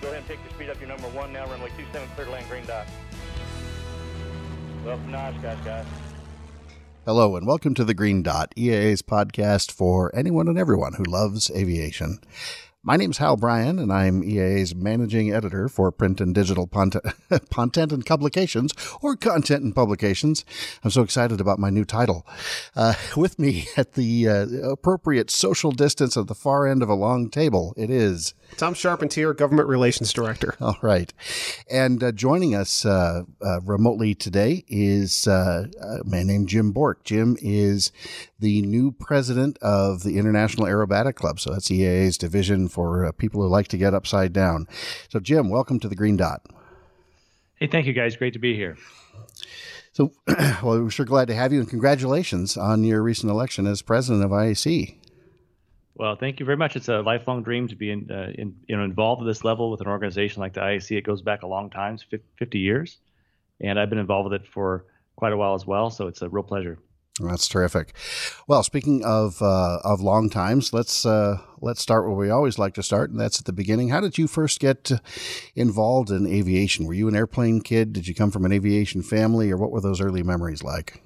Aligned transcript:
Go 0.00 0.08
ahead 0.08 0.18
and 0.18 0.28
take 0.28 0.38
your 0.44 0.52
speed 0.52 0.70
up 0.70 0.78
your 0.78 0.88
number 0.88 1.08
one 1.08 1.32
now, 1.32 1.46
runway 1.46 1.70
27, 1.70 2.08
clear 2.14 2.26
to 2.26 2.32
land, 2.32 2.48
green 2.48 2.66
dot. 2.66 2.86
Welcome 4.84 5.10
to 5.12 5.18
Oshkosh, 5.18 5.64
guys. 5.64 5.86
Hello, 7.06 7.36
and 7.36 7.46
welcome 7.46 7.72
to 7.74 7.84
the 7.84 7.94
Green 7.94 8.22
Dot, 8.22 8.52
EAA's 8.56 9.00
podcast 9.00 9.70
for 9.70 10.14
anyone 10.14 10.48
and 10.48 10.58
everyone 10.58 10.94
who 10.94 11.04
loves 11.04 11.50
aviation. 11.50 12.18
My 12.86 12.96
name's 12.96 13.18
Hal 13.18 13.36
Bryan, 13.36 13.80
and 13.80 13.92
I'm 13.92 14.22
EAA's 14.22 14.72
managing 14.72 15.32
editor 15.32 15.68
for 15.68 15.90
print 15.90 16.20
and 16.20 16.32
digital 16.32 16.68
content 17.50 17.92
and 17.92 18.06
publications, 18.06 18.72
or 19.02 19.16
content 19.16 19.64
and 19.64 19.74
publications. 19.74 20.44
I'm 20.84 20.90
so 20.90 21.02
excited 21.02 21.40
about 21.40 21.58
my 21.58 21.68
new 21.68 21.84
title. 21.84 22.24
Uh, 22.76 22.94
with 23.16 23.40
me 23.40 23.66
at 23.76 23.94
the 23.94 24.28
uh, 24.28 24.46
appropriate 24.70 25.32
social 25.32 25.72
distance 25.72 26.16
at 26.16 26.28
the 26.28 26.34
far 26.36 26.64
end 26.64 26.80
of 26.80 26.88
a 26.88 26.94
long 26.94 27.28
table, 27.28 27.74
it 27.76 27.90
is 27.90 28.34
Tom 28.56 28.72
Charpentier, 28.72 29.34
Government 29.34 29.68
Relations 29.68 30.12
Director. 30.12 30.54
All 30.60 30.78
right. 30.80 31.12
And 31.68 32.04
uh, 32.04 32.12
joining 32.12 32.54
us 32.54 32.86
uh, 32.86 33.24
uh, 33.44 33.60
remotely 33.62 34.14
today 34.14 34.64
is 34.68 35.26
uh, 35.26 35.66
a 35.82 36.04
man 36.04 36.28
named 36.28 36.48
Jim 36.48 36.70
Bourke. 36.70 37.02
Jim 37.02 37.36
is 37.40 37.90
the 38.38 38.62
new 38.62 38.92
president 38.92 39.58
of 39.62 40.02
the 40.02 40.18
International 40.18 40.66
Aerobatic 40.66 41.14
Club. 41.14 41.40
So 41.40 41.52
that's 41.52 41.68
EAA's 41.68 42.18
division 42.18 42.68
for 42.68 43.04
uh, 43.04 43.12
people 43.12 43.40
who 43.40 43.48
like 43.48 43.68
to 43.68 43.78
get 43.78 43.94
upside 43.94 44.32
down. 44.32 44.66
So, 45.08 45.20
Jim, 45.20 45.48
welcome 45.48 45.80
to 45.80 45.88
the 45.88 45.96
Green 45.96 46.16
Dot. 46.16 46.42
Hey, 47.56 47.66
thank 47.66 47.86
you 47.86 47.92
guys. 47.92 48.16
Great 48.16 48.34
to 48.34 48.38
be 48.38 48.54
here. 48.54 48.76
So, 49.92 50.12
well, 50.62 50.82
we're 50.82 50.90
sure 50.90 51.06
glad 51.06 51.28
to 51.28 51.34
have 51.34 51.52
you 51.52 51.60
and 51.60 51.68
congratulations 51.68 52.56
on 52.56 52.84
your 52.84 53.02
recent 53.02 53.30
election 53.30 53.66
as 53.66 53.80
president 53.80 54.24
of 54.24 54.30
IAC. 54.30 54.96
Well, 55.94 56.16
thank 56.16 56.38
you 56.38 56.44
very 56.44 56.58
much. 56.58 56.76
It's 56.76 56.88
a 56.88 57.00
lifelong 57.00 57.42
dream 57.42 57.68
to 57.68 57.74
be 57.74 57.90
in, 57.90 58.10
uh, 58.10 58.30
in, 58.34 58.54
you 58.68 58.76
know 58.76 58.84
involved 58.84 59.22
at 59.22 59.24
this 59.24 59.42
level 59.42 59.70
with 59.70 59.80
an 59.80 59.86
organization 59.86 60.42
like 60.42 60.52
the 60.52 60.60
IAC. 60.60 60.98
It 60.98 61.04
goes 61.04 61.22
back 61.22 61.42
a 61.42 61.46
long 61.46 61.70
time, 61.70 61.96
50 62.38 62.58
years, 62.58 62.98
and 63.62 63.80
I've 63.80 63.88
been 63.88 63.98
involved 63.98 64.30
with 64.30 64.42
it 64.42 64.46
for 64.46 64.84
quite 65.16 65.32
a 65.32 65.38
while 65.38 65.54
as 65.54 65.66
well. 65.66 65.88
So 65.88 66.06
it's 66.08 66.20
a 66.20 66.28
real 66.28 66.42
pleasure. 66.42 66.78
That's 67.18 67.48
terrific. 67.48 67.94
Well, 68.46 68.62
speaking 68.62 69.02
of 69.04 69.40
uh, 69.40 69.78
of 69.84 70.00
long 70.00 70.28
times, 70.28 70.72
let's 70.72 71.06
uh, 71.06 71.38
let's 71.60 71.80
start 71.80 72.04
where 72.04 72.16
we 72.16 72.28
always 72.28 72.58
like 72.58 72.74
to 72.74 72.82
start, 72.82 73.10
and 73.10 73.18
that's 73.18 73.38
at 73.38 73.46
the 73.46 73.52
beginning. 73.52 73.88
How 73.88 74.00
did 74.00 74.18
you 74.18 74.26
first 74.26 74.60
get 74.60 74.92
involved 75.54 76.10
in 76.10 76.26
aviation? 76.26 76.86
Were 76.86 76.94
you 76.94 77.08
an 77.08 77.16
airplane 77.16 77.62
kid? 77.62 77.94
Did 77.94 78.06
you 78.06 78.14
come 78.14 78.30
from 78.30 78.44
an 78.44 78.52
aviation 78.52 79.02
family, 79.02 79.50
or 79.50 79.56
what 79.56 79.70
were 79.70 79.80
those 79.80 80.00
early 80.00 80.22
memories 80.22 80.62
like? 80.62 81.02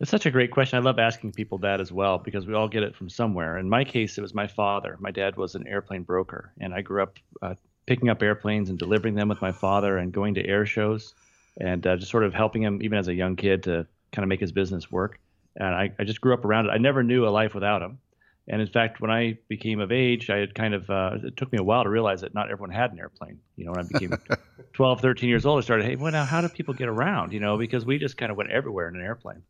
It's 0.00 0.10
such 0.10 0.26
a 0.26 0.30
great 0.30 0.50
question. 0.50 0.78
I 0.78 0.82
love 0.82 0.98
asking 0.98 1.32
people 1.32 1.58
that 1.58 1.80
as 1.80 1.92
well 1.92 2.18
because 2.18 2.46
we 2.46 2.54
all 2.54 2.68
get 2.68 2.82
it 2.82 2.96
from 2.96 3.08
somewhere. 3.08 3.58
In 3.58 3.68
my 3.68 3.84
case, 3.84 4.18
it 4.18 4.22
was 4.22 4.34
my 4.34 4.46
father. 4.46 4.96
My 4.98 5.10
dad 5.10 5.36
was 5.36 5.54
an 5.54 5.66
airplane 5.66 6.02
broker, 6.02 6.52
and 6.58 6.74
I 6.74 6.80
grew 6.80 7.02
up 7.02 7.18
uh, 7.42 7.54
picking 7.86 8.08
up 8.08 8.22
airplanes 8.22 8.70
and 8.70 8.78
delivering 8.78 9.14
them 9.14 9.28
with 9.28 9.42
my 9.42 9.52
father 9.52 9.98
and 9.98 10.12
going 10.12 10.34
to 10.34 10.46
air 10.46 10.64
shows 10.66 11.14
and 11.60 11.86
uh, 11.86 11.96
just 11.96 12.10
sort 12.10 12.24
of 12.24 12.34
helping 12.34 12.62
him, 12.62 12.82
even 12.82 12.98
as 12.98 13.08
a 13.08 13.14
young 13.14 13.36
kid, 13.36 13.62
to 13.64 13.86
kind 14.12 14.24
of 14.24 14.28
make 14.28 14.40
his 14.40 14.52
business 14.52 14.90
work. 14.90 15.20
And 15.56 15.74
I, 15.74 15.92
I 15.98 16.04
just 16.04 16.20
grew 16.20 16.34
up 16.34 16.44
around 16.44 16.66
it. 16.66 16.70
I 16.70 16.78
never 16.78 17.02
knew 17.02 17.26
a 17.26 17.30
life 17.30 17.54
without 17.54 17.82
him. 17.82 17.98
And 18.46 18.60
in 18.60 18.66
fact, 18.66 19.00
when 19.00 19.10
I 19.10 19.38
became 19.48 19.80
of 19.80 19.90
age, 19.90 20.28
I 20.28 20.36
had 20.36 20.54
kind 20.54 20.74
of, 20.74 20.90
uh, 20.90 21.12
it 21.22 21.36
took 21.36 21.50
me 21.50 21.58
a 21.58 21.62
while 21.62 21.84
to 21.84 21.88
realize 21.88 22.20
that 22.20 22.34
not 22.34 22.50
everyone 22.50 22.70
had 22.70 22.92
an 22.92 22.98
airplane. 22.98 23.40
You 23.56 23.64
know, 23.64 23.72
when 23.72 23.80
I 23.80 23.88
became 23.88 24.12
12, 24.74 25.00
13 25.00 25.28
years 25.30 25.46
old, 25.46 25.62
I 25.62 25.64
started, 25.64 25.86
hey, 25.86 25.96
well, 25.96 26.12
now 26.12 26.24
how 26.24 26.42
do 26.42 26.48
people 26.50 26.74
get 26.74 26.88
around? 26.88 27.32
You 27.32 27.40
know, 27.40 27.56
because 27.56 27.86
we 27.86 27.98
just 27.98 28.18
kind 28.18 28.30
of 28.30 28.36
went 28.36 28.50
everywhere 28.50 28.88
in 28.88 28.96
an 28.96 29.02
airplane. 29.02 29.42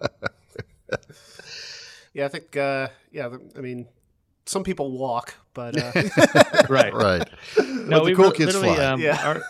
yeah, 2.14 2.26
I 2.26 2.28
think. 2.28 2.56
Uh, 2.56 2.88
yeah, 3.10 3.30
I 3.56 3.60
mean, 3.60 3.88
some 4.44 4.62
people 4.62 4.92
walk, 4.92 5.34
but 5.52 5.76
uh... 5.76 5.92
right, 6.68 6.94
right. 6.94 7.28
No, 7.58 8.02
we 8.02 8.14
cool 8.14 8.30
kids 8.30 8.56
fly. 8.56 8.76
Um, 8.76 9.00
yeah. 9.00 9.20
our, 9.26 9.42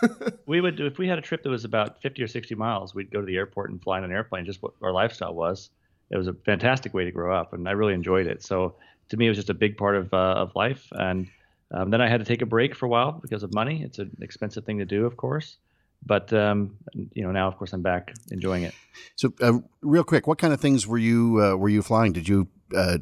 we 0.47 0.59
would 0.59 0.79
if 0.79 0.97
we 0.97 1.07
had 1.07 1.19
a 1.19 1.21
trip 1.21 1.43
that 1.43 1.49
was 1.49 1.65
about 1.65 2.01
fifty 2.01 2.23
or 2.23 2.27
sixty 2.27 2.55
miles, 2.55 2.95
we'd 2.95 3.11
go 3.11 3.19
to 3.19 3.25
the 3.25 3.35
airport 3.35 3.69
and 3.69 3.81
fly 3.81 3.99
in 3.99 4.03
an 4.03 4.11
airplane. 4.11 4.45
Just 4.45 4.61
what 4.61 4.73
our 4.81 4.91
lifestyle 4.91 5.33
was. 5.33 5.69
It 6.09 6.17
was 6.17 6.27
a 6.27 6.33
fantastic 6.33 6.93
way 6.93 7.05
to 7.05 7.11
grow 7.11 7.35
up, 7.35 7.53
and 7.53 7.67
I 7.67 7.71
really 7.71 7.93
enjoyed 7.93 8.27
it. 8.27 8.43
So 8.43 8.75
to 9.09 9.17
me, 9.17 9.25
it 9.25 9.29
was 9.29 9.37
just 9.37 9.49
a 9.49 9.53
big 9.53 9.77
part 9.77 9.95
of 9.95 10.13
uh, 10.13 10.17
of 10.17 10.55
life. 10.55 10.87
And 10.91 11.27
um, 11.71 11.89
then 11.89 12.01
I 12.01 12.07
had 12.07 12.19
to 12.19 12.25
take 12.25 12.41
a 12.41 12.45
break 12.45 12.75
for 12.75 12.85
a 12.85 12.89
while 12.89 13.11
because 13.11 13.43
of 13.43 13.53
money. 13.53 13.83
It's 13.83 13.99
an 13.99 14.15
expensive 14.21 14.65
thing 14.65 14.77
to 14.79 14.85
do, 14.85 15.05
of 15.05 15.17
course 15.17 15.57
but 16.05 16.31
um, 16.33 16.77
you 17.13 17.23
know 17.23 17.31
now 17.31 17.47
of 17.47 17.57
course 17.57 17.73
I'm 17.73 17.81
back 17.81 18.13
enjoying 18.31 18.63
it. 18.63 18.73
So 19.15 19.33
uh, 19.41 19.59
real 19.81 20.03
quick, 20.03 20.27
what 20.27 20.37
kind 20.37 20.53
of 20.53 20.61
things 20.61 20.87
were 20.87 20.97
you 20.97 21.41
uh, 21.41 21.55
were 21.55 21.69
you 21.69 21.81
flying? 21.81 22.13
Did 22.13 22.27
you 22.27 22.47
uh, 22.75 22.99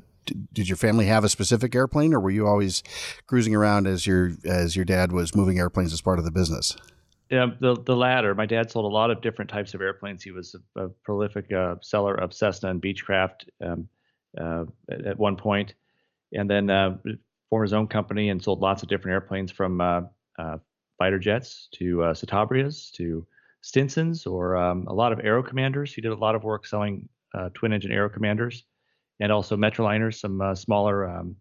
did 0.54 0.68
your 0.68 0.78
family 0.78 1.06
have 1.06 1.24
a 1.24 1.30
specific 1.30 1.76
airplane, 1.76 2.14
or 2.14 2.20
were 2.20 2.32
you 2.32 2.48
always 2.48 2.84
cruising 3.28 3.56
around 3.56 3.88
as 3.88 4.08
your 4.08 4.32
as 4.46 4.76
your 4.76 4.86
dad 4.86 5.12
was 5.12 5.36
moving 5.36 5.60
airplanes 5.60 5.94
as 5.94 6.02
part 6.02 6.20
of 6.20 6.26
the 6.26 6.32
business? 6.32 6.76
Yeah, 7.30 7.48
the 7.60 7.76
the 7.76 7.96
latter. 7.96 8.36
My 8.36 8.46
dad 8.46 8.70
sold 8.70 8.86
a 8.86 8.94
lot 8.94 9.10
of 9.10 9.22
different 9.22 9.50
types 9.50 9.74
of 9.74 9.82
airplanes. 9.82 10.24
He 10.24 10.32
was 10.32 10.56
a, 10.76 10.86
a 10.86 10.90
prolific 10.90 11.52
uh, 11.52 11.76
seller 11.82 12.14
of 12.16 12.34
Cessna 12.34 12.70
and 12.70 12.82
Beechcraft 12.82 13.48
um, 13.64 13.88
uh, 14.40 14.66
at, 14.92 15.06
at, 15.06 15.18
one 15.18 15.36
point, 15.36 15.74
and 16.34 16.50
then 16.50 16.70
uh, 16.70 16.98
formed 17.50 17.66
his 17.66 17.74
own 17.74 17.88
company 17.88 18.30
and 18.30 18.44
sold 18.44 18.60
lots 18.60 18.84
of 18.84 18.90
different 18.90 19.14
airplanes 19.14 19.52
from 19.52 19.82
fighter 20.98 21.20
jets 21.20 21.68
to 21.74 22.04
uh, 22.04 22.14
to 22.14 23.28
Stinsons 23.62 24.28
or 24.28 24.56
um, 24.56 24.86
a 24.88 24.94
lot 24.94 25.12
of 25.12 25.20
Aero 25.24 25.42
Commanders. 25.42 25.94
He 25.94 26.02
did 26.02 26.12
a 26.12 26.16
lot 26.16 26.36
of 26.36 26.44
work 26.44 26.68
selling 26.68 27.10
uh, 27.34 27.50
twin 27.54 27.74
engine 27.74 27.92
Aero 27.92 28.10
Commanders 28.10 28.64
and 29.20 29.32
also 29.32 29.58
Metroliners, 29.58 30.20
some 30.20 30.40
uh, 30.42 30.54
smaller 30.54 31.10
um, 31.10 31.36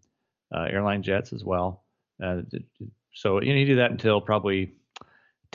uh, 0.53 0.63
airline 0.63 1.03
jets 1.03 1.33
as 1.33 1.43
well. 1.43 1.83
Uh, 2.23 2.41
so 3.13 3.41
you 3.41 3.49
know, 3.49 3.59
he 3.59 3.65
did 3.65 3.77
that 3.77 3.91
until 3.91 4.19
probably 4.19 4.73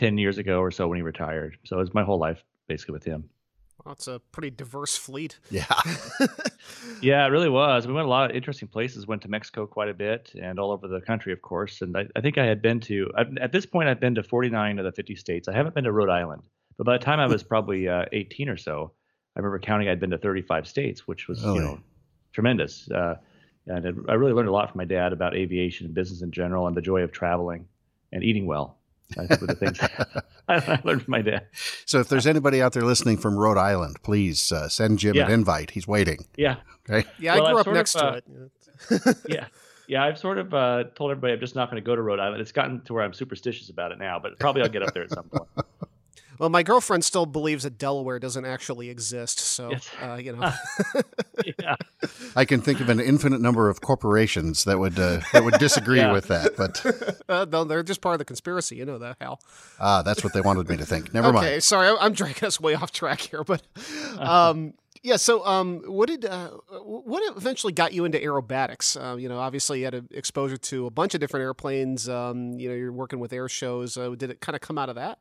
10 0.00 0.16
years 0.16 0.38
ago 0.38 0.60
or 0.60 0.70
so 0.70 0.88
when 0.88 0.96
he 0.96 1.02
retired. 1.02 1.58
So 1.64 1.76
it 1.76 1.80
was 1.80 1.94
my 1.94 2.02
whole 2.02 2.18
life 2.18 2.42
basically 2.68 2.94
with 2.94 3.04
him. 3.04 3.28
Well, 3.84 3.92
it's 3.92 4.08
a 4.08 4.20
pretty 4.32 4.50
diverse 4.50 4.96
fleet. 4.96 5.38
Yeah. 5.50 5.64
yeah, 7.02 7.26
it 7.26 7.28
really 7.28 7.48
was. 7.48 7.86
We 7.86 7.92
went 7.92 8.06
a 8.06 8.10
lot 8.10 8.30
of 8.30 8.36
interesting 8.36 8.68
places. 8.68 9.06
Went 9.06 9.22
to 9.22 9.28
Mexico 9.28 9.66
quite 9.66 9.88
a 9.88 9.94
bit 9.94 10.32
and 10.40 10.58
all 10.58 10.70
over 10.70 10.88
the 10.88 11.00
country, 11.00 11.32
of 11.32 11.42
course. 11.42 11.82
And 11.82 11.96
I, 11.96 12.06
I 12.16 12.20
think 12.20 12.38
I 12.38 12.46
had 12.46 12.62
been 12.62 12.80
to, 12.80 13.10
at 13.40 13.52
this 13.52 13.66
point, 13.66 13.88
I've 13.88 14.00
been 14.00 14.14
to 14.16 14.22
49 14.22 14.78
of 14.78 14.84
the 14.84 14.92
50 14.92 15.16
states. 15.16 15.48
I 15.48 15.52
haven't 15.52 15.74
been 15.74 15.84
to 15.84 15.92
Rhode 15.92 16.10
Island. 16.10 16.42
But 16.78 16.86
by 16.86 16.98
the 16.98 17.04
time 17.04 17.20
I 17.20 17.26
was 17.26 17.42
probably 17.42 17.88
uh, 17.88 18.06
18 18.12 18.48
or 18.48 18.56
so, 18.56 18.92
I 19.36 19.40
remember 19.40 19.58
counting 19.58 19.88
I'd 19.88 20.00
been 20.00 20.10
to 20.10 20.18
35 20.18 20.66
states, 20.66 21.06
which 21.06 21.28
was, 21.28 21.42
you 21.42 21.60
know, 21.60 21.80
tremendous. 22.32 22.90
Uh, 22.90 23.16
and 23.66 23.86
I 24.08 24.14
really 24.14 24.32
learned 24.32 24.48
a 24.48 24.52
lot 24.52 24.70
from 24.70 24.78
my 24.78 24.86
dad 24.86 25.12
about 25.12 25.34
aviation 25.36 25.86
and 25.86 25.94
business 25.94 26.22
in 26.22 26.32
general 26.32 26.66
and 26.66 26.76
the 26.76 26.82
joy 26.82 27.02
of 27.02 27.12
traveling 27.12 27.66
and 28.12 28.24
eating 28.24 28.46
well. 28.46 28.79
I 29.18 29.26
think 29.26 29.40
were 29.40 29.46
the 29.48 29.54
things 29.54 29.78
I 30.48 30.80
learned 30.84 31.02
from 31.02 31.10
my 31.10 31.22
dad. 31.22 31.46
So 31.86 32.00
if 32.00 32.08
there's 32.08 32.26
anybody 32.26 32.62
out 32.62 32.72
there 32.72 32.84
listening 32.84 33.18
from 33.18 33.36
Rhode 33.36 33.58
Island, 33.58 33.96
please 34.02 34.52
uh, 34.52 34.68
send 34.68 34.98
Jim 34.98 35.16
yeah. 35.16 35.26
an 35.26 35.32
invite. 35.32 35.70
He's 35.70 35.86
waiting. 35.86 36.26
Yeah. 36.36 36.56
Okay. 36.88 37.08
Yeah, 37.18 37.36
well, 37.36 37.46
I 37.46 37.50
grew 37.50 37.60
I've 37.60 37.66
up 37.68 37.74
next 37.74 37.96
of, 37.96 38.02
uh, 38.02 38.20
to 38.20 39.10
it. 39.10 39.16
yeah. 39.28 39.46
Yeah, 39.88 40.04
I've 40.04 40.18
sort 40.18 40.38
of 40.38 40.54
uh, 40.54 40.84
told 40.94 41.10
everybody 41.10 41.32
I'm 41.32 41.40
just 41.40 41.56
not 41.56 41.68
going 41.68 41.82
to 41.82 41.84
go 41.84 41.96
to 41.96 42.02
Rhode 42.02 42.20
Island. 42.20 42.40
It's 42.40 42.52
gotten 42.52 42.80
to 42.82 42.94
where 42.94 43.02
I'm 43.02 43.12
superstitious 43.12 43.70
about 43.70 43.90
it 43.90 43.98
now, 43.98 44.20
but 44.20 44.38
probably 44.38 44.62
I'll 44.62 44.68
get 44.68 44.84
up 44.84 44.94
there 44.94 45.02
at 45.02 45.10
some 45.10 45.24
point. 45.24 45.48
Well, 46.40 46.48
my 46.48 46.62
girlfriend 46.62 47.04
still 47.04 47.26
believes 47.26 47.64
that 47.64 47.76
Delaware 47.76 48.18
doesn't 48.18 48.46
actually 48.46 48.88
exist, 48.88 49.38
so 49.40 49.72
yes. 49.72 49.90
uh, 50.00 50.14
you 50.14 50.34
know. 50.34 50.50
yeah. 51.58 51.76
I 52.34 52.46
can 52.46 52.62
think 52.62 52.80
of 52.80 52.88
an 52.88 52.98
infinite 52.98 53.42
number 53.42 53.68
of 53.68 53.82
corporations 53.82 54.64
that 54.64 54.78
would 54.78 54.98
uh, 54.98 55.20
that 55.34 55.44
would 55.44 55.58
disagree 55.58 55.98
yeah. 55.98 56.12
with 56.12 56.28
that, 56.28 56.56
but 56.56 56.82
uh, 57.28 57.44
no, 57.52 57.64
they're 57.64 57.82
just 57.82 58.00
part 58.00 58.14
of 58.14 58.20
the 58.20 58.24
conspiracy. 58.24 58.76
You 58.76 58.86
know 58.86 58.96
that, 58.96 59.18
Hal. 59.20 59.38
Ah, 59.78 60.00
that's 60.00 60.24
what 60.24 60.32
they 60.32 60.40
wanted 60.40 60.66
me 60.66 60.78
to 60.78 60.86
think. 60.86 61.12
Never 61.12 61.28
okay, 61.28 61.34
mind. 61.34 61.46
Okay, 61.46 61.60
sorry, 61.60 61.94
I'm 62.00 62.14
dragging 62.14 62.46
us 62.46 62.58
way 62.58 62.74
off 62.74 62.90
track 62.90 63.20
here, 63.20 63.44
but 63.44 63.60
um, 64.18 64.72
yeah. 65.02 65.16
So, 65.16 65.44
um, 65.44 65.82
what 65.84 66.08
did 66.08 66.24
uh, 66.24 66.52
what 66.70 67.36
eventually 67.36 67.74
got 67.74 67.92
you 67.92 68.06
into 68.06 68.16
aerobatics? 68.16 68.96
Uh, 68.96 69.18
you 69.18 69.28
know, 69.28 69.38
obviously 69.38 69.80
you 69.80 69.84
had 69.84 70.08
exposure 70.10 70.56
to 70.56 70.86
a 70.86 70.90
bunch 70.90 71.12
of 71.12 71.20
different 71.20 71.44
airplanes. 71.44 72.08
Um, 72.08 72.58
you 72.58 72.70
know, 72.70 72.74
you're 72.74 72.92
working 72.92 73.20
with 73.20 73.34
air 73.34 73.46
shows. 73.50 73.98
Uh, 73.98 74.14
did 74.16 74.30
it 74.30 74.40
kind 74.40 74.56
of 74.56 74.62
come 74.62 74.78
out 74.78 74.88
of 74.88 74.94
that? 74.94 75.18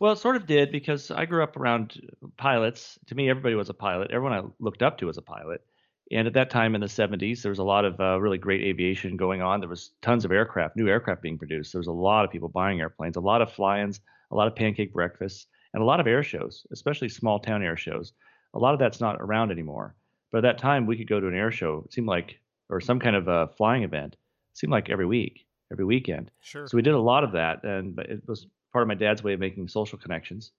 Well, 0.00 0.12
it 0.12 0.18
sort 0.18 0.36
of 0.36 0.46
did 0.46 0.72
because 0.72 1.10
I 1.10 1.26
grew 1.26 1.42
up 1.42 1.58
around 1.58 2.00
pilots. 2.38 2.98
To 3.08 3.14
me, 3.14 3.28
everybody 3.28 3.54
was 3.54 3.68
a 3.68 3.74
pilot. 3.74 4.10
Everyone 4.10 4.32
I 4.32 4.42
looked 4.58 4.82
up 4.82 4.96
to 4.98 5.06
was 5.06 5.18
a 5.18 5.22
pilot. 5.22 5.62
And 6.10 6.26
at 6.26 6.32
that 6.32 6.48
time 6.50 6.74
in 6.74 6.80
the 6.80 6.86
70s, 6.86 7.42
there 7.42 7.50
was 7.50 7.58
a 7.58 7.64
lot 7.64 7.84
of 7.84 8.00
uh, 8.00 8.18
really 8.18 8.38
great 8.38 8.62
aviation 8.62 9.18
going 9.18 9.42
on. 9.42 9.60
There 9.60 9.68
was 9.68 9.92
tons 10.00 10.24
of 10.24 10.32
aircraft, 10.32 10.74
new 10.74 10.88
aircraft 10.88 11.22
being 11.22 11.38
produced. 11.38 11.72
There 11.72 11.78
was 11.80 11.86
a 11.86 11.92
lot 11.92 12.24
of 12.24 12.30
people 12.30 12.48
buying 12.48 12.80
airplanes, 12.80 13.16
a 13.16 13.20
lot 13.20 13.42
of 13.42 13.52
fly-ins, 13.52 14.00
a 14.30 14.34
lot 14.34 14.48
of 14.48 14.56
pancake 14.56 14.92
breakfasts, 14.92 15.46
and 15.74 15.82
a 15.82 15.86
lot 15.86 16.00
of 16.00 16.06
air 16.06 16.22
shows, 16.22 16.66
especially 16.72 17.10
small 17.10 17.38
town 17.38 17.62
air 17.62 17.76
shows. 17.76 18.12
A 18.54 18.58
lot 18.58 18.72
of 18.72 18.80
that's 18.80 19.00
not 19.00 19.20
around 19.20 19.52
anymore. 19.52 19.94
But 20.32 20.38
at 20.38 20.42
that 20.42 20.58
time, 20.58 20.86
we 20.86 20.96
could 20.96 21.08
go 21.08 21.20
to 21.20 21.28
an 21.28 21.36
air 21.36 21.52
show. 21.52 21.82
It 21.84 21.92
seemed 21.92 22.08
like, 22.08 22.40
or 22.70 22.80
some 22.80 23.00
kind 23.00 23.16
of 23.16 23.28
a 23.28 23.48
flying 23.48 23.82
event. 23.82 24.14
It 24.14 24.58
seemed 24.58 24.72
like 24.72 24.88
every 24.88 25.06
week, 25.06 25.46
every 25.70 25.84
weekend. 25.84 26.30
Sure. 26.40 26.66
So 26.66 26.76
we 26.76 26.82
did 26.82 26.94
a 26.94 26.98
lot 26.98 27.22
of 27.22 27.32
that, 27.32 27.62
and 27.64 27.98
it 27.98 28.22
was 28.26 28.46
part 28.72 28.82
of 28.82 28.88
my 28.88 28.94
dad's 28.94 29.22
way 29.22 29.34
of 29.34 29.40
making 29.40 29.68
social 29.68 29.98
connections. 29.98 30.52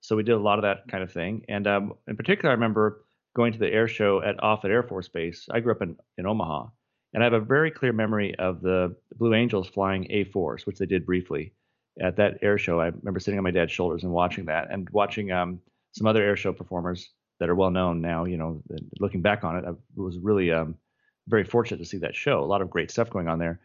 So 0.00 0.16
we 0.16 0.22
did 0.22 0.32
a 0.32 0.38
lot 0.38 0.58
of 0.58 0.62
that 0.62 0.88
kind 0.88 1.02
of 1.02 1.12
thing. 1.12 1.44
And 1.48 1.66
um, 1.66 1.94
in 2.06 2.16
particular, 2.16 2.50
I 2.50 2.54
remember 2.54 3.04
going 3.34 3.52
to 3.52 3.58
the 3.58 3.72
air 3.72 3.88
show 3.88 4.22
at 4.22 4.36
Offutt 4.42 4.70
Air 4.70 4.82
Force 4.82 5.08
Base. 5.08 5.48
I 5.50 5.60
grew 5.60 5.72
up 5.72 5.82
in, 5.82 5.96
in 6.18 6.26
Omaha, 6.26 6.66
And 7.12 7.22
I 7.22 7.26
have 7.26 7.32
a 7.32 7.40
very 7.40 7.70
clear 7.70 7.92
memory 7.92 8.34
of 8.38 8.60
the 8.60 8.94
Blue 9.16 9.34
Angels 9.34 9.68
flying 9.68 10.04
A4s, 10.04 10.66
which 10.66 10.78
they 10.78 10.86
did 10.86 11.06
briefly 11.06 11.52
at 12.00 12.16
that 12.16 12.38
air 12.42 12.58
show. 12.58 12.80
I 12.80 12.86
remember 12.86 13.20
sitting 13.20 13.38
on 13.38 13.44
my 13.44 13.50
dad's 13.50 13.72
shoulders 13.72 14.02
and 14.02 14.12
watching 14.12 14.46
that, 14.46 14.70
and 14.70 14.88
watching 14.90 15.32
um, 15.32 15.60
some 15.92 16.06
other 16.06 16.22
air 16.22 16.36
show 16.36 16.52
performers 16.52 17.10
that 17.40 17.48
are 17.48 17.54
well 17.54 17.70
known 17.70 18.00
now. 18.00 18.24
You 18.24 18.36
know, 18.36 18.62
looking 19.00 19.22
back 19.22 19.44
on 19.44 19.56
it, 19.56 19.64
I 19.66 19.72
was 19.96 20.18
really 20.18 20.52
um, 20.52 20.76
very 21.28 21.44
fortunate 21.44 21.78
to 21.78 21.84
see 21.84 21.98
that 21.98 22.14
show. 22.14 22.40
A 22.40 22.46
lot 22.46 22.62
of 22.62 22.70
great 22.70 22.90
stuff 22.90 23.10
going 23.10 23.28
on 23.28 23.38
there. 23.38 23.60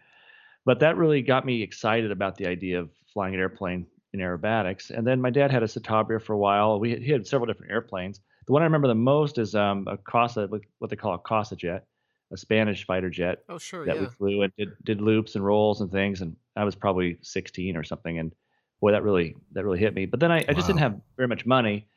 But 0.66 0.80
that 0.82 0.98
really 0.98 1.22
got 1.22 1.46
me 1.46 1.62
excited 1.62 2.12
about 2.12 2.36
the 2.36 2.48
idea 2.48 2.80
of 2.80 2.90
flying 3.14 3.34
an 3.34 3.40
airplane 3.40 3.88
in 4.14 4.20
aerobatics. 4.20 4.90
And 4.90 5.06
then 5.06 5.22
my 5.22 5.30
dad 5.30 5.52
had 5.52 5.64
a 5.64 5.68
Citabria 5.68 6.22
for 6.22 6.34
a 6.34 6.38
while. 6.38 6.80
We 6.80 6.96
he 6.98 7.12
had 7.12 7.28
several 7.28 7.48
different 7.48 7.72
airplanes. 7.72 8.22
The 8.48 8.54
one 8.54 8.62
I 8.62 8.66
remember 8.66 8.88
the 8.88 8.96
most 8.96 9.38
is 9.38 9.54
um, 9.56 9.88
a 9.88 9.98
Casa, 9.98 10.50
what 10.80 10.90
they 10.90 10.96
call 10.96 11.14
a 11.14 11.20
Casa 11.20 11.56
jet, 11.56 11.86
a 12.32 12.38
Spanish 12.38 12.86
fighter 12.86 13.10
jet. 13.10 13.40
Oh, 13.48 13.60
sure, 13.60 13.86
that 13.86 13.96
yeah. 13.96 14.02
we 14.02 14.08
flew 14.08 14.42
and 14.42 14.52
did, 14.58 14.70
did 14.84 15.02
loops 15.02 15.36
and 15.36 15.46
rolls 15.46 15.82
and 15.82 15.92
things. 15.92 16.22
And 16.22 16.36
I 16.56 16.64
was 16.64 16.76
probably 16.76 17.18
16 17.22 17.78
or 17.78 17.84
something. 17.84 18.18
And 18.18 18.34
boy, 18.82 18.92
that 18.92 19.04
really 19.04 19.36
that 19.54 19.64
really 19.64 19.80
hit 19.80 19.94
me. 19.94 20.06
But 20.06 20.20
then 20.20 20.32
I, 20.32 20.44
I 20.48 20.54
just 20.54 20.68
didn't 20.68 20.80
have 20.80 21.00
very 21.16 21.28
much 21.28 21.46
money, 21.46 21.88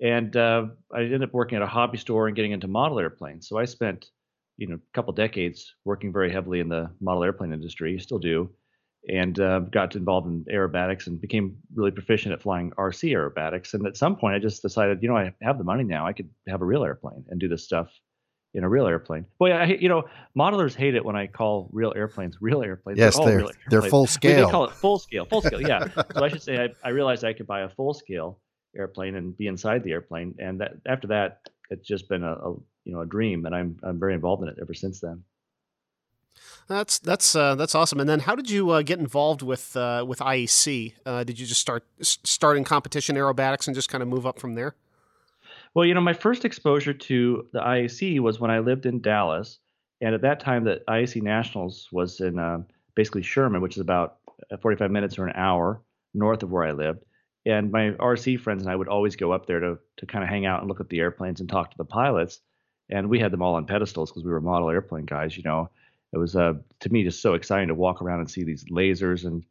and 0.00 0.34
uh, 0.36 0.66
I 0.94 1.02
ended 1.02 1.24
up 1.24 1.34
working 1.34 1.56
at 1.56 1.62
a 1.62 1.66
hobby 1.66 1.98
store 1.98 2.26
and 2.26 2.36
getting 2.36 2.52
into 2.52 2.68
model 2.68 2.98
airplanes. 2.98 3.48
So 3.48 3.58
I 3.58 3.64
spent 3.64 4.06
you 4.58 4.66
know 4.66 4.74
a 4.74 4.92
couple 4.92 5.12
decades 5.14 5.74
working 5.84 6.12
very 6.12 6.30
heavily 6.30 6.60
in 6.60 6.68
the 6.68 6.90
model 7.00 7.24
airplane 7.24 7.52
industry, 7.52 7.98
still 7.98 8.18
do, 8.18 8.50
and 9.08 9.40
uh, 9.40 9.60
got 9.60 9.96
involved 9.96 10.26
in 10.26 10.44
aerobatics 10.52 11.06
and 11.06 11.20
became 11.20 11.56
really 11.74 11.92
proficient 11.92 12.34
at 12.34 12.42
flying 12.42 12.70
RC 12.72 13.12
aerobatics. 13.12 13.72
And 13.72 13.86
at 13.86 13.96
some 13.96 14.16
point, 14.16 14.34
I 14.34 14.38
just 14.38 14.60
decided, 14.60 14.98
you 15.00 15.08
know, 15.08 15.16
I 15.16 15.32
have 15.40 15.56
the 15.56 15.64
money 15.64 15.84
now. 15.84 16.06
I 16.06 16.12
could 16.12 16.28
have 16.48 16.60
a 16.60 16.66
real 16.66 16.84
airplane 16.84 17.24
and 17.28 17.40
do 17.40 17.48
this 17.48 17.64
stuff 17.64 17.88
in 18.54 18.64
a 18.64 18.68
real 18.68 18.86
airplane. 18.86 19.24
Boy, 19.38 19.52
I 19.52 19.64
you 19.66 19.88
know, 19.88 20.04
modelers 20.36 20.74
hate 20.74 20.94
it 20.94 21.04
when 21.04 21.16
I 21.16 21.28
call 21.28 21.70
real 21.72 21.92
airplanes 21.96 22.36
real 22.40 22.62
airplanes. 22.62 22.98
Yes, 22.98 23.16
they're 23.16 23.38
they're, 23.38 23.48
they're 23.70 23.82
full 23.82 24.06
scale. 24.06 24.46
They 24.46 24.52
call 24.52 24.64
it 24.64 24.72
full 24.72 24.98
scale, 24.98 25.24
full 25.24 25.42
scale. 25.42 25.62
Yeah. 25.62 25.86
so 26.14 26.24
I 26.24 26.28
should 26.28 26.42
say 26.42 26.58
I, 26.58 26.68
I 26.88 26.90
realized 26.90 27.24
I 27.24 27.32
could 27.32 27.46
buy 27.46 27.60
a 27.60 27.68
full 27.68 27.94
scale 27.94 28.40
airplane 28.76 29.14
and 29.14 29.36
be 29.36 29.46
inside 29.46 29.84
the 29.84 29.92
airplane, 29.92 30.34
and 30.38 30.60
that 30.60 30.72
after 30.86 31.06
that, 31.08 31.48
it's 31.70 31.86
just 31.86 32.08
been 32.08 32.24
a, 32.24 32.32
a 32.32 32.54
you 32.88 32.94
know 32.94 33.00
a 33.00 33.06
dream, 33.06 33.46
and 33.46 33.54
I'm 33.54 33.76
I'm 33.82 34.00
very 34.00 34.14
involved 34.14 34.42
in 34.42 34.48
it 34.48 34.58
ever 34.60 34.74
since 34.74 35.00
then. 35.00 35.22
That's 36.68 36.98
that's 36.98 37.34
uh, 37.34 37.54
that's 37.54 37.74
awesome. 37.74 38.00
And 38.00 38.08
then, 38.08 38.20
how 38.20 38.34
did 38.34 38.50
you 38.50 38.70
uh, 38.70 38.82
get 38.82 38.98
involved 38.98 39.42
with 39.42 39.76
uh, 39.76 40.04
with 40.06 40.18
IAC? 40.18 40.94
Uh, 41.06 41.24
did 41.24 41.38
you 41.38 41.46
just 41.46 41.60
start 41.60 41.84
start 42.02 42.56
in 42.56 42.64
competition 42.64 43.16
aerobatics 43.16 43.66
and 43.66 43.74
just 43.74 43.88
kind 43.88 44.02
of 44.02 44.08
move 44.08 44.26
up 44.26 44.38
from 44.38 44.54
there? 44.54 44.74
Well, 45.74 45.84
you 45.84 45.94
know, 45.94 46.00
my 46.00 46.12
first 46.12 46.44
exposure 46.44 46.94
to 46.94 47.46
the 47.52 47.60
IAC 47.60 48.20
was 48.20 48.40
when 48.40 48.50
I 48.50 48.58
lived 48.58 48.86
in 48.86 49.00
Dallas, 49.00 49.58
and 50.00 50.14
at 50.14 50.22
that 50.22 50.40
time, 50.40 50.64
the 50.64 50.82
IAC 50.88 51.22
Nationals 51.22 51.88
was 51.92 52.20
in 52.20 52.38
uh, 52.38 52.62
basically 52.94 53.22
Sherman, 53.22 53.60
which 53.60 53.76
is 53.76 53.80
about 53.80 54.16
uh, 54.50 54.56
45 54.56 54.90
minutes 54.90 55.18
or 55.18 55.26
an 55.26 55.36
hour 55.36 55.82
north 56.14 56.42
of 56.42 56.50
where 56.50 56.64
I 56.64 56.72
lived. 56.72 57.04
And 57.46 57.70
my 57.70 57.92
RC 57.92 58.40
friends 58.40 58.62
and 58.62 58.70
I 58.70 58.76
would 58.76 58.88
always 58.88 59.16
go 59.16 59.32
up 59.32 59.46
there 59.46 59.60
to 59.60 59.78
to 59.98 60.06
kind 60.06 60.22
of 60.22 60.28
hang 60.28 60.44
out 60.44 60.60
and 60.60 60.68
look 60.68 60.80
at 60.80 60.88
the 60.88 61.00
airplanes 61.00 61.40
and 61.40 61.48
talk 61.48 61.70
to 61.70 61.78
the 61.78 61.84
pilots. 61.84 62.40
And 62.90 63.08
we 63.08 63.18
had 63.18 63.32
them 63.32 63.42
all 63.42 63.54
on 63.54 63.66
pedestals 63.66 64.10
because 64.10 64.24
we 64.24 64.30
were 64.30 64.40
model 64.40 64.70
airplane 64.70 65.04
guys, 65.04 65.36
you 65.36 65.42
know 65.42 65.70
it 66.12 66.18
was 66.18 66.36
uh, 66.36 66.54
to 66.80 66.90
me 66.90 67.04
just 67.04 67.20
so 67.20 67.34
exciting 67.34 67.68
to 67.68 67.74
walk 67.74 68.00
around 68.00 68.20
and 68.20 68.30
see 68.30 68.44
these 68.44 68.64
lasers 68.66 69.24
and 69.24 69.44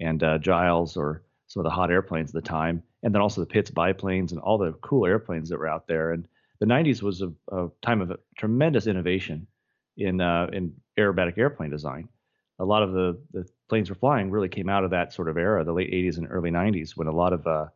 and 0.00 0.22
uh, 0.22 0.38
Giles 0.38 0.96
or 0.96 1.22
some 1.46 1.60
of 1.60 1.64
the 1.64 1.70
hot 1.70 1.90
airplanes 1.90 2.30
at 2.30 2.34
the 2.34 2.48
time, 2.48 2.82
and 3.02 3.14
then 3.14 3.22
also 3.22 3.40
the 3.40 3.46
Pitts 3.46 3.70
biplanes 3.70 4.32
and 4.32 4.40
all 4.40 4.58
the 4.58 4.72
cool 4.74 5.06
airplanes 5.06 5.48
that 5.48 5.58
were 5.58 5.68
out 5.68 5.86
there. 5.86 6.12
And 6.12 6.26
the 6.58 6.66
90s 6.66 7.02
was 7.02 7.22
a, 7.22 7.32
a 7.52 7.68
time 7.82 8.00
of 8.00 8.12
tremendous 8.36 8.86
innovation 8.86 9.46
in 9.96 10.20
uh, 10.20 10.48
in 10.52 10.74
aerobatic 10.98 11.38
airplane 11.38 11.70
design. 11.70 12.08
A 12.60 12.64
lot 12.64 12.82
of 12.82 12.92
the 12.92 13.20
the 13.32 13.48
planes 13.68 13.90
we're 13.90 13.96
flying 13.96 14.30
really 14.30 14.48
came 14.48 14.68
out 14.68 14.84
of 14.84 14.90
that 14.90 15.12
sort 15.12 15.28
of 15.28 15.36
era, 15.36 15.64
the 15.64 15.72
late 15.72 15.92
80s 15.92 16.18
and 16.18 16.28
early 16.30 16.50
90s, 16.50 16.96
when 16.96 17.08
a 17.08 17.12
lot 17.12 17.32
of 17.32 17.46
uh, 17.46 17.66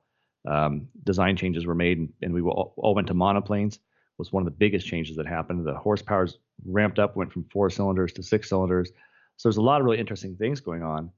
um, 0.47 0.88
design 1.03 1.37
changes 1.37 1.67
were 1.67 1.75
made, 1.75 1.99
and, 1.99 2.12
and 2.23 2.32
we 2.32 2.41
all, 2.43 2.75
all 2.76 2.94
went 2.94 3.09
to 3.09 3.14
monoplanes 3.14 3.79
was 4.19 4.32
one 4.32 4.43
of 4.43 4.44
the 4.44 4.56
biggest 4.59 4.87
changes 4.87 5.17
that 5.17 5.26
happened. 5.26 5.65
The 5.65 5.75
horsepower's 5.75 6.38
ramped 6.67 6.99
up, 6.99 7.17
went 7.17 7.32
from 7.32 7.44
four 7.44 7.70
cylinders 7.70 8.12
to 8.15 8.23
six 8.23 8.49
cylinders. 8.49 8.91
So 9.37 9.49
there's 9.49 9.56
a 9.56 9.62
lot 9.62 9.81
of 9.81 9.85
really 9.85 9.99
interesting 9.99 10.37
things 10.37 10.61
going 10.61 10.82
on, 10.82 11.11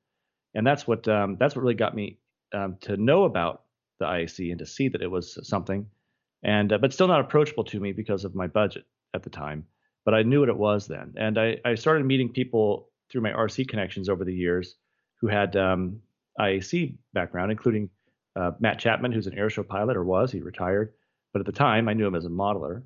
and 0.55 0.67
that's 0.67 0.87
what 0.87 1.09
um, 1.09 1.37
that's 1.41 1.57
what 1.57 1.63
really 1.63 1.75
got 1.75 1.95
me 1.95 2.19
um, 2.53 2.77
to 2.83 2.97
know 2.97 3.25
about 3.25 3.63
the 3.99 4.05
IAC 4.05 4.51
and 4.51 4.59
to 4.59 4.67
see 4.67 4.89
that 4.89 5.03
it 5.03 5.11
was 5.11 5.39
something, 5.49 5.87
and 6.43 6.73
uh, 6.73 6.79
but 6.79 6.93
still 6.93 7.09
not 7.09 7.21
approachable 7.21 7.65
to 7.65 7.81
me 7.81 7.93
because 7.93 8.25
of 8.25 8.35
my 8.35 8.47
budget 8.47 8.85
at 9.15 9.23
the 9.23 9.31
time. 9.31 9.65
But 10.05 10.15
I 10.15 10.23
knew 10.23 10.41
what 10.41 10.49
it 10.49 10.57
was 10.57 10.87
then, 10.87 11.15
and 11.17 11.39
I, 11.39 11.59
I 11.65 11.75
started 11.75 12.05
meeting 12.05 12.29
people 12.29 12.91
through 13.11 13.23
my 13.23 13.33
RC 13.33 13.69
connections 13.69 14.09
over 14.09 14.25
the 14.25 14.35
years 14.35 14.77
who 15.21 15.29
had 15.29 15.57
um, 15.57 16.01
IAC 16.39 16.97
background, 17.13 17.51
including 17.51 17.91
uh, 18.37 18.53
Matt 18.61 18.79
Chapman, 18.79 19.13
who's 19.13 19.27
an 19.27 19.37
airshow 19.37 19.67
pilot 19.67 19.97
or 19.97 20.05
was 20.05 20.31
he 20.31 20.41
retired, 20.41 20.93
but 21.33 21.41
at 21.41 21.47
the 21.47 21.53
time 21.53 21.89
I 21.89 21.95
knew 21.95 22.07
him 22.07 22.15
as 22.15 22.25
a 22.25 22.31
modeler, 22.31 22.83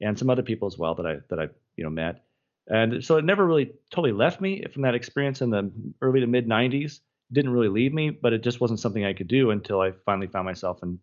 and 0.00 0.18
some 0.18 0.30
other 0.30 0.42
people 0.42 0.66
as 0.66 0.78
well 0.78 0.94
that 0.94 1.06
I 1.06 1.16
that 1.28 1.38
I 1.38 1.48
you 1.76 1.84
know 1.84 1.90
met. 1.90 2.22
And 2.68 3.04
so 3.04 3.16
it 3.16 3.24
never 3.24 3.46
really 3.46 3.72
totally 3.90 4.12
left 4.12 4.40
me 4.40 4.64
from 4.72 4.82
that 4.82 4.94
experience 4.94 5.40
in 5.40 5.50
the 5.50 5.70
early 6.02 6.20
to 6.20 6.26
mid 6.26 6.48
90s. 6.48 7.00
Didn't 7.32 7.52
really 7.52 7.68
leave 7.68 7.92
me, 7.92 8.10
but 8.10 8.32
it 8.32 8.42
just 8.42 8.60
wasn't 8.60 8.80
something 8.80 9.04
I 9.04 9.12
could 9.12 9.28
do 9.28 9.50
until 9.50 9.80
I 9.80 9.92
finally 10.04 10.26
found 10.26 10.46
myself 10.46 10.82
in, 10.82 10.98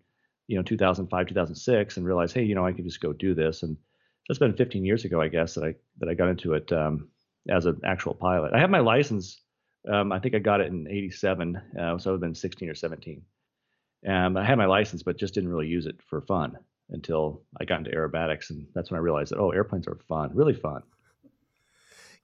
you 0.47 0.57
know, 0.57 0.63
2005, 0.63 1.27
2006, 1.27 1.97
and 1.97 2.05
realized, 2.05 2.33
hey, 2.33 2.43
you 2.43 2.55
know, 2.55 2.65
I 2.65 2.73
could 2.73 2.85
just 2.85 3.01
go 3.01 3.13
do 3.13 3.33
this. 3.33 3.63
And 3.63 3.77
that's 4.27 4.39
been 4.39 4.55
15 4.55 4.85
years 4.85 5.05
ago, 5.05 5.21
I 5.21 5.27
guess, 5.27 5.55
that 5.55 5.63
I 5.63 5.75
that 5.99 6.09
I 6.09 6.13
got 6.13 6.29
into 6.29 6.53
it 6.53 6.71
um, 6.71 7.09
as 7.49 7.65
an 7.65 7.81
actual 7.85 8.13
pilot. 8.13 8.53
I 8.53 8.59
have 8.59 8.69
my 8.69 8.79
license. 8.79 9.39
Um, 9.89 10.13
I 10.13 10.19
think 10.19 10.33
I 10.33 10.39
got 10.39 10.61
it 10.61 10.67
in 10.67 10.87
'87, 10.87 11.61
uh, 11.77 11.97
so 11.97 12.13
I've 12.13 12.21
been 12.21 12.35
16 12.35 12.69
or 12.69 12.75
17. 12.75 13.21
Um, 14.07 14.37
I 14.37 14.45
had 14.45 14.57
my 14.57 14.65
license, 14.65 15.03
but 15.03 15.17
just 15.17 15.33
didn't 15.33 15.49
really 15.49 15.67
use 15.67 15.85
it 15.85 16.01
for 16.01 16.21
fun 16.21 16.57
until 16.89 17.41
I 17.59 17.65
got 17.65 17.79
into 17.79 17.91
aerobatics, 17.91 18.49
and 18.49 18.67
that's 18.73 18.91
when 18.91 18.97
I 18.97 19.01
realized 19.01 19.31
that 19.31 19.39
oh, 19.39 19.51
airplanes 19.51 19.87
are 19.87 19.97
fun, 20.07 20.31
really 20.33 20.53
fun. 20.53 20.83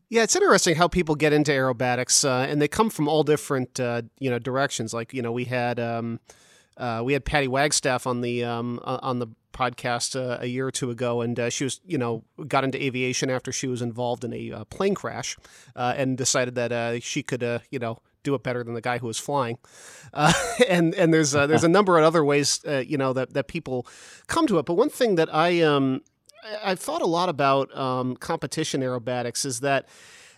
Yeah, 0.10 0.24
it's 0.24 0.36
interesting 0.36 0.76
how 0.76 0.88
people 0.88 1.14
get 1.14 1.34
into 1.34 1.52
aerobatics, 1.52 2.26
uh, 2.26 2.50
and 2.50 2.60
they 2.60 2.68
come 2.68 2.90
from 2.90 3.08
all 3.08 3.24
different 3.24 3.80
uh, 3.80 4.02
you 4.18 4.30
know 4.30 4.40
directions. 4.40 4.94
Like 4.94 5.14
you 5.14 5.22
know, 5.22 5.32
we 5.32 5.46
had 5.46 5.80
um, 5.80 6.20
uh, 6.78 7.02
we 7.06 7.14
had 7.14 7.26
Patty 7.26 7.48
Wagstaff 7.48 8.08
on 8.08 8.22
the 8.22 8.44
um, 8.44 8.80
on 8.84 9.20
the 9.20 9.28
podcast 9.54 10.16
uh, 10.16 10.38
a 10.42 10.48
year 10.48 10.66
or 10.66 10.72
two 10.72 10.90
ago, 10.90 11.22
and 11.22 11.40
uh, 11.40 11.50
she 11.50 11.64
was 11.64 11.80
you 11.86 12.00
know 12.00 12.24
got 12.48 12.64
into 12.64 12.84
aviation 12.84 13.30
after 13.30 13.52
she 13.52 13.68
was 13.68 13.84
involved 13.84 14.24
in 14.24 14.34
a 14.34 14.52
uh, 14.52 14.64
plane 14.66 14.96
crash, 14.96 15.38
and 15.76 16.18
decided 16.18 16.56
that 16.56 17.04
she 17.04 17.22
could 17.22 17.62
you 17.70 17.78
know 17.78 18.00
do 18.30 18.36
it 18.36 18.44
better 18.44 18.64
than 18.64 18.74
the 18.74 18.82
guy 18.82 18.98
who 19.00 19.08
was 19.08 19.20
flying. 19.20 19.58
Uh, 20.14 20.34
and 20.70 20.94
and 20.96 21.14
there's 21.14 21.36
uh, 21.36 21.48
there's 21.48 21.64
a 21.64 21.70
number 21.70 21.98
of 21.98 22.06
other 22.06 22.24
ways 22.24 22.62
uh, 22.68 22.84
you 22.86 22.98
know 22.98 23.14
that 23.14 23.34
that 23.34 23.48
people 23.48 23.86
come 24.28 24.48
to 24.48 24.60
it. 24.60 24.66
But 24.66 24.76
one 24.76 24.90
thing 24.90 25.16
that 25.16 25.34
I 25.34 25.62
um 25.62 26.02
I've 26.64 26.80
thought 26.80 27.02
a 27.02 27.08
lot 27.08 27.30
about 27.30 27.76
um, 27.78 28.16
competition 28.16 28.82
aerobatics 28.82 29.46
is 29.46 29.60
that 29.62 29.88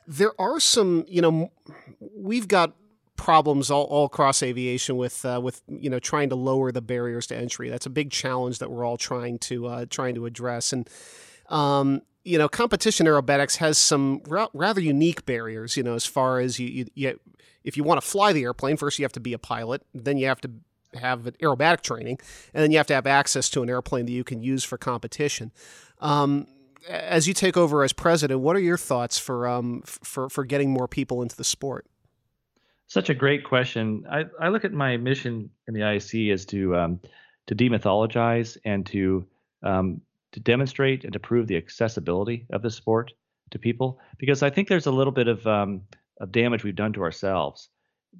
there 0.07 0.33
are 0.39 0.59
some 0.59 1.05
you 1.07 1.21
know 1.21 1.51
we've 1.99 2.47
got 2.47 2.75
problems 3.17 3.69
all, 3.69 3.83
all 3.83 4.05
across 4.05 4.41
aviation 4.41 4.97
with 4.97 5.23
uh, 5.25 5.39
with 5.41 5.61
you 5.67 5.89
know 5.89 5.99
trying 5.99 6.29
to 6.29 6.35
lower 6.35 6.71
the 6.71 6.81
barriers 6.81 7.27
to 7.27 7.37
entry. 7.37 7.69
That's 7.69 7.85
a 7.85 7.89
big 7.89 8.09
challenge 8.11 8.59
that 8.59 8.71
we're 8.71 8.83
all 8.83 8.97
trying 8.97 9.39
to 9.39 9.67
uh, 9.67 9.85
trying 9.89 10.15
to 10.15 10.25
address 10.25 10.73
and. 10.73 10.89
Um, 11.49 12.03
you 12.23 12.37
know, 12.37 12.47
competition 12.47 13.07
aerobatics 13.07 13.57
has 13.57 13.77
some 13.77 14.21
ra- 14.27 14.47
rather 14.53 14.79
unique 14.79 15.25
barriers. 15.25 15.75
You 15.75 15.83
know, 15.83 15.95
as 15.95 16.05
far 16.05 16.39
as 16.39 16.59
you, 16.59 16.67
you, 16.67 16.85
you 16.93 17.19
if 17.63 17.77
you 17.77 17.83
want 17.83 18.01
to 18.01 18.07
fly 18.07 18.33
the 18.33 18.43
airplane, 18.43 18.77
first 18.77 18.99
you 18.99 19.05
have 19.05 19.11
to 19.13 19.19
be 19.19 19.33
a 19.33 19.39
pilot, 19.39 19.83
then 19.93 20.17
you 20.17 20.27
have 20.27 20.41
to 20.41 20.51
have 20.95 21.23
aerobatic 21.41 21.81
training, 21.81 22.19
and 22.53 22.63
then 22.63 22.71
you 22.71 22.77
have 22.77 22.87
to 22.87 22.93
have 22.93 23.07
access 23.07 23.49
to 23.49 23.63
an 23.63 23.69
airplane 23.69 24.05
that 24.05 24.11
you 24.11 24.23
can 24.23 24.41
use 24.41 24.63
for 24.63 24.77
competition. 24.77 25.51
Um, 25.99 26.47
as 26.89 27.27
you 27.27 27.33
take 27.33 27.57
over 27.57 27.83
as 27.83 27.93
president, 27.93 28.41
what 28.41 28.55
are 28.55 28.61
your 28.61 28.77
thoughts 28.77 29.17
for 29.17 29.47
um, 29.47 29.81
for 29.85 30.29
for 30.29 30.43
getting 30.43 30.71
more 30.71 30.87
people 30.87 31.21
into 31.21 31.37
the 31.37 31.43
sport? 31.43 31.85
Such 32.87 33.09
a 33.09 33.13
great 33.13 33.45
question. 33.45 34.03
I, 34.11 34.25
I 34.39 34.49
look 34.49 34.65
at 34.65 34.73
my 34.73 34.97
mission 34.97 35.49
in 35.67 35.73
the 35.73 35.81
IAC 35.81 36.33
is 36.33 36.45
to 36.47 36.75
um, 36.75 36.99
to 37.47 37.55
demythologize 37.55 38.57
and 38.65 38.85
to 38.87 39.25
um, 39.63 40.01
to 40.31 40.39
demonstrate 40.39 41.03
and 41.03 41.13
to 41.13 41.19
prove 41.19 41.47
the 41.47 41.57
accessibility 41.57 42.47
of 42.51 42.61
the 42.61 42.71
sport 42.71 43.11
to 43.51 43.59
people 43.59 43.99
because 44.17 44.43
I 44.43 44.49
think 44.49 44.69
there's 44.69 44.85
a 44.85 44.91
little 44.91 45.11
bit 45.11 45.27
of 45.27 45.45
um, 45.45 45.81
of 46.21 46.31
damage 46.31 46.63
we've 46.63 46.75
done 46.75 46.93
to 46.93 47.01
ourselves 47.01 47.69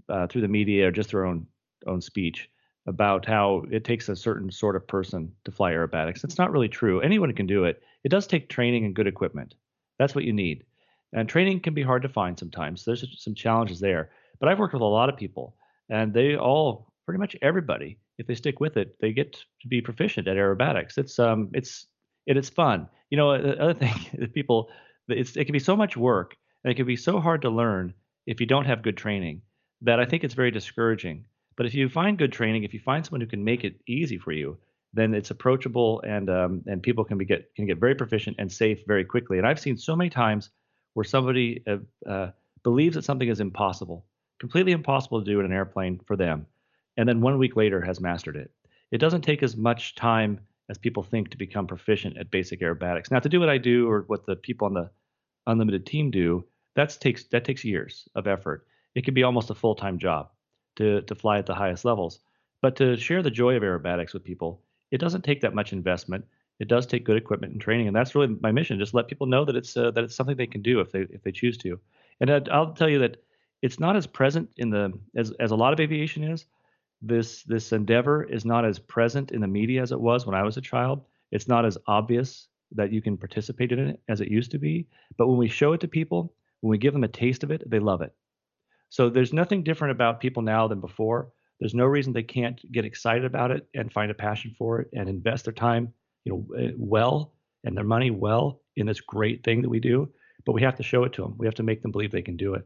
uh, 0.09 0.27
through 0.27 0.41
the 0.41 0.47
media 0.47 0.87
or 0.87 0.91
just 0.91 1.13
our 1.13 1.25
own 1.25 1.47
own 1.87 2.01
speech 2.01 2.49
about 2.87 3.25
how 3.25 3.63
it 3.71 3.83
takes 3.83 4.09
a 4.09 4.15
certain 4.15 4.51
sort 4.51 4.75
of 4.75 4.87
person 4.87 5.31
to 5.45 5.51
fly 5.51 5.71
aerobatics. 5.71 6.23
It's 6.23 6.37
not 6.37 6.51
really 6.51 6.69
true. 6.69 6.99
Anyone 7.01 7.33
can 7.33 7.47
do 7.47 7.65
it. 7.65 7.81
It 8.03 8.09
does 8.09 8.27
take 8.27 8.49
training 8.49 8.85
and 8.85 8.95
good 8.95 9.07
equipment. 9.07 9.55
That's 9.99 10.15
what 10.15 10.23
you 10.23 10.33
need. 10.33 10.65
And 11.13 11.29
training 11.29 11.59
can 11.59 11.73
be 11.73 11.83
hard 11.83 12.01
to 12.01 12.09
find 12.09 12.37
sometimes. 12.37 12.83
There's 12.83 13.05
some 13.23 13.35
challenges 13.35 13.79
there. 13.79 14.09
But 14.39 14.49
I've 14.49 14.59
worked 14.59 14.73
with 14.73 14.81
a 14.81 14.85
lot 14.85 15.09
of 15.09 15.17
people, 15.17 15.55
and 15.89 16.13
they 16.13 16.35
all, 16.35 16.91
pretty 17.05 17.19
much 17.19 17.35
everybody, 17.41 17.99
if 18.17 18.25
they 18.25 18.35
stick 18.35 18.59
with 18.59 18.77
it, 18.77 18.95
they 18.99 19.13
get 19.13 19.33
to 19.33 19.67
be 19.67 19.81
proficient 19.81 20.27
at 20.27 20.37
aerobatics. 20.37 20.97
It's 20.97 21.19
um, 21.19 21.49
it's 21.53 21.85
it's 22.25 22.49
fun. 22.49 22.87
You 23.11 23.17
know, 23.17 23.39
the 23.39 23.61
other 23.61 23.73
thing, 23.83 23.93
that 24.17 24.33
people, 24.33 24.69
it's 25.07 25.35
it 25.35 25.45
can 25.45 25.53
be 25.53 25.59
so 25.59 25.75
much 25.75 25.95
work 25.95 26.35
And 26.63 26.71
it 26.71 26.75
can 26.75 26.85
be 26.85 26.95
so 26.95 27.19
hard 27.19 27.41
to 27.41 27.49
learn 27.49 27.93
if 28.25 28.39
you 28.39 28.45
don't 28.45 28.65
have 28.65 28.83
good 28.83 28.97
training 28.97 29.41
that 29.81 29.99
I 29.99 30.05
think 30.05 30.23
it's 30.23 30.33
very 30.33 30.51
discouraging. 30.51 31.25
But 31.55 31.65
if 31.65 31.73
you 31.73 31.89
find 31.89 32.17
good 32.17 32.31
training, 32.31 32.63
if 32.63 32.73
you 32.73 32.79
find 32.79 33.05
someone 33.05 33.21
who 33.21 33.27
can 33.27 33.43
make 33.43 33.63
it 33.63 33.81
easy 33.87 34.17
for 34.17 34.31
you, 34.31 34.57
then 34.93 35.13
it's 35.13 35.31
approachable 35.31 36.01
and 36.01 36.29
um, 36.29 36.63
and 36.67 36.83
people 36.83 37.03
can 37.03 37.17
be 37.17 37.25
get 37.25 37.53
can 37.55 37.65
get 37.65 37.79
very 37.79 37.95
proficient 37.95 38.37
and 38.39 38.51
safe 38.51 38.79
very 38.87 39.05
quickly. 39.05 39.37
And 39.37 39.47
I've 39.47 39.59
seen 39.59 39.77
so 39.77 39.95
many 39.95 40.09
times 40.09 40.49
where 40.93 41.03
somebody 41.03 41.63
uh, 41.67 42.09
uh, 42.09 42.31
believes 42.63 42.95
that 42.95 43.05
something 43.05 43.29
is 43.29 43.39
impossible, 43.39 44.05
completely 44.39 44.73
impossible 44.73 45.19
to 45.19 45.25
do 45.31 45.39
in 45.39 45.45
an 45.45 45.53
airplane 45.53 45.99
for 46.05 46.15
them, 46.15 46.45
and 46.97 47.07
then 47.07 47.21
one 47.21 47.37
week 47.37 47.55
later 47.55 47.81
has 47.81 48.01
mastered 48.01 48.35
it. 48.35 48.51
It 48.91 48.97
doesn't 48.97 49.21
take 49.21 49.43
as 49.43 49.55
much 49.55 49.95
time 49.95 50.41
as 50.69 50.77
people 50.77 51.03
think 51.03 51.29
to 51.29 51.37
become 51.37 51.67
proficient 51.67 52.17
at 52.17 52.31
basic 52.31 52.61
aerobatics. 52.61 53.11
Now, 53.11 53.19
to 53.19 53.29
do 53.29 53.39
what 53.39 53.49
I 53.49 53.57
do 53.57 53.89
or 53.89 54.03
what 54.07 54.25
the 54.25 54.35
people 54.35 54.67
on 54.67 54.73
the 54.73 54.89
unlimited 55.47 55.85
team 55.85 56.11
do, 56.11 56.45
that 56.75 56.97
takes 56.99 57.25
that 57.25 57.45
takes 57.45 57.63
years 57.63 58.07
of 58.15 58.27
effort. 58.27 58.65
It 58.95 59.05
can 59.05 59.13
be 59.13 59.23
almost 59.23 59.49
a 59.49 59.55
full 59.55 59.75
time 59.75 59.97
job 59.97 60.29
to 60.77 61.01
to 61.01 61.15
fly 61.15 61.37
at 61.37 61.45
the 61.45 61.55
highest 61.55 61.85
levels. 61.85 62.19
But 62.61 62.75
to 62.77 62.95
share 62.95 63.23
the 63.23 63.31
joy 63.31 63.55
of 63.55 63.63
aerobatics 63.63 64.13
with 64.13 64.23
people, 64.23 64.61
it 64.91 64.99
doesn't 64.99 65.23
take 65.23 65.41
that 65.41 65.55
much 65.55 65.73
investment. 65.73 66.25
It 66.59 66.67
does 66.67 66.85
take 66.85 67.05
good 67.05 67.17
equipment 67.17 67.53
and 67.53 67.61
training, 67.61 67.87
and 67.87 67.95
that's 67.95 68.13
really 68.13 68.35
my 68.39 68.51
mission. 68.51 68.77
Just 68.77 68.93
let 68.93 69.07
people 69.07 69.25
know 69.25 69.45
that 69.45 69.55
it's 69.55 69.75
uh, 69.75 69.91
that 69.91 70.03
it's 70.03 70.15
something 70.15 70.37
they 70.37 70.47
can 70.47 70.61
do 70.61 70.79
if 70.79 70.91
they 70.91 71.01
if 71.09 71.23
they 71.23 71.31
choose 71.31 71.57
to. 71.59 71.79
And 72.19 72.29
I'd, 72.29 72.49
I'll 72.49 72.73
tell 72.73 72.89
you 72.89 72.99
that 72.99 73.17
it's 73.61 73.79
not 73.79 73.95
as 73.95 74.05
present 74.05 74.49
in 74.57 74.69
the 74.69 74.93
as 75.15 75.31
as 75.39 75.51
a 75.51 75.55
lot 75.55 75.73
of 75.73 75.79
aviation 75.79 76.23
is. 76.23 76.45
This 77.01 77.41
this 77.43 77.71
endeavor 77.71 78.23
is 78.23 78.45
not 78.45 78.63
as 78.63 78.77
present 78.77 79.31
in 79.31 79.41
the 79.41 79.47
media 79.47 79.81
as 79.81 79.91
it 79.91 79.99
was 79.99 80.25
when 80.25 80.35
I 80.35 80.43
was 80.43 80.57
a 80.57 80.61
child. 80.61 81.03
It's 81.31 81.47
not 81.47 81.65
as 81.65 81.77
obvious 81.87 82.47
that 82.73 82.93
you 82.93 83.01
can 83.01 83.17
participate 83.17 83.71
in 83.71 83.79
it 83.79 83.99
as 84.07 84.21
it 84.21 84.29
used 84.29 84.51
to 84.51 84.59
be. 84.59 84.87
But 85.17 85.27
when 85.27 85.37
we 85.37 85.47
show 85.47 85.73
it 85.73 85.81
to 85.81 85.87
people, 85.87 86.33
when 86.61 86.71
we 86.71 86.77
give 86.77 86.93
them 86.93 87.03
a 87.03 87.09
taste 87.09 87.43
of 87.43 87.51
it, 87.51 87.69
they 87.69 87.79
love 87.79 88.01
it. 88.01 88.13
So 88.89 89.09
there's 89.09 89.33
nothing 89.33 89.63
different 89.63 89.91
about 89.91 90.19
people 90.19 90.41
now 90.43 90.67
than 90.67 90.79
before. 90.79 91.31
There's 91.59 91.75
no 91.75 91.85
reason 91.85 92.13
they 92.13 92.23
can't 92.23 92.59
get 92.71 92.85
excited 92.85 93.25
about 93.25 93.51
it 93.51 93.67
and 93.75 93.91
find 93.91 94.09
a 94.09 94.15
passion 94.15 94.55
for 94.57 94.81
it 94.81 94.89
and 94.93 95.07
invest 95.07 95.45
their 95.45 95.53
time, 95.53 95.93
you 96.25 96.33
know, 96.33 96.55
eh, 96.57 96.71
well 96.75 97.33
and 97.63 97.77
their 97.77 97.83
money 97.83 98.09
well 98.09 98.61
in 98.75 98.87
this 98.87 99.01
great 99.01 99.43
thing 99.43 99.61
that 99.61 99.69
we 99.69 99.79
do. 99.79 100.09
But 100.45 100.53
we 100.53 100.63
have 100.63 100.75
to 100.77 100.83
show 100.83 101.03
it 101.03 101.13
to 101.13 101.21
them. 101.21 101.35
We 101.37 101.45
have 101.45 101.55
to 101.55 101.63
make 101.63 101.83
them 101.83 101.91
believe 101.91 102.11
they 102.11 102.23
can 102.23 102.37
do 102.37 102.55
it. 102.55 102.65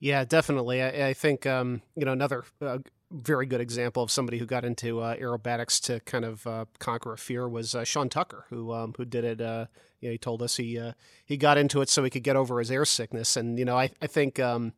Yeah, 0.00 0.24
definitely. 0.24 0.82
I, 0.82 1.08
I 1.08 1.12
think 1.14 1.46
um, 1.46 1.82
you 1.94 2.04
know 2.06 2.12
another 2.12 2.44
uh, 2.62 2.78
very 3.10 3.44
good 3.44 3.60
example 3.60 4.02
of 4.02 4.10
somebody 4.10 4.38
who 4.38 4.46
got 4.46 4.64
into 4.64 5.00
uh, 5.00 5.16
aerobatics 5.16 5.80
to 5.84 6.00
kind 6.00 6.24
of 6.24 6.46
uh, 6.46 6.64
conquer 6.78 7.12
a 7.12 7.18
fear 7.18 7.48
was 7.48 7.74
uh, 7.74 7.84
Sean 7.84 8.08
Tucker, 8.08 8.46
who 8.48 8.72
um, 8.72 8.94
who 8.96 9.04
did 9.04 9.24
it. 9.24 9.40
Uh, 9.40 9.66
you 10.00 10.08
know, 10.08 10.12
he 10.12 10.18
told 10.18 10.42
us 10.42 10.56
he 10.56 10.78
uh, 10.78 10.92
he 11.26 11.36
got 11.36 11.58
into 11.58 11.82
it 11.82 11.90
so 11.90 12.02
he 12.02 12.08
could 12.10 12.22
get 12.22 12.36
over 12.36 12.58
his 12.58 12.70
air 12.70 12.86
sickness, 12.86 13.36
and 13.36 13.58
you 13.58 13.64
know, 13.64 13.76
I 13.78 13.90
I 14.00 14.06
think. 14.06 14.40
Um, 14.40 14.72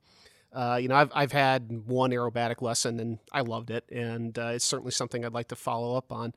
uh, 0.55 0.79
you 0.79 0.87
know, 0.87 0.97
I've 0.97 1.11
I've 1.15 1.33
had 1.33 1.87
one 1.87 2.11
aerobatic 2.11 2.61
lesson 2.61 3.01
and 3.01 3.19
I 3.33 3.41
loved 3.41 3.71
it, 3.71 3.85
and 3.91 4.37
it's 4.37 4.67
certainly 4.67 4.91
something 4.91 5.25
I'd 5.25 5.33
like 5.33 5.49
to 5.49 5.57
follow 5.57 5.97
up 5.97 6.13
on. 6.13 6.35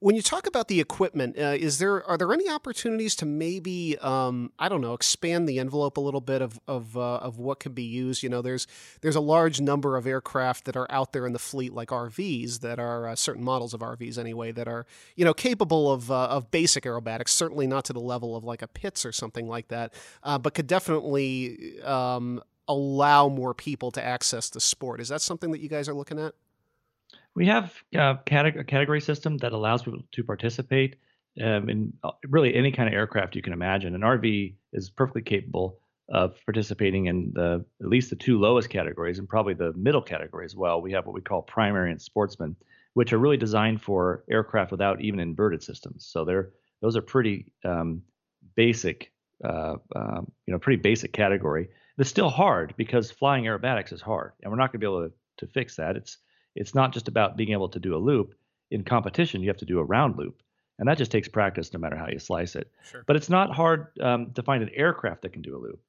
When 0.00 0.14
you 0.14 0.22
talk 0.22 0.46
about 0.46 0.68
the 0.68 0.80
equipment, 0.80 1.36
uh, 1.36 1.56
is 1.58 1.78
there 1.78 2.04
are 2.04 2.16
there 2.16 2.32
any 2.32 2.48
opportunities 2.48 3.16
to 3.16 3.26
maybe 3.26 3.98
um, 3.98 4.52
I 4.56 4.68
don't 4.68 4.80
know 4.80 4.94
expand 4.94 5.48
the 5.48 5.58
envelope 5.58 5.96
a 5.96 6.00
little 6.00 6.20
bit 6.20 6.40
of 6.40 6.60
of 6.68 6.96
uh, 6.96 7.16
of 7.16 7.38
what 7.38 7.58
can 7.58 7.72
be 7.72 7.82
used? 7.82 8.22
You 8.22 8.28
know, 8.28 8.40
there's 8.40 8.68
there's 9.00 9.16
a 9.16 9.20
large 9.20 9.60
number 9.60 9.96
of 9.96 10.06
aircraft 10.06 10.66
that 10.66 10.76
are 10.76 10.86
out 10.88 11.12
there 11.12 11.26
in 11.26 11.32
the 11.32 11.40
fleet, 11.40 11.72
like 11.72 11.88
RVs, 11.88 12.60
that 12.60 12.78
are 12.78 13.08
uh, 13.08 13.16
certain 13.16 13.42
models 13.42 13.74
of 13.74 13.80
RVs 13.80 14.18
anyway, 14.18 14.52
that 14.52 14.68
are 14.68 14.86
you 15.16 15.24
know 15.24 15.34
capable 15.34 15.90
of 15.90 16.12
uh, 16.12 16.26
of 16.26 16.52
basic 16.52 16.84
aerobatics. 16.84 17.30
Certainly 17.30 17.66
not 17.66 17.84
to 17.86 17.92
the 17.92 17.98
level 18.00 18.36
of 18.36 18.44
like 18.44 18.62
a 18.62 18.68
Pitts 18.68 19.04
or 19.04 19.10
something 19.10 19.48
like 19.48 19.66
that, 19.66 19.92
uh, 20.22 20.38
but 20.38 20.54
could 20.54 20.68
definitely 20.68 21.82
um, 21.82 22.40
allow 22.68 23.28
more 23.28 23.52
people 23.52 23.90
to 23.90 24.04
access 24.04 24.48
the 24.48 24.60
sport. 24.60 25.00
Is 25.00 25.08
that 25.08 25.22
something 25.22 25.50
that 25.50 25.58
you 25.58 25.68
guys 25.68 25.88
are 25.88 25.94
looking 25.94 26.20
at? 26.20 26.34
We 27.38 27.46
have 27.46 27.72
uh, 27.96 28.16
a 28.26 28.64
category 28.64 29.00
system 29.00 29.38
that 29.38 29.52
allows 29.52 29.84
people 29.84 30.00
to 30.10 30.24
participate 30.24 30.96
um, 31.40 31.70
in 31.70 31.92
uh, 32.02 32.10
really 32.28 32.52
any 32.52 32.72
kind 32.72 32.88
of 32.88 32.94
aircraft 32.94 33.36
you 33.36 33.42
can 33.42 33.52
imagine. 33.52 33.94
An 33.94 34.00
RV 34.00 34.56
is 34.72 34.90
perfectly 34.90 35.22
capable 35.22 35.78
of 36.12 36.34
participating 36.44 37.06
in 37.06 37.30
the 37.32 37.64
at 37.80 37.86
least 37.86 38.10
the 38.10 38.16
two 38.16 38.40
lowest 38.40 38.70
categories 38.70 39.20
and 39.20 39.28
probably 39.28 39.54
the 39.54 39.72
middle 39.74 40.02
category 40.02 40.46
as 40.46 40.56
well. 40.56 40.82
We 40.82 40.90
have 40.90 41.06
what 41.06 41.14
we 41.14 41.20
call 41.20 41.42
primary 41.42 41.92
and 41.92 42.02
sportsman, 42.02 42.56
which 42.94 43.12
are 43.12 43.18
really 43.18 43.36
designed 43.36 43.82
for 43.82 44.24
aircraft 44.28 44.72
without 44.72 45.00
even 45.00 45.20
inverted 45.20 45.62
systems. 45.62 46.08
So 46.10 46.24
they're 46.24 46.50
those 46.82 46.96
are 46.96 47.02
pretty 47.02 47.52
um, 47.64 48.02
basic, 48.56 49.12
uh, 49.44 49.76
um, 49.94 50.32
you 50.44 50.52
know, 50.52 50.58
pretty 50.58 50.82
basic 50.82 51.12
category. 51.12 51.68
It's 51.98 52.10
still 52.10 52.30
hard 52.30 52.74
because 52.76 53.12
flying 53.12 53.44
aerobatics 53.44 53.92
is 53.92 54.00
hard, 54.00 54.32
and 54.42 54.50
we're 54.50 54.58
not 54.58 54.72
going 54.72 54.80
to 54.80 54.84
be 54.84 54.92
able 54.92 55.08
to, 55.08 55.12
to 55.46 55.52
fix 55.52 55.76
that. 55.76 55.94
It's 55.94 56.18
it's 56.54 56.74
not 56.74 56.92
just 56.92 57.08
about 57.08 57.36
being 57.36 57.52
able 57.52 57.68
to 57.70 57.80
do 57.80 57.94
a 57.94 57.98
loop. 57.98 58.34
In 58.70 58.84
competition, 58.84 59.42
you 59.42 59.48
have 59.48 59.58
to 59.58 59.64
do 59.64 59.78
a 59.78 59.84
round 59.84 60.18
loop, 60.18 60.42
and 60.78 60.88
that 60.88 60.98
just 60.98 61.10
takes 61.10 61.28
practice, 61.28 61.72
no 61.72 61.80
matter 61.80 61.96
how 61.96 62.08
you 62.08 62.18
slice 62.18 62.54
it. 62.56 62.70
Sure. 62.84 63.04
But 63.06 63.16
it's 63.16 63.30
not 63.30 63.54
hard 63.54 63.88
um, 64.00 64.32
to 64.34 64.42
find 64.42 64.62
an 64.62 64.70
aircraft 64.74 65.22
that 65.22 65.32
can 65.32 65.42
do 65.42 65.56
a 65.56 65.58
loop. 65.58 65.80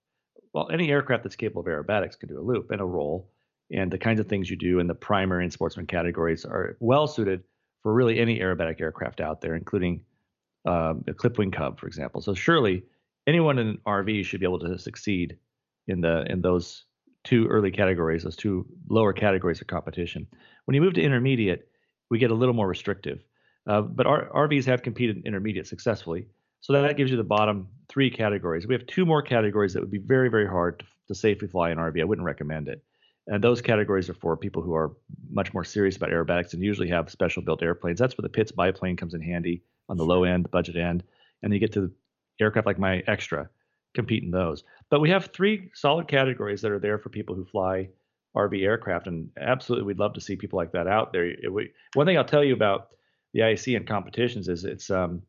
Well, 0.54 0.70
any 0.72 0.90
aircraft 0.90 1.24
that's 1.24 1.36
capable 1.36 1.62
of 1.62 1.68
aerobatics 1.68 2.18
can 2.18 2.30
do 2.30 2.40
a 2.40 2.42
loop 2.42 2.72
and 2.72 2.82
a 2.82 2.86
roll, 2.86 3.30
and 3.72 3.92
the 3.92 3.98
kinds 3.98 4.20
of 4.20 4.28
things 4.28 4.50
you 4.50 4.56
do 4.56 4.80
in 4.80 4.88
the 4.88 4.96
primary 4.96 5.44
and 5.44 5.54
sportsman 5.54 5.88
categories 5.88 6.46
are 6.46 6.78
well 6.80 7.08
suited 7.08 7.44
for 7.84 7.94
really 7.94 8.20
any 8.20 8.40
aerobatic 8.40 8.82
aircraft 8.82 9.22
out 9.22 9.42
there, 9.42 9.56
including 9.56 10.02
um, 10.66 11.04
a 11.08 11.14
clipwing 11.14 11.54
Cub, 11.54 11.80
for 11.80 11.88
example. 11.88 12.22
So 12.22 12.34
surely 12.34 12.84
anyone 13.28 13.60
in 13.60 13.68
an 13.68 13.78
RV 13.86 14.26
should 14.26 14.40
be 14.40 14.46
able 14.46 14.60
to 14.60 14.78
succeed 14.78 15.38
in 15.88 16.02
the 16.02 16.26
in 16.30 16.42
those 16.42 16.86
two 17.24 17.48
early 17.48 17.72
categories, 17.72 18.24
those 18.24 18.36
two 18.36 18.66
lower 18.90 19.14
categories 19.14 19.62
of 19.62 19.68
competition. 19.68 20.28
When 20.66 20.76
you 20.76 20.82
move 20.82 20.94
to 20.94 21.02
intermediate, 21.02 21.68
we 22.10 22.20
get 22.20 22.32
a 22.32 22.36
little 22.36 22.56
more 22.56 22.68
restrictive. 22.68 23.24
Uh, 23.68 23.82
but 23.82 24.08
our, 24.08 24.30
RVs 24.48 24.66
have 24.66 24.82
competed 24.82 25.18
in 25.18 25.24
intermediate 25.26 25.68
successfully. 25.68 26.28
So 26.62 26.74
that 26.74 26.98
gives 26.98 27.12
you 27.12 27.18
the 27.18 27.24
bottom 27.24 27.68
three 27.88 28.10
categories. 28.10 28.68
We 28.68 28.74
have 28.74 28.86
two 28.88 29.06
more 29.06 29.22
categories 29.22 29.74
that 29.74 29.82
would 29.82 29.92
be 29.92 30.00
very, 30.00 30.30
very 30.30 30.48
hard 30.48 30.80
to, 30.80 30.86
to 31.10 31.16
safely 31.16 31.48
fly 31.48 31.70
an 31.70 31.78
RV. 31.78 32.02
I 32.02 32.04
wouldn't 32.04 32.26
recommend 32.26 32.68
it. 32.68 32.84
And 33.28 33.44
those 33.44 33.62
categories 33.62 34.10
are 34.10 34.16
for 34.16 34.36
people 34.36 34.64
who 34.64 34.74
are 34.74 34.92
much 35.30 35.54
more 35.54 35.64
serious 35.64 35.98
about 35.98 36.10
aerobatics 36.10 36.54
and 36.54 36.64
usually 36.64 36.90
have 36.90 37.12
special 37.12 37.44
built 37.44 37.62
airplanes. 37.62 38.00
That's 38.00 38.18
where 38.18 38.24
the 38.24 38.30
Pitts 38.30 38.52
biplane 38.52 38.98
comes 38.98 39.14
in 39.14 39.22
handy 39.22 39.62
on 39.88 39.98
the 39.98 40.06
low 40.06 40.24
end, 40.24 40.46
the 40.46 40.50
budget 40.50 40.76
end. 40.76 41.04
And 41.44 41.54
you 41.54 41.60
get 41.60 41.74
to 41.74 41.92
aircraft 42.42 42.66
like 42.66 42.80
my 42.80 43.04
Extra, 43.08 43.50
compete 43.94 44.24
in 44.24 44.32
those. 44.32 44.64
But 44.90 45.02
we 45.02 45.10
have 45.10 45.28
three 45.28 45.70
solid 45.74 46.08
categories 46.08 46.62
that 46.62 46.72
are 46.72 46.80
there 46.80 46.98
for 46.98 47.10
people 47.10 47.36
who 47.36 47.46
fly 47.46 47.90
RV 48.36 48.62
aircraft, 48.64 49.08
and 49.08 49.30
absolutely, 49.40 49.88
we'd 49.88 50.00
love 50.00 50.14
to 50.14 50.22
see 50.22 50.36
people 50.36 50.58
like 50.58 50.72
that 50.74 50.88
out 50.88 51.12
there. 51.12 51.26
It, 51.26 51.52
we, 51.52 51.72
one 51.94 52.06
thing 52.06 52.18
I'll 52.18 52.26
tell 52.26 52.44
you 52.44 52.54
about 52.54 52.90
the 53.34 53.42
IAC 53.42 53.76
and 53.76 53.88
competitions 53.88 54.48
is 54.48 54.66
it's 54.66 54.90
um, 54.90 55.24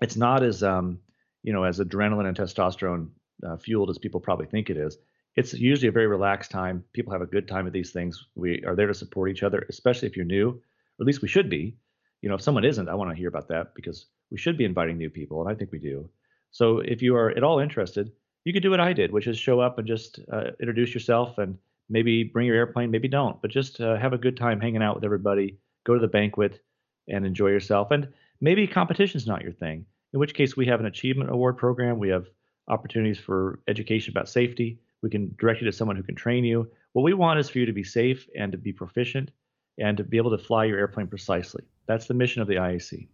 it's 0.00 0.16
not 0.16 0.42
as 0.42 0.62
um, 0.62 1.00
you 1.42 1.52
know 1.52 1.64
as 1.64 1.78
adrenaline 1.78 2.26
and 2.26 2.36
testosterone 2.36 3.08
uh, 3.46 3.56
fueled 3.56 3.90
as 3.90 3.98
people 3.98 4.20
probably 4.20 4.46
think 4.46 4.70
it 4.70 4.76
is. 4.76 4.96
It's 5.36 5.54
usually 5.54 5.88
a 5.88 5.92
very 5.92 6.06
relaxed 6.06 6.50
time. 6.50 6.84
People 6.92 7.12
have 7.12 7.22
a 7.22 7.26
good 7.26 7.46
time 7.46 7.66
at 7.66 7.72
these 7.72 7.92
things. 7.92 8.26
We 8.34 8.64
are 8.64 8.74
there 8.74 8.88
to 8.88 8.94
support 8.94 9.30
each 9.30 9.42
other, 9.42 9.64
especially 9.68 10.08
if 10.08 10.16
you're 10.16 10.24
new, 10.24 10.50
or 10.50 11.02
at 11.02 11.06
least 11.06 11.22
we 11.22 11.28
should 11.28 11.48
be. 11.48 11.76
You 12.20 12.28
know, 12.28 12.34
if 12.34 12.42
someone 12.42 12.64
isn't, 12.64 12.88
I 12.88 12.94
want 12.94 13.10
to 13.10 13.16
hear 13.16 13.28
about 13.28 13.48
that 13.48 13.74
because 13.74 14.06
we 14.30 14.38
should 14.38 14.58
be 14.58 14.64
inviting 14.64 14.98
new 14.98 15.10
people, 15.10 15.40
and 15.40 15.50
I 15.50 15.54
think 15.54 15.72
we 15.72 15.78
do. 15.78 16.10
So 16.50 16.78
if 16.78 17.02
you 17.02 17.16
are 17.16 17.30
at 17.30 17.42
all 17.42 17.58
interested, 17.58 18.12
you 18.44 18.52
could 18.52 18.62
do 18.62 18.70
what 18.70 18.80
I 18.80 18.92
did, 18.92 19.12
which 19.12 19.26
is 19.26 19.38
show 19.38 19.60
up 19.60 19.78
and 19.78 19.86
just 19.86 20.20
uh, 20.32 20.50
introduce 20.60 20.94
yourself 20.94 21.38
and 21.38 21.58
maybe 21.88 22.24
bring 22.24 22.46
your 22.46 22.56
airplane, 22.56 22.90
maybe 22.90 23.08
don't, 23.08 23.40
but 23.42 23.50
just 23.50 23.80
uh, 23.80 23.96
have 23.96 24.12
a 24.12 24.18
good 24.18 24.36
time 24.36 24.60
hanging 24.60 24.82
out 24.82 24.94
with 24.94 25.04
everybody. 25.04 25.58
Go 25.84 25.94
to 25.94 26.00
the 26.00 26.08
banquet 26.08 26.60
and 27.08 27.26
enjoy 27.26 27.48
yourself. 27.48 27.90
And 27.90 28.08
maybe 28.40 28.66
competition's 28.66 29.26
not 29.26 29.42
your 29.42 29.52
thing, 29.52 29.84
in 30.12 30.20
which 30.20 30.34
case 30.34 30.56
we 30.56 30.66
have 30.66 30.80
an 30.80 30.86
achievement 30.86 31.30
award 31.30 31.56
program. 31.56 31.98
We 31.98 32.08
have 32.08 32.26
opportunities 32.68 33.18
for 33.18 33.60
education 33.68 34.12
about 34.12 34.28
safety. 34.28 34.80
We 35.02 35.10
can 35.10 35.34
direct 35.38 35.60
you 35.60 35.66
to 35.66 35.72
someone 35.76 35.96
who 35.96 36.02
can 36.02 36.14
train 36.14 36.44
you. 36.44 36.70
What 36.92 37.02
we 37.02 37.14
want 37.14 37.40
is 37.40 37.48
for 37.48 37.58
you 37.58 37.66
to 37.66 37.72
be 37.72 37.84
safe 37.84 38.28
and 38.36 38.52
to 38.52 38.58
be 38.58 38.72
proficient 38.72 39.30
and 39.78 39.96
to 39.96 40.04
be 40.04 40.16
able 40.16 40.36
to 40.36 40.42
fly 40.42 40.64
your 40.64 40.78
airplane 40.78 41.06
precisely. 41.06 41.64
That's 41.86 42.06
the 42.06 42.14
mission 42.14 42.42
of 42.42 42.48
the 42.48 42.56
IAC. 42.56 43.08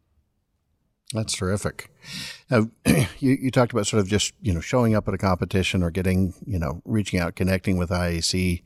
That's 1.13 1.35
terrific. 1.35 1.91
Now, 2.51 2.69
you, 3.19 3.39
you 3.41 3.51
talked 3.51 3.73
about 3.73 3.87
sort 3.87 4.01
of 4.01 4.09
just, 4.09 4.35
you 4.41 4.53
know, 4.53 4.61
showing 4.61 4.95
up 4.95 5.07
at 5.07 5.15
a 5.15 5.19
competition 5.19 5.83
or 5.83 5.91
getting, 5.91 6.35
you 6.45 6.59
know, 6.59 6.83
reaching 6.85 7.21
out, 7.21 7.37
connecting 7.37 7.77
with 7.77 7.91
IAC. 7.91 8.63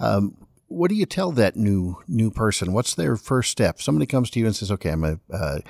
Um, 0.00 0.36
what 0.68 0.90
do 0.90 0.94
you 0.94 1.06
tell 1.06 1.32
that 1.32 1.56
new 1.56 1.96
new 2.06 2.30
person? 2.30 2.72
What's 2.74 2.94
their 2.94 3.16
first 3.16 3.50
step? 3.50 3.80
Somebody 3.80 4.06
comes 4.06 4.30
to 4.30 4.38
you 4.38 4.46
and 4.46 4.54
says, 4.54 4.70
"Okay, 4.70 4.90
I'm 4.90 5.02
a, 5.02 5.18
uh, 5.32 5.60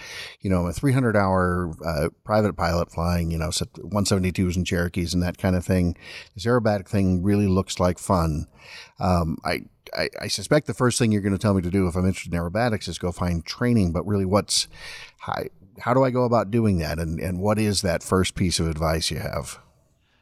you 0.40 0.50
know, 0.50 0.62
I'm 0.62 0.66
a 0.66 0.72
300 0.72 1.16
hour 1.16 1.72
uh, 1.86 2.08
private 2.24 2.54
pilot 2.56 2.90
flying, 2.90 3.30
you 3.30 3.38
know, 3.38 3.50
172s 3.50 4.56
and 4.56 4.66
Cherokees 4.66 5.14
and 5.14 5.22
that 5.22 5.38
kind 5.38 5.54
of 5.54 5.64
thing. 5.64 5.96
This 6.34 6.46
aerobatic 6.46 6.88
thing 6.88 7.22
really 7.22 7.46
looks 7.46 7.78
like 7.78 7.98
fun. 7.98 8.48
Um, 8.98 9.38
I, 9.44 9.60
I, 9.96 10.08
I 10.22 10.28
suspect 10.28 10.66
the 10.66 10.74
first 10.74 10.98
thing 10.98 11.12
you're 11.12 11.22
going 11.22 11.32
to 11.32 11.38
tell 11.38 11.54
me 11.54 11.62
to 11.62 11.70
do 11.70 11.86
if 11.86 11.94
I'm 11.94 12.04
interested 12.04 12.34
in 12.34 12.40
aerobatics 12.40 12.88
is 12.88 12.98
go 12.98 13.12
find 13.12 13.46
training. 13.46 13.92
But 13.92 14.04
really, 14.04 14.26
what's 14.26 14.66
how, 15.18 15.44
how 15.80 15.94
do 15.94 16.04
I 16.04 16.10
go 16.10 16.24
about 16.24 16.50
doing 16.50 16.78
that? 16.78 16.98
And, 16.98 17.20
and 17.20 17.40
what 17.40 17.58
is 17.58 17.82
that 17.82 18.02
first 18.02 18.34
piece 18.34 18.58
of 18.60 18.68
advice 18.68 19.10
you 19.10 19.18
have? 19.18 19.58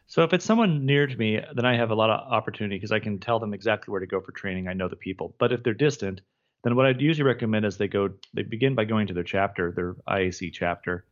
So 0.06 0.22
if 0.22 0.32
it's 0.32 0.44
someone 0.44 0.86
near 0.86 1.06
to 1.06 1.16
me, 1.16 1.40
then 1.54 1.64
I 1.64 1.76
have 1.76 1.90
a 1.90 1.94
lot 1.94 2.10
of 2.10 2.32
opportunity 2.32 2.76
because 2.76 2.92
I 2.92 3.00
can 3.00 3.18
tell 3.18 3.38
them 3.38 3.52
exactly 3.52 3.90
where 3.90 4.00
to 4.00 4.06
go 4.06 4.20
for 4.20 4.32
training. 4.32 4.68
I 4.68 4.72
know 4.72 4.88
the 4.88 4.96
people. 4.96 5.34
But 5.38 5.52
if 5.52 5.62
they're 5.62 5.74
distant, 5.74 6.20
then 6.62 6.76
what 6.76 6.86
I'd 6.86 7.00
usually 7.00 7.26
recommend 7.26 7.66
is 7.66 7.76
they 7.76 7.88
go 7.88 8.10
they 8.34 8.42
begin 8.42 8.74
by 8.74 8.84
going 8.84 9.06
to 9.08 9.14
their 9.14 9.24
chapter, 9.24 9.72
their 9.72 9.94
IAC 10.08 10.52
chapter, 10.52 11.04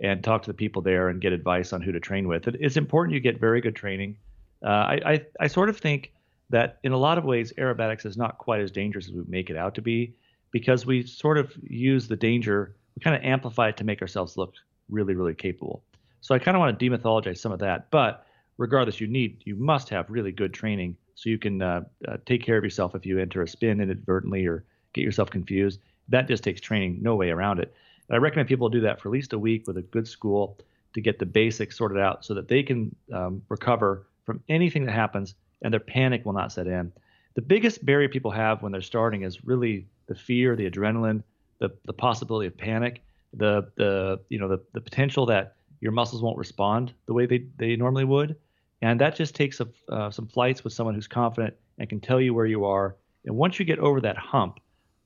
and 0.00 0.22
talk 0.22 0.42
to 0.42 0.50
the 0.50 0.54
people 0.54 0.82
there 0.82 1.08
and 1.08 1.20
get 1.20 1.32
advice 1.32 1.72
on 1.72 1.80
who 1.80 1.92
to 1.92 2.00
train 2.00 2.28
with. 2.28 2.46
It, 2.48 2.56
it's 2.60 2.76
important 2.76 3.14
you 3.14 3.20
get 3.20 3.40
very 3.40 3.60
good 3.60 3.76
training. 3.76 4.16
Uh, 4.64 4.68
I, 4.68 5.00
I 5.04 5.26
I 5.40 5.46
sort 5.48 5.68
of 5.68 5.78
think 5.78 6.12
that 6.50 6.78
in 6.82 6.92
a 6.92 6.96
lot 6.98 7.18
of 7.18 7.24
ways 7.24 7.52
aerobatics 7.58 8.06
is 8.06 8.16
not 8.16 8.38
quite 8.38 8.60
as 8.60 8.70
dangerous 8.70 9.08
as 9.08 9.12
we 9.12 9.22
make 9.26 9.50
it 9.50 9.56
out 9.56 9.74
to 9.74 9.82
be 9.82 10.14
because 10.50 10.86
we 10.86 11.04
sort 11.04 11.38
of 11.38 11.52
use 11.62 12.06
the 12.06 12.16
danger, 12.16 12.76
we 12.96 13.00
kind 13.00 13.16
of 13.16 13.22
amplify 13.22 13.68
it 13.68 13.76
to 13.78 13.84
make 13.84 14.02
ourselves 14.02 14.36
look 14.36 14.54
really 14.88 15.14
really 15.14 15.34
capable. 15.34 15.82
So 16.20 16.34
I 16.34 16.38
kind 16.38 16.56
of 16.56 16.60
want 16.60 16.78
to 16.78 16.90
demythologize 16.90 17.38
some 17.38 17.52
of 17.52 17.58
that, 17.60 17.90
but 17.90 18.26
regardless, 18.58 19.00
you 19.00 19.06
need 19.06 19.42
you 19.44 19.56
must 19.56 19.88
have 19.88 20.08
really 20.08 20.32
good 20.32 20.54
training 20.54 20.96
so 21.14 21.30
you 21.30 21.38
can 21.38 21.62
uh, 21.62 21.82
uh, 22.08 22.16
take 22.26 22.42
care 22.42 22.56
of 22.56 22.64
yourself 22.64 22.94
if 22.94 23.04
you 23.06 23.18
enter 23.18 23.42
a 23.42 23.48
spin 23.48 23.80
inadvertently 23.80 24.46
or 24.46 24.64
get 24.92 25.02
yourself 25.02 25.30
confused. 25.30 25.80
That 26.08 26.28
just 26.28 26.44
takes 26.44 26.60
training, 26.60 26.98
no 27.02 27.16
way 27.16 27.30
around 27.30 27.60
it. 27.60 27.74
And 28.08 28.16
I 28.16 28.18
recommend 28.18 28.48
people 28.48 28.68
do 28.68 28.80
that 28.80 29.00
for 29.00 29.08
at 29.08 29.12
least 29.12 29.32
a 29.32 29.38
week 29.38 29.66
with 29.66 29.76
a 29.76 29.82
good 29.82 30.08
school 30.08 30.58
to 30.94 31.00
get 31.00 31.18
the 31.18 31.26
basics 31.26 31.76
sorted 31.78 31.98
out 31.98 32.24
so 32.24 32.34
that 32.34 32.48
they 32.48 32.62
can 32.62 32.94
um, 33.12 33.42
recover 33.48 34.06
from 34.24 34.42
anything 34.48 34.84
that 34.84 34.92
happens 34.92 35.34
and 35.62 35.72
their 35.72 35.80
panic 35.80 36.24
will 36.24 36.32
not 36.32 36.52
set 36.52 36.66
in. 36.66 36.92
The 37.34 37.42
biggest 37.42 37.84
barrier 37.84 38.08
people 38.08 38.30
have 38.30 38.62
when 38.62 38.72
they're 38.72 38.82
starting 38.82 39.22
is 39.22 39.44
really 39.44 39.86
the 40.06 40.14
fear, 40.14 40.54
the 40.54 40.70
adrenaline, 40.70 41.22
the, 41.62 41.70
the 41.84 41.92
possibility 41.92 42.48
of 42.48 42.56
panic, 42.56 43.02
the 43.32 43.70
the 43.76 44.20
you 44.28 44.38
know 44.38 44.48
the, 44.48 44.60
the 44.72 44.80
potential 44.80 45.24
that 45.26 45.54
your 45.80 45.92
muscles 45.92 46.22
won't 46.22 46.36
respond 46.36 46.92
the 47.06 47.12
way 47.12 47.24
they, 47.26 47.46
they 47.56 47.76
normally 47.76 48.04
would. 48.04 48.36
And 48.82 49.00
that 49.00 49.16
just 49.16 49.34
takes 49.34 49.60
a, 49.60 49.68
uh, 49.88 50.10
some 50.10 50.26
flights 50.26 50.64
with 50.64 50.72
someone 50.72 50.94
who's 50.94 51.08
confident 51.08 51.54
and 51.78 51.88
can 51.88 52.00
tell 52.00 52.20
you 52.20 52.34
where 52.34 52.46
you 52.46 52.64
are. 52.64 52.96
And 53.24 53.36
once 53.36 53.58
you 53.58 53.64
get 53.64 53.78
over 53.78 54.00
that 54.00 54.16
hump, 54.16 54.60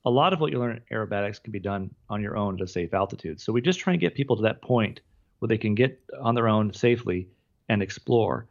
a 0.04 0.10
lot 0.10 0.32
of 0.32 0.40
what 0.40 0.52
you 0.52 0.58
learn 0.58 0.76
in 0.76 0.96
aerobatics 0.96 1.42
can 1.42 1.50
be 1.50 1.60
done 1.60 1.94
on 2.08 2.22
your 2.22 2.36
own 2.36 2.56
at 2.56 2.60
a 2.62 2.66
safe 2.66 2.94
altitude. 2.94 3.40
So 3.40 3.52
we 3.52 3.60
just 3.60 3.80
try 3.80 3.92
and 3.94 4.00
get 4.00 4.14
people 4.14 4.36
to 4.36 4.42
that 4.42 4.62
point 4.62 5.00
where 5.38 5.48
they 5.48 5.58
can 5.58 5.74
get 5.74 6.00
on 6.20 6.34
their 6.34 6.48
own 6.48 6.72
safely 6.72 7.28
and 7.68 7.82
explore. 7.82 8.46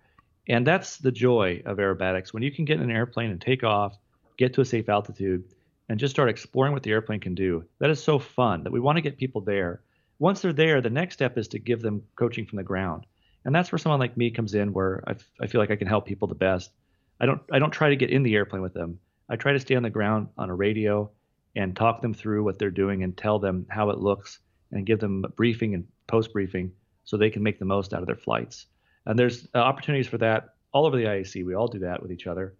And 0.47 0.65
that's 0.65 0.97
the 0.97 1.11
joy 1.11 1.61
of 1.65 1.77
aerobatics. 1.77 2.33
When 2.33 2.43
you 2.43 2.51
can 2.51 2.65
get 2.65 2.77
in 2.77 2.83
an 2.83 2.95
airplane 2.95 3.31
and 3.31 3.41
take 3.41 3.63
off, 3.63 3.97
get 4.37 4.53
to 4.55 4.61
a 4.61 4.65
safe 4.65 4.89
altitude, 4.89 5.43
and 5.89 5.99
just 5.99 6.13
start 6.13 6.29
exploring 6.29 6.73
what 6.73 6.83
the 6.83 6.91
airplane 6.91 7.19
can 7.19 7.35
do, 7.35 7.63
that 7.79 7.89
is 7.89 8.03
so 8.03 8.19
fun 8.19 8.63
that 8.63 8.73
we 8.73 8.79
want 8.79 8.97
to 8.97 9.01
get 9.01 9.17
people 9.17 9.41
there. 9.41 9.81
Once 10.19 10.41
they're 10.41 10.53
there, 10.53 10.81
the 10.81 10.89
next 10.89 11.15
step 11.15 11.37
is 11.37 11.47
to 11.49 11.59
give 11.59 11.81
them 11.81 12.03
coaching 12.15 12.45
from 12.45 12.57
the 12.57 12.63
ground. 12.63 13.05
And 13.43 13.53
that's 13.53 13.71
where 13.71 13.79
someone 13.79 13.99
like 13.99 14.17
me 14.17 14.31
comes 14.31 14.55
in 14.55 14.73
where 14.73 15.03
I, 15.07 15.15
I 15.41 15.47
feel 15.47 15.61
like 15.61 15.71
i 15.71 15.75
can 15.75 15.87
help 15.87 16.05
people 16.05 16.27
the 16.27 16.35
best. 16.35 16.71
I 17.19 17.25
don't 17.25 17.41
i 17.51 17.59
don't 17.59 17.71
try 17.71 17.89
to 17.89 17.95
get 17.95 18.09
in 18.09 18.23
the 18.23 18.35
airplane 18.35 18.61
with 18.61 18.73
them. 18.73 18.99
I 19.29 19.35
try 19.35 19.53
to 19.53 19.59
stay 19.59 19.75
on 19.75 19.83
the 19.83 19.89
ground 19.89 20.29
on 20.37 20.49
a 20.49 20.55
radio 20.55 21.11
and 21.55 21.75
talk 21.75 22.01
them 22.01 22.13
through 22.13 22.43
what 22.43 22.59
they're 22.59 22.71
doing 22.71 23.03
and 23.03 23.15
tell 23.15 23.39
them 23.39 23.65
how 23.69 23.89
it 23.91 23.99
looks 23.99 24.39
and 24.71 24.85
give 24.85 24.99
them 24.99 25.23
a 25.23 25.29
briefing 25.29 25.73
and 25.73 25.87
post 26.07 26.33
briefing 26.33 26.71
so 27.05 27.17
they 27.17 27.29
can 27.29 27.43
make 27.43 27.59
the 27.59 27.65
most 27.65 27.93
out 27.93 28.01
of 28.01 28.07
their 28.07 28.15
flights. 28.15 28.65
And 29.05 29.17
there's 29.17 29.47
uh, 29.53 29.59
opportunities 29.59 30.07
for 30.07 30.17
that 30.17 30.55
all 30.71 30.85
over 30.85 30.97
the 30.97 31.05
iac 31.05 31.45
we 31.45 31.55
all 31.55 31.67
do 31.67 31.79
that 31.79 32.01
with 32.01 32.11
each 32.11 32.27
other. 32.27 32.55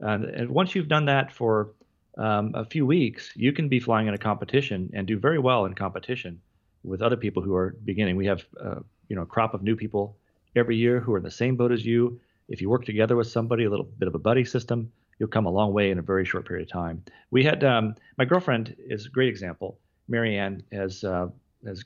And, 0.00 0.24
and 0.24 0.50
once 0.50 0.74
you've 0.74 0.88
done 0.88 1.04
that 1.04 1.30
for 1.30 1.72
um, 2.18 2.52
a 2.54 2.64
few 2.64 2.84
weeks 2.84 3.30
you 3.34 3.52
can 3.52 3.68
be 3.68 3.80
flying 3.80 4.06
in 4.06 4.14
a 4.14 4.18
competition 4.18 4.90
and 4.94 5.06
do 5.06 5.18
very 5.18 5.38
well 5.38 5.64
in 5.64 5.74
competition 5.74 6.40
with 6.82 7.02
other 7.02 7.16
people 7.16 7.42
who 7.42 7.54
are 7.54 7.76
beginning 7.84 8.16
we 8.16 8.26
have 8.26 8.44
uh, 8.62 8.80
you 9.08 9.16
know 9.16 9.22
a 9.22 9.26
crop 9.26 9.52
of 9.52 9.62
new 9.62 9.76
people 9.76 10.16
every 10.56 10.76
year 10.76 11.00
who 11.00 11.12
are 11.12 11.18
in 11.18 11.24
the 11.24 11.30
same 11.30 11.56
boat 11.56 11.72
as 11.72 11.84
you. 11.84 12.20
If 12.48 12.60
you 12.60 12.68
work 12.68 12.84
together 12.84 13.16
with 13.16 13.28
somebody, 13.28 13.64
a 13.64 13.70
little 13.70 13.86
bit 13.98 14.08
of 14.08 14.14
a 14.14 14.18
buddy 14.18 14.44
system, 14.44 14.90
you'll 15.18 15.28
come 15.28 15.46
a 15.46 15.50
long 15.50 15.72
way 15.72 15.90
in 15.90 15.98
a 15.98 16.02
very 16.02 16.24
short 16.24 16.46
period 16.46 16.66
of 16.66 16.72
time. 16.72 17.04
We 17.30 17.44
had 17.44 17.62
um, 17.62 17.94
my 18.16 18.24
girlfriend 18.24 18.74
is 18.78 19.06
a 19.06 19.10
great 19.10 19.28
example. 19.28 19.78
Marianne 20.08 20.62
has 20.72 21.04
uh, 21.04 21.28
has 21.64 21.84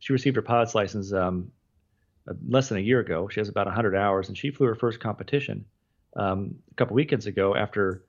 she 0.00 0.12
received 0.12 0.36
her 0.36 0.42
pilot's 0.42 0.74
license 0.74 1.12
um, 1.12 1.50
uh, 2.28 2.34
less 2.48 2.68
than 2.68 2.78
a 2.78 2.82
year 2.82 3.00
ago. 3.00 3.28
She 3.28 3.40
has 3.40 3.48
about 3.48 3.66
100 3.66 3.96
hours, 3.96 4.28
and 4.28 4.36
she 4.36 4.50
flew 4.50 4.66
her 4.66 4.74
first 4.74 5.00
competition 5.00 5.64
um, 6.16 6.56
a 6.70 6.74
couple 6.74 6.94
weekends 6.94 7.26
ago 7.26 7.54
after 7.54 8.04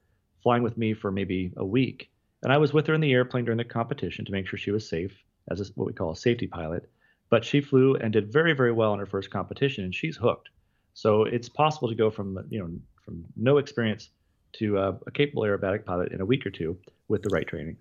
flying 0.46 0.62
with 0.62 0.78
me 0.78 0.94
for 0.94 1.12
maybe 1.12 1.52
a 1.58 1.66
week. 1.66 2.12
And 2.44 2.54
I 2.54 2.60
was 2.60 2.72
with 2.72 2.86
her 2.86 2.94
in 2.94 3.02
the 3.02 3.12
airplane 3.12 3.46
during 3.46 3.58
the 3.58 3.66
competition 3.66 4.26
to 4.26 4.32
make 4.32 4.48
sure 4.48 4.60
she 4.60 4.70
was 4.70 4.88
safe 4.88 5.12
as 5.50 5.60
a, 5.60 5.66
what 5.74 5.88
we 5.88 5.94
call 5.94 6.12
a 6.12 6.16
safety 6.16 6.46
pilot. 6.46 6.88
But 7.32 7.44
she 7.44 7.62
flew 7.62 7.96
and 7.96 8.14
did 8.14 8.32
very 8.32 8.54
very 8.54 8.72
well 8.72 8.94
in 8.94 9.00
her 9.00 9.08
first 9.08 9.32
competition 9.32 9.84
and 9.84 9.94
she's 9.94 10.16
hooked. 10.16 10.50
So 10.94 11.24
it's 11.24 11.50
possible 11.50 11.90
to 11.90 11.96
go 11.96 12.12
from 12.12 12.38
you 12.50 12.60
know 12.60 12.70
from 13.04 13.26
no 13.36 13.58
experience 13.58 14.12
to 14.54 14.78
uh, 14.78 14.94
a 15.08 15.12
capable 15.12 15.42
aerobatic 15.42 15.84
pilot 15.84 16.12
in 16.12 16.22
a 16.22 16.26
week 16.26 16.46
or 16.46 16.52
two 16.52 16.78
with 17.08 17.24
the 17.24 17.30
right 17.30 17.48
training. 17.48 17.78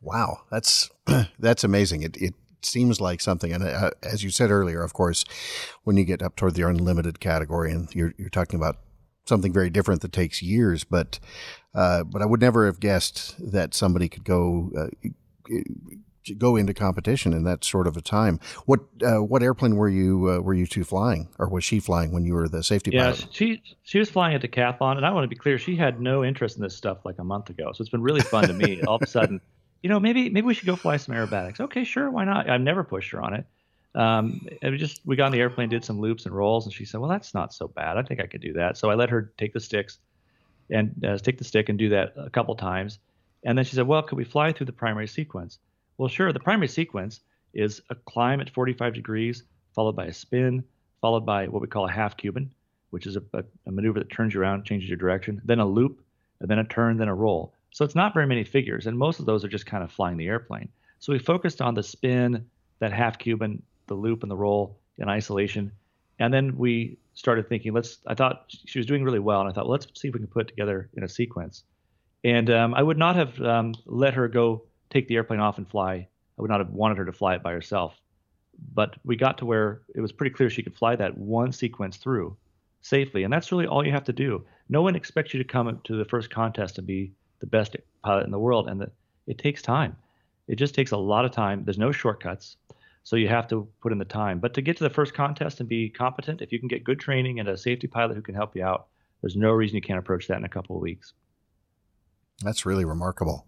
Wow. 0.00 0.42
That's 0.52 0.88
that's 1.40 1.64
amazing. 1.64 2.04
It, 2.04 2.16
it 2.16 2.34
seems 2.62 3.00
like 3.00 3.20
something. 3.20 3.52
And 3.52 3.64
uh, 3.64 3.90
as 4.04 4.22
you 4.22 4.30
said 4.30 4.52
earlier 4.52 4.84
of 4.84 4.92
course 4.92 5.24
when 5.82 5.96
you 5.96 6.04
get 6.04 6.22
up 6.22 6.36
toward 6.36 6.54
the 6.54 6.62
unlimited 6.62 7.18
category 7.18 7.72
and 7.72 7.92
you're, 7.92 8.14
you're 8.16 8.30
talking 8.30 8.60
about 8.60 8.76
something 9.26 9.52
very 9.52 9.70
different 9.70 10.02
that 10.02 10.12
takes 10.12 10.42
years 10.42 10.84
but 10.84 11.18
uh, 11.74 12.04
but 12.04 12.20
I 12.20 12.26
would 12.26 12.40
never 12.40 12.66
have 12.66 12.80
guessed 12.80 13.34
that 13.52 13.74
somebody 13.74 14.08
could 14.08 14.24
go 14.24 14.70
uh, 14.76 15.08
go 16.38 16.56
into 16.56 16.72
competition 16.72 17.32
in 17.32 17.44
that 17.44 17.64
sort 17.64 17.86
of 17.86 17.96
a 17.96 18.00
time. 18.00 18.38
What 18.66 18.80
uh, 19.02 19.22
what 19.22 19.42
airplane 19.42 19.76
were 19.76 19.88
you 19.88 20.30
uh, 20.30 20.40
were 20.40 20.54
you 20.54 20.66
two 20.66 20.84
flying, 20.84 21.28
or 21.38 21.48
was 21.48 21.64
she 21.64 21.80
flying 21.80 22.12
when 22.12 22.24
you 22.24 22.34
were 22.34 22.48
the 22.48 22.62
safety 22.62 22.90
yeah, 22.92 23.04
pilot? 23.04 23.20
Yeah, 23.20 23.26
she 23.32 23.62
she 23.82 23.98
was 23.98 24.10
flying 24.10 24.36
a 24.36 24.38
decathlon, 24.38 24.96
and 24.96 25.06
I 25.06 25.10
want 25.10 25.24
to 25.24 25.28
be 25.28 25.36
clear, 25.36 25.58
she 25.58 25.76
had 25.76 26.00
no 26.00 26.24
interest 26.24 26.56
in 26.56 26.62
this 26.62 26.76
stuff 26.76 26.98
like 27.04 27.18
a 27.18 27.24
month 27.24 27.50
ago. 27.50 27.72
So 27.72 27.82
it's 27.82 27.90
been 27.90 28.02
really 28.02 28.20
fun 28.20 28.46
to 28.46 28.52
me. 28.52 28.82
All 28.82 28.96
of 28.96 29.02
a 29.02 29.06
sudden, 29.06 29.40
you 29.82 29.88
know, 29.88 29.98
maybe 29.98 30.30
maybe 30.30 30.46
we 30.46 30.54
should 30.54 30.66
go 30.66 30.76
fly 30.76 30.96
some 30.96 31.14
aerobatics. 31.14 31.60
Okay, 31.60 31.84
sure, 31.84 32.10
why 32.10 32.24
not? 32.24 32.48
I've 32.48 32.60
never 32.60 32.84
pushed 32.84 33.10
her 33.12 33.22
on 33.22 33.34
it. 33.34 33.46
Um, 33.94 34.46
and 34.62 34.72
we 34.72 34.78
just 34.78 35.00
we 35.04 35.16
got 35.16 35.26
on 35.26 35.32
the 35.32 35.40
airplane, 35.40 35.68
did 35.68 35.84
some 35.84 36.00
loops 36.00 36.24
and 36.24 36.34
rolls, 36.34 36.64
and 36.64 36.74
she 36.74 36.84
said, 36.84 37.00
"Well, 37.00 37.10
that's 37.10 37.34
not 37.34 37.52
so 37.52 37.68
bad. 37.68 37.98
I 37.98 38.02
think 38.02 38.20
I 38.20 38.26
could 38.26 38.40
do 38.40 38.54
that." 38.54 38.76
So 38.76 38.90
I 38.90 38.94
let 38.94 39.10
her 39.10 39.32
take 39.36 39.52
the 39.52 39.60
sticks 39.60 39.98
and 40.70 41.04
uh, 41.04 41.18
take 41.18 41.38
the 41.38 41.44
stick 41.44 41.68
and 41.68 41.78
do 41.78 41.90
that 41.90 42.14
a 42.16 42.30
couple 42.30 42.54
times. 42.56 42.98
And 43.44 43.56
then 43.56 43.64
she 43.64 43.76
said, 43.76 43.86
"Well, 43.86 44.02
could 44.02 44.16
we 44.16 44.24
fly 44.24 44.52
through 44.52 44.66
the 44.66 44.72
primary 44.72 45.08
sequence?" 45.08 45.58
Well, 45.98 46.08
sure. 46.08 46.32
The 46.32 46.40
primary 46.40 46.68
sequence 46.68 47.20
is 47.52 47.82
a 47.90 47.94
climb 47.94 48.40
at 48.40 48.48
45 48.50 48.94
degrees, 48.94 49.42
followed 49.74 49.94
by 49.94 50.06
a 50.06 50.12
spin, 50.12 50.64
followed 51.00 51.26
by 51.26 51.48
what 51.48 51.60
we 51.60 51.68
call 51.68 51.86
a 51.86 51.92
half 51.92 52.16
Cuban, 52.16 52.50
which 52.90 53.06
is 53.06 53.16
a, 53.16 53.22
a, 53.34 53.44
a 53.66 53.70
maneuver 53.70 53.98
that 53.98 54.10
turns 54.10 54.32
you 54.32 54.40
around, 54.40 54.64
changes 54.64 54.88
your 54.88 54.96
direction, 54.96 55.40
then 55.44 55.58
a 55.58 55.66
loop, 55.66 56.02
and 56.40 56.48
then 56.48 56.58
a 56.58 56.64
turn, 56.64 56.96
then 56.96 57.08
a 57.08 57.14
roll. 57.14 57.52
So 57.72 57.84
it's 57.84 57.94
not 57.94 58.14
very 58.14 58.26
many 58.26 58.44
figures, 58.44 58.86
and 58.86 58.96
most 58.96 59.20
of 59.20 59.26
those 59.26 59.44
are 59.44 59.48
just 59.48 59.66
kind 59.66 59.84
of 59.84 59.92
flying 59.92 60.16
the 60.16 60.28
airplane. 60.28 60.68
So 60.98 61.12
we 61.12 61.18
focused 61.18 61.60
on 61.60 61.74
the 61.74 61.82
spin, 61.82 62.46
that 62.78 62.92
half 62.92 63.18
Cuban, 63.18 63.62
the 63.86 63.94
loop, 63.94 64.22
and 64.22 64.30
the 64.30 64.36
roll 64.36 64.78
in 64.98 65.08
isolation. 65.08 65.72
And 66.18 66.32
then 66.32 66.56
we 66.56 66.98
started 67.14 67.48
thinking, 67.48 67.72
let's. 67.72 67.98
I 68.06 68.14
thought 68.14 68.44
she 68.48 68.78
was 68.78 68.86
doing 68.86 69.02
really 69.02 69.18
well, 69.18 69.40
and 69.40 69.48
I 69.48 69.52
thought, 69.52 69.64
well, 69.64 69.72
let's 69.72 69.86
see 69.94 70.08
if 70.08 70.14
we 70.14 70.20
can 70.20 70.28
put 70.28 70.46
it 70.46 70.48
together 70.48 70.88
in 70.94 71.02
a 71.02 71.08
sequence. 71.08 71.64
And 72.24 72.50
um, 72.50 72.74
I 72.74 72.82
would 72.82 72.98
not 72.98 73.16
have 73.16 73.40
um, 73.40 73.74
let 73.86 74.14
her 74.14 74.28
go 74.28 74.62
take 74.90 75.08
the 75.08 75.16
airplane 75.16 75.40
off 75.40 75.58
and 75.58 75.68
fly. 75.68 76.06
I 76.38 76.42
would 76.42 76.50
not 76.50 76.60
have 76.60 76.70
wanted 76.70 76.98
her 76.98 77.04
to 77.06 77.12
fly 77.12 77.34
it 77.34 77.42
by 77.42 77.52
herself. 77.52 77.94
But 78.74 78.94
we 79.04 79.16
got 79.16 79.38
to 79.38 79.46
where 79.46 79.82
it 79.94 80.00
was 80.00 80.12
pretty 80.12 80.34
clear 80.34 80.48
she 80.48 80.62
could 80.62 80.76
fly 80.76 80.94
that 80.96 81.16
one 81.18 81.52
sequence 81.52 81.96
through 81.96 82.36
safely. 82.82 83.24
And 83.24 83.32
that's 83.32 83.50
really 83.50 83.66
all 83.66 83.84
you 83.84 83.92
have 83.92 84.04
to 84.04 84.12
do. 84.12 84.44
No 84.68 84.82
one 84.82 84.94
expects 84.94 85.34
you 85.34 85.42
to 85.42 85.48
come 85.48 85.80
to 85.84 85.96
the 85.96 86.04
first 86.04 86.30
contest 86.30 86.78
and 86.78 86.86
be 86.86 87.12
the 87.40 87.46
best 87.46 87.76
pilot 88.04 88.24
in 88.24 88.30
the 88.30 88.38
world. 88.38 88.68
And 88.68 88.80
the, 88.80 88.90
it 89.26 89.38
takes 89.38 89.62
time. 89.62 89.96
It 90.48 90.56
just 90.56 90.74
takes 90.74 90.90
a 90.90 90.96
lot 90.96 91.24
of 91.24 91.30
time. 91.30 91.64
There's 91.64 91.78
no 91.78 91.92
shortcuts. 91.92 92.56
So 93.04 93.16
you 93.16 93.28
have 93.28 93.48
to 93.48 93.68
put 93.80 93.92
in 93.92 93.98
the 93.98 94.04
time. 94.04 94.38
But 94.38 94.54
to 94.54 94.62
get 94.62 94.76
to 94.76 94.84
the 94.84 94.90
first 94.90 95.14
contest 95.14 95.60
and 95.60 95.68
be 95.68 95.88
competent, 95.88 96.40
if 96.40 96.52
you 96.52 96.58
can 96.58 96.68
get 96.68 96.84
good 96.84 97.00
training 97.00 97.40
and 97.40 97.48
a 97.48 97.56
safety 97.56 97.86
pilot 97.88 98.14
who 98.14 98.22
can 98.22 98.34
help 98.34 98.54
you 98.54 98.64
out, 98.64 98.86
there's 99.20 99.36
no 99.36 99.50
reason 99.50 99.76
you 99.76 99.82
can't 99.82 99.98
approach 99.98 100.28
that 100.28 100.38
in 100.38 100.44
a 100.44 100.48
couple 100.48 100.76
of 100.76 100.82
weeks. 100.82 101.12
That's 102.42 102.66
really 102.66 102.84
remarkable. 102.84 103.46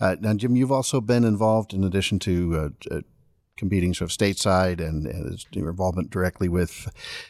Uh, 0.00 0.16
now, 0.20 0.34
Jim, 0.34 0.56
you've 0.56 0.72
also 0.72 1.00
been 1.00 1.24
involved 1.24 1.72
in 1.72 1.84
addition 1.84 2.18
to 2.20 2.72
uh, 2.90 2.94
uh, 2.94 3.00
competing 3.56 3.94
sort 3.94 4.10
of 4.10 4.16
stateside 4.16 4.80
and, 4.80 5.06
and, 5.06 5.44
your 5.52 5.70
involvement 5.70 6.10
directly 6.10 6.48
with 6.48 6.88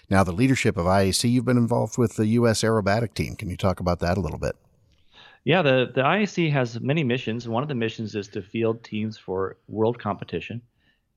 now 0.08 0.24
the 0.24 0.32
leadership 0.32 0.76
of 0.76 0.86
IAC. 0.86 1.30
You've 1.30 1.44
been 1.44 1.58
involved 1.58 1.98
with 1.98 2.16
the 2.16 2.26
U.S. 2.26 2.62
aerobatic 2.62 3.14
team. 3.14 3.36
Can 3.36 3.50
you 3.50 3.56
talk 3.56 3.80
about 3.80 4.00
that 4.00 4.16
a 4.16 4.20
little 4.20 4.38
bit? 4.38 4.56
Yeah, 5.44 5.60
the, 5.60 5.90
the 5.94 6.00
IAC 6.00 6.50
has 6.52 6.80
many 6.80 7.04
missions. 7.04 7.46
One 7.46 7.62
of 7.62 7.68
the 7.68 7.74
missions 7.74 8.14
is 8.14 8.28
to 8.28 8.40
field 8.40 8.82
teams 8.82 9.18
for 9.18 9.58
world 9.68 9.98
competition. 9.98 10.62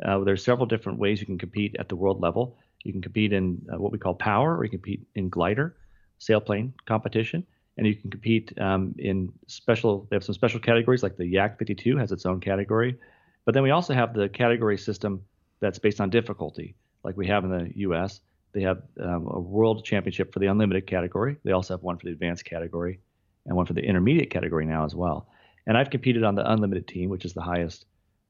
Uh, 0.06 0.20
there's 0.20 0.44
several 0.44 0.66
different 0.66 1.00
ways 1.00 1.20
you 1.20 1.26
can 1.26 1.38
compete 1.38 1.76
at 1.80 1.90
the 1.90 1.96
world 1.96 2.22
level. 2.22 2.58
You 2.84 2.92
can 2.92 3.02
compete 3.02 3.34
in 3.34 3.62
uh, 3.74 3.78
what 3.78 3.92
we 3.92 3.98
call 3.98 4.14
power, 4.14 4.56
or 4.58 4.64
you 4.64 4.70
can 4.70 4.80
compete 4.80 5.08
in 5.16 5.30
glider, 5.30 5.76
sailplane 6.20 6.74
competition 6.86 7.46
and 7.78 7.86
you 7.86 7.96
can 7.96 8.10
compete 8.10 8.54
um, 8.60 8.96
in 8.98 9.32
special. 9.48 10.08
They 10.10 10.16
have 10.16 10.24
some 10.24 10.36
special 10.36 10.60
categories, 10.60 11.04
like 11.04 11.16
the 11.16 11.28
Yak 11.28 11.60
52 11.60 11.98
has 11.98 12.12
its 12.12 12.26
own 12.26 12.40
category, 12.40 12.98
but 13.46 13.54
then 13.54 13.64
we 13.64 13.72
also 13.72 13.94
have 13.94 14.14
the 14.14 14.30
category 14.30 14.78
system 14.78 15.24
that's 15.60 15.80
based 15.80 16.02
on 16.02 16.10
difficulty, 16.10 16.76
like 17.04 17.16
we 17.18 17.28
have 17.28 17.44
in 17.44 17.52
the 17.52 17.72
U.S. 17.78 18.20
They 18.54 18.62
have 18.62 18.82
um, 19.00 19.28
a 19.30 19.40
world 19.40 19.86
championship 19.86 20.34
for 20.34 20.40
the 20.40 20.48
unlimited 20.48 20.88
category. 20.88 21.38
They 21.44 21.52
also 21.52 21.76
have 21.76 21.84
one 21.84 21.98
for 21.98 22.06
the 22.06 22.12
advanced 22.12 22.46
category 22.46 23.00
and 23.46 23.56
one 23.56 23.66
for 23.66 23.74
the 23.74 23.84
intermediate 23.84 24.32
category 24.32 24.66
now 24.66 24.86
as 24.86 24.96
well. 24.96 25.28
And 25.68 25.78
I've 25.78 25.90
competed 25.90 26.24
on 26.24 26.36
the 26.36 26.50
unlimited 26.50 26.88
team, 26.88 27.10
which 27.10 27.26
is 27.26 27.34
the 27.34 27.42
highest 27.42 27.86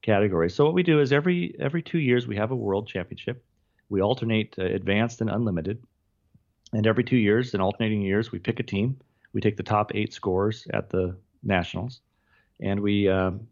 category. 0.08 0.48
So 0.48 0.64
what 0.64 0.72
we 0.72 0.82
do 0.82 1.00
is 1.00 1.12
every 1.12 1.54
every 1.60 1.82
two 1.82 1.98
years 1.98 2.26
we 2.26 2.36
have 2.36 2.50
a 2.50 2.56
world 2.56 2.88
championship. 2.88 3.44
We 3.90 4.00
alternate 4.00 4.54
uh, 4.58 4.64
advanced 4.64 5.20
and 5.20 5.28
unlimited, 5.28 5.82
and 6.72 6.86
every 6.86 7.04
two 7.04 7.16
years, 7.16 7.54
in 7.54 7.60
alternating 7.60 8.00
years, 8.00 8.32
we 8.32 8.38
pick 8.38 8.58
a 8.58 8.62
team. 8.62 8.96
We 9.34 9.40
take 9.42 9.58
the 9.58 9.62
top 9.62 9.92
eight 9.94 10.12
scores 10.14 10.66
at 10.72 10.88
the 10.88 11.16
nationals, 11.42 12.00
and 12.60 12.80
we 12.80 13.08
um, 13.08 13.46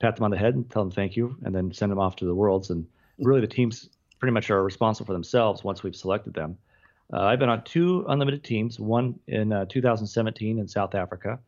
pat 0.00 0.16
them 0.16 0.24
on 0.24 0.32
the 0.32 0.38
head 0.38 0.54
and 0.56 0.68
tell 0.68 0.82
them 0.82 0.90
thank 0.90 1.16
you, 1.16 1.36
and 1.44 1.54
then 1.54 1.72
send 1.72 1.92
them 1.92 2.00
off 2.00 2.16
to 2.16 2.24
the 2.24 2.34
worlds. 2.34 2.70
And 2.70 2.84
really, 3.18 3.40
the 3.40 3.54
teams 3.58 3.88
pretty 4.18 4.32
much 4.32 4.50
are 4.50 4.62
responsible 4.62 5.06
for 5.06 5.12
themselves 5.12 5.62
once 5.62 5.82
we've 5.84 5.96
selected 5.96 6.34
them. 6.34 6.58
Uh, 7.12 7.22
I've 7.22 7.38
been 7.38 7.48
on 7.48 7.62
two 7.62 8.04
unlimited 8.08 8.42
teams, 8.42 8.80
one 8.80 9.18
in 9.28 9.52
uh, 9.52 9.66
2017 9.66 10.58
in 10.58 10.66
South 10.66 10.94
Africa, 10.96 11.38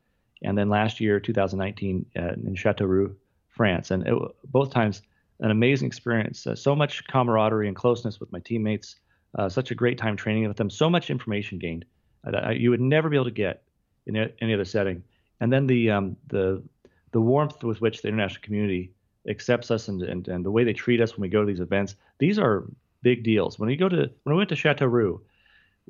and 0.43 0.57
then 0.57 0.69
last 0.69 1.01
year, 1.01 1.19
2019, 1.19 2.07
uh, 2.17 2.21
in 2.47 2.55
Chateauroux, 2.55 3.17
France. 3.55 3.91
And 3.91 4.07
it, 4.07 4.15
both 4.51 4.71
times, 4.71 5.03
an 5.41 5.51
amazing 5.51 5.87
experience. 5.87 6.47
Uh, 6.47 6.55
so 6.55 6.75
much 6.77 7.07
camaraderie 7.07 7.69
and 7.69 7.77
closeness 7.77 8.21
with 8.21 8.31
my 8.33 8.41
teammates. 8.41 8.97
Uh, 9.37 9.49
such 9.49 9.73
a 9.73 9.75
great 9.75 9.99
time 9.99 10.17
training 10.17 10.47
with 10.47 10.57
them. 10.57 10.71
So 10.71 10.89
much 10.89 11.11
information 11.11 11.59
gained 11.59 11.85
that 12.25 12.59
you 12.59 12.71
would 12.71 12.81
never 12.81 13.09
be 13.09 13.17
able 13.17 13.25
to 13.25 13.31
get 13.33 13.63
in 14.07 14.17
any 14.41 14.55
other 14.55 14.65
setting. 14.65 15.03
And 15.41 15.53
then 15.53 15.67
the 15.67 15.91
um, 15.91 16.17
the 16.29 16.63
the 17.11 17.21
warmth 17.21 17.63
with 17.63 17.81
which 17.81 18.03
the 18.03 18.09
international 18.09 18.43
community 18.43 18.93
accepts 19.29 19.71
us 19.71 19.89
and, 19.89 20.03
and, 20.03 20.29
and 20.29 20.45
the 20.45 20.51
way 20.51 20.65
they 20.65 20.73
treat 20.73 21.01
us 21.01 21.17
when 21.17 21.23
we 21.23 21.29
go 21.29 21.41
to 21.41 21.47
these 21.47 21.61
events, 21.61 21.97
these 22.19 22.39
are 22.39 22.65
big 23.03 23.23
deals. 23.23 23.59
When 23.59 23.69
we 23.69 23.77
go 23.77 23.89
to 23.89 23.97
when 23.97 24.35
we 24.35 24.37
went 24.37 24.49
to 24.51 24.57
Chateauroux, 24.57 25.21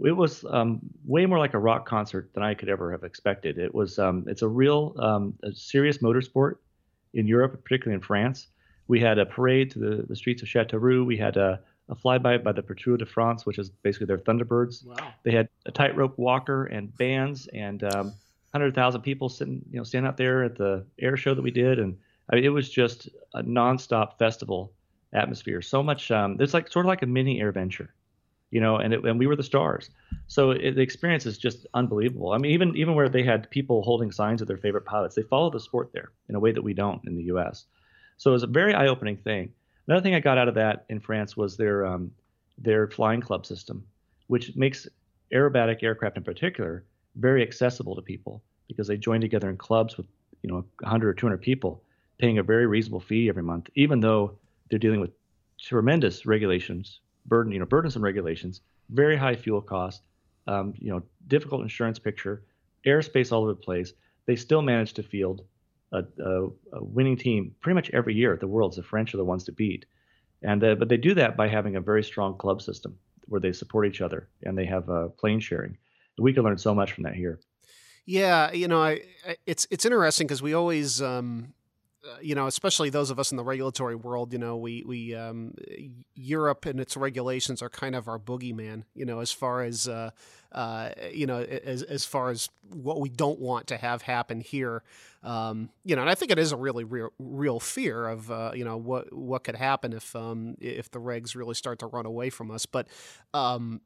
it 0.04 0.12
was 0.12 0.44
um, 0.50 0.80
way 1.04 1.26
more 1.26 1.38
like 1.38 1.54
a 1.54 1.58
rock 1.58 1.86
concert 1.86 2.30
than 2.34 2.42
I 2.42 2.54
could 2.54 2.68
ever 2.68 2.90
have 2.92 3.04
expected. 3.04 3.58
It 3.58 3.74
was 3.74 3.98
um, 3.98 4.24
it's 4.26 4.42
a 4.42 4.48
real 4.48 4.94
um, 4.98 5.34
a 5.42 5.52
serious 5.52 5.98
motorsport 5.98 6.56
in 7.14 7.26
Europe, 7.26 7.62
particularly 7.62 7.94
in 7.94 8.00
France. 8.00 8.48
We 8.86 9.00
had 9.00 9.18
a 9.18 9.26
parade 9.26 9.70
to 9.72 9.78
the, 9.78 10.04
the 10.08 10.16
streets 10.16 10.42
of 10.42 10.48
Chateauroux. 10.48 11.04
We 11.06 11.16
had 11.16 11.36
a, 11.36 11.60
a 11.88 11.94
flyby 11.94 12.42
by 12.42 12.52
the 12.52 12.62
Patrouille 12.62 12.98
de 12.98 13.06
France, 13.06 13.46
which 13.46 13.58
is 13.58 13.70
basically 13.70 14.06
their 14.06 14.18
Thunderbirds. 14.18 14.84
Wow. 14.84 14.96
They 15.22 15.32
had 15.32 15.48
a 15.66 15.72
tightrope 15.72 16.18
walker 16.18 16.66
and 16.66 16.94
bands 16.96 17.48
and 17.54 17.82
um, 17.84 18.12
100,000 18.50 19.00
people 19.00 19.28
sitting, 19.28 19.64
you 19.70 19.78
know, 19.78 19.84
standing 19.84 20.08
out 20.08 20.16
there 20.16 20.44
at 20.44 20.56
the 20.56 20.84
air 21.00 21.16
show 21.16 21.34
that 21.34 21.42
we 21.42 21.50
did. 21.50 21.78
And 21.78 21.96
I 22.30 22.36
mean, 22.36 22.44
it 22.44 22.50
was 22.50 22.70
just 22.70 23.08
a 23.34 23.42
nonstop 23.42 24.18
festival 24.18 24.72
atmosphere. 25.12 25.62
So 25.62 25.82
much, 25.82 26.10
um, 26.10 26.36
it's 26.40 26.54
like 26.54 26.70
sort 26.70 26.84
of 26.84 26.88
like 26.88 27.02
a 27.02 27.06
mini 27.06 27.40
air 27.40 27.52
AirVenture, 27.52 27.88
you 28.54 28.60
know, 28.60 28.76
and, 28.76 28.94
it, 28.94 29.04
and 29.04 29.18
we 29.18 29.26
were 29.26 29.34
the 29.34 29.42
stars. 29.42 29.90
So 30.28 30.52
it, 30.52 30.76
the 30.76 30.80
experience 30.80 31.26
is 31.26 31.38
just 31.38 31.66
unbelievable. 31.74 32.30
I 32.30 32.38
mean, 32.38 32.52
even 32.52 32.76
even 32.76 32.94
where 32.94 33.08
they 33.08 33.24
had 33.24 33.50
people 33.50 33.82
holding 33.82 34.12
signs 34.12 34.40
of 34.40 34.46
their 34.46 34.56
favorite 34.56 34.84
pilots, 34.84 35.16
they 35.16 35.22
follow 35.22 35.50
the 35.50 35.58
sport 35.58 35.90
there 35.92 36.12
in 36.28 36.36
a 36.36 36.40
way 36.40 36.52
that 36.52 36.62
we 36.62 36.72
don't 36.72 37.04
in 37.04 37.16
the 37.16 37.24
U.S. 37.24 37.64
So 38.16 38.30
it 38.30 38.34
was 38.34 38.44
a 38.44 38.58
very 38.60 38.72
eye-opening 38.72 39.16
thing. 39.16 39.52
Another 39.88 40.02
thing 40.04 40.14
I 40.14 40.20
got 40.20 40.38
out 40.38 40.46
of 40.46 40.54
that 40.54 40.84
in 40.88 41.00
France 41.00 41.36
was 41.36 41.56
their 41.56 41.84
um, 41.84 42.12
their 42.56 42.86
flying 42.86 43.20
club 43.20 43.44
system, 43.44 43.84
which 44.28 44.54
makes 44.54 44.86
aerobatic 45.32 45.82
aircraft 45.82 46.16
in 46.16 46.22
particular 46.22 46.84
very 47.16 47.42
accessible 47.42 47.96
to 47.96 48.02
people 48.02 48.40
because 48.68 48.86
they 48.86 48.96
join 48.96 49.20
together 49.20 49.50
in 49.50 49.56
clubs 49.56 49.96
with 49.96 50.06
you 50.42 50.48
know 50.48 50.64
100 50.78 51.08
or 51.08 51.14
200 51.14 51.38
people, 51.42 51.82
paying 52.18 52.38
a 52.38 52.42
very 52.44 52.66
reasonable 52.66 53.00
fee 53.00 53.28
every 53.28 53.42
month, 53.42 53.68
even 53.74 53.98
though 53.98 54.38
they're 54.70 54.78
dealing 54.78 55.00
with 55.00 55.10
tremendous 55.58 56.24
regulations, 56.24 57.00
burden 57.26 57.52
you 57.52 57.58
know 57.58 57.66
burdensome 57.66 58.02
regulations, 58.02 58.60
very 58.90 59.16
high 59.16 59.36
fuel 59.36 59.60
costs, 59.60 60.02
um, 60.46 60.74
you 60.78 60.90
know 60.90 61.02
difficult 61.28 61.62
insurance 61.62 61.98
picture, 61.98 62.44
airspace 62.86 63.32
all 63.32 63.42
over 63.42 63.52
the 63.52 63.60
place. 63.60 63.92
They 64.26 64.36
still 64.36 64.62
manage 64.62 64.94
to 64.94 65.02
field 65.02 65.42
a, 65.92 66.02
a, 66.22 66.46
a, 66.72 66.84
winning 66.84 67.16
team 67.16 67.54
pretty 67.60 67.74
much 67.74 67.90
every 67.90 68.14
year 68.14 68.32
at 68.32 68.40
the 68.40 68.46
Worlds. 68.46 68.76
The 68.76 68.82
French 68.82 69.12
are 69.14 69.18
the 69.18 69.24
ones 69.24 69.44
to 69.44 69.52
beat, 69.52 69.84
and 70.42 70.62
uh, 70.62 70.74
but 70.74 70.88
they 70.88 70.96
do 70.96 71.14
that 71.14 71.36
by 71.36 71.48
having 71.48 71.76
a 71.76 71.80
very 71.80 72.02
strong 72.02 72.36
club 72.36 72.62
system 72.62 72.98
where 73.26 73.40
they 73.40 73.52
support 73.52 73.86
each 73.86 74.00
other 74.00 74.28
and 74.42 74.56
they 74.56 74.66
have 74.66 74.88
uh, 74.90 75.08
plane 75.08 75.40
sharing. 75.40 75.76
We 76.18 76.32
can 76.32 76.44
learn 76.44 76.58
so 76.58 76.74
much 76.74 76.92
from 76.92 77.04
that 77.04 77.14
here. 77.14 77.40
Yeah, 78.06 78.52
you 78.52 78.68
know, 78.68 78.82
I, 78.82 79.00
I 79.26 79.36
it's 79.46 79.66
it's 79.70 79.84
interesting 79.84 80.26
because 80.26 80.42
we 80.42 80.52
always 80.52 81.00
um, 81.00 81.54
you 82.20 82.34
know, 82.34 82.46
especially 82.46 82.90
those 82.90 83.10
of 83.10 83.18
us 83.18 83.30
in 83.30 83.36
the 83.36 83.44
regulatory 83.44 83.94
world, 83.94 84.32
you 84.32 84.38
know, 84.38 84.56
we 84.56 84.82
we 84.86 85.14
um, 85.14 85.54
Europe 86.14 86.66
and 86.66 86.80
its 86.80 86.96
regulations 86.96 87.62
are 87.62 87.68
kind 87.68 87.94
of 87.94 88.08
our 88.08 88.18
boogeyman, 88.18 88.84
you 88.94 89.04
know, 89.04 89.20
as 89.20 89.32
far 89.32 89.62
as 89.62 89.88
uh, 89.88 90.10
uh, 90.52 90.90
you 91.12 91.26
know, 91.26 91.40
as 91.40 91.82
as 91.82 92.04
far 92.04 92.30
as 92.30 92.48
what 92.70 93.00
we 93.00 93.08
don't 93.08 93.40
want 93.40 93.66
to 93.68 93.76
have 93.76 94.02
happen 94.02 94.40
here, 94.40 94.82
um, 95.22 95.70
you 95.84 95.96
know, 95.96 96.02
and 96.02 96.10
I 96.10 96.14
think 96.14 96.30
it 96.30 96.38
is 96.38 96.52
a 96.52 96.56
really 96.56 96.84
real 96.84 97.10
real 97.18 97.60
fear 97.60 98.06
of 98.08 98.30
uh, 98.30 98.52
you 98.54 98.64
know 98.64 98.76
what 98.76 99.12
what 99.12 99.44
could 99.44 99.56
happen 99.56 99.92
if 99.92 100.14
um, 100.14 100.56
if 100.60 100.90
the 100.90 101.00
regs 101.00 101.34
really 101.34 101.54
start 101.54 101.78
to 101.80 101.86
run 101.86 102.06
away 102.06 102.30
from 102.30 102.50
us, 102.50 102.66
but. 102.66 102.88
Um, 103.32 103.80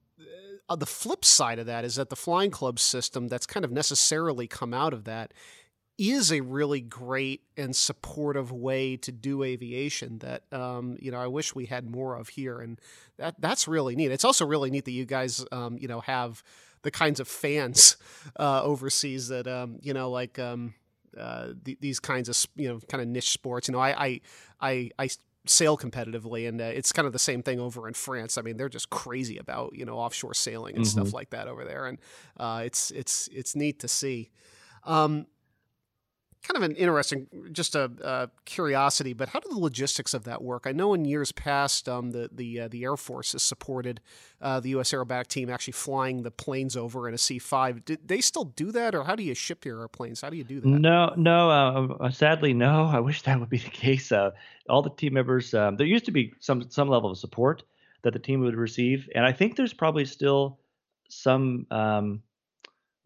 uh, 0.69 0.77
the 0.77 0.87
flip 0.87 1.25
side 1.25 1.59
of 1.59 1.67
that 1.67 1.85
is 1.85 1.95
that 1.95 2.11
the 2.11 2.17
flying 2.17 2.51
club 2.51 2.79
system 2.79 3.29
that's 3.29 3.47
kind 3.47 3.65
of 3.65 3.71
necessarily 3.73 4.47
come 4.47 4.75
out 4.75 4.93
of 4.93 5.05
that 5.05 5.33
is 5.99 6.33
a 6.33 6.41
really 6.41 6.81
great 6.81 7.43
and 7.57 7.75
supportive 7.75 8.53
way 8.53 8.97
to 8.97 9.11
do 9.11 9.43
aviation 9.43 10.19
that 10.21 10.45
um, 10.53 10.97
you 11.01 11.11
know 11.11 11.19
I 11.19 11.27
wish 11.27 11.55
we 11.55 11.67
had 11.67 11.91
more 11.91 12.17
of 12.17 12.29
here, 12.29 12.61
and 12.61 12.81
that 13.19 13.35
that's 13.41 13.67
really 13.67 13.97
neat. 13.97 14.13
It's 14.13 14.25
also 14.25 14.47
really 14.47 14.71
neat 14.71 14.85
that 14.85 14.93
you 14.93 15.05
guys 15.05 15.45
um, 15.51 15.77
you 15.79 15.89
know 15.89 16.01
have 16.01 16.43
the 16.83 16.91
kinds 16.93 17.19
of 17.19 17.27
fans 17.27 17.97
uh, 18.39 18.63
overseas 18.63 19.29
that 19.29 19.49
um, 19.49 19.79
you 19.83 19.93
know 19.93 20.11
like 20.11 20.39
um, 20.39 20.75
uh, 21.19 21.49
th- 21.65 21.79
these 21.81 21.99
kinds 21.99 22.29
of 22.29 22.47
you 22.55 22.69
know 22.69 22.79
kind 22.89 23.03
of 23.03 23.09
niche 23.09 23.31
sports. 23.31 23.67
You 23.67 23.73
know, 23.73 23.81
I 23.81 24.05
I 24.05 24.21
I, 24.61 24.91
I 25.01 25.09
sail 25.47 25.77
competitively, 25.77 26.49
and 26.49 26.61
uh, 26.61 26.65
it's 26.65 26.93
kind 26.93 27.07
of 27.07 27.13
the 27.13 27.19
same 27.19 27.43
thing 27.43 27.59
over 27.59 27.89
in 27.89 27.95
France. 27.95 28.39
I 28.39 28.43
mean, 28.43 28.57
they're 28.57 28.69
just 28.69 28.91
crazy 28.91 29.37
about 29.37 29.75
you 29.75 29.85
know 29.85 29.97
offshore 29.99 30.35
sailing 30.35 30.77
and 30.77 30.85
mm-hmm. 30.85 31.01
stuff 31.01 31.13
like 31.13 31.31
that 31.31 31.49
over 31.49 31.65
there, 31.65 31.87
and 31.87 31.99
uh, 32.37 32.63
it's 32.65 32.93
it's 32.93 33.29
it's 33.33 33.57
neat 33.57 33.81
to 33.81 33.89
see. 33.89 34.31
Um, 34.85 35.27
kind 36.43 36.57
of 36.57 36.63
an 36.63 36.77
interesting, 36.77 37.27
just 37.53 37.75
a, 37.75 38.31
curiosity, 38.45 39.13
but 39.13 39.31
how 39.31 39.41
do 39.41 39.49
the 39.49 39.59
logistics 39.59 40.15
of 40.15 40.25
that 40.25 40.43
work? 40.43 40.65
I 40.67 40.73
know 40.73 40.95
in 40.95 41.05
years 41.05 41.33
past, 41.33 41.89
um, 41.89 42.11
the 42.11 42.31
the 42.33 42.61
uh, 42.61 42.69
the 42.69 42.85
Air 42.85 42.97
Force 42.97 43.33
has 43.33 43.43
supported 43.43 44.01
uh, 44.41 44.61
the 44.61 44.71
U.S. 44.71 44.93
aerobatic 44.93 45.27
team 45.27 45.51
actually 45.51 45.73
flying 45.73 46.23
the 46.23 46.31
planes 46.31 46.77
over 46.77 47.09
in 47.09 47.15
a 47.15 47.19
C-5. 47.19 47.85
Did 47.85 48.09
they 48.09 48.21
still 48.21 48.45
do 48.45 48.73
that, 48.73 48.95
or 48.95 49.05
how 49.05 49.17
do 49.17 49.23
you 49.23 49.35
ship 49.35 49.65
your 49.65 49.81
airplanes? 49.81 50.21
How 50.21 50.31
do 50.31 50.37
you 50.37 50.45
do 50.45 50.61
that? 50.61 50.69
No, 50.69 51.13
no. 51.17 51.51
Uh, 51.51 52.05
uh 52.05 52.11
sadly, 52.11 52.53
no. 52.55 52.87
I 52.93 53.01
wish 53.01 53.23
that 53.23 53.39
would 53.39 53.51
be 53.51 53.59
the 53.59 53.71
case. 53.71 54.13
Uh, 54.13 54.31
all 54.69 54.83
the 54.83 54.91
team 54.91 55.15
members, 55.15 55.55
um, 55.55 55.77
there 55.77 55.87
used 55.87 56.05
to 56.07 56.13
be 56.13 56.33
some 56.41 56.71
some 56.71 56.89
level 56.89 57.11
of 57.11 57.19
support 57.19 57.63
that 58.03 58.13
the 58.13 58.19
team 58.19 58.41
would 58.41 58.55
receive, 58.55 59.09
and 59.15 59.25
I 59.25 59.33
think 59.33 59.57
there's 59.57 59.75
probably 59.75 60.05
still 60.05 60.59
some. 61.09 61.67
Um, 61.71 62.23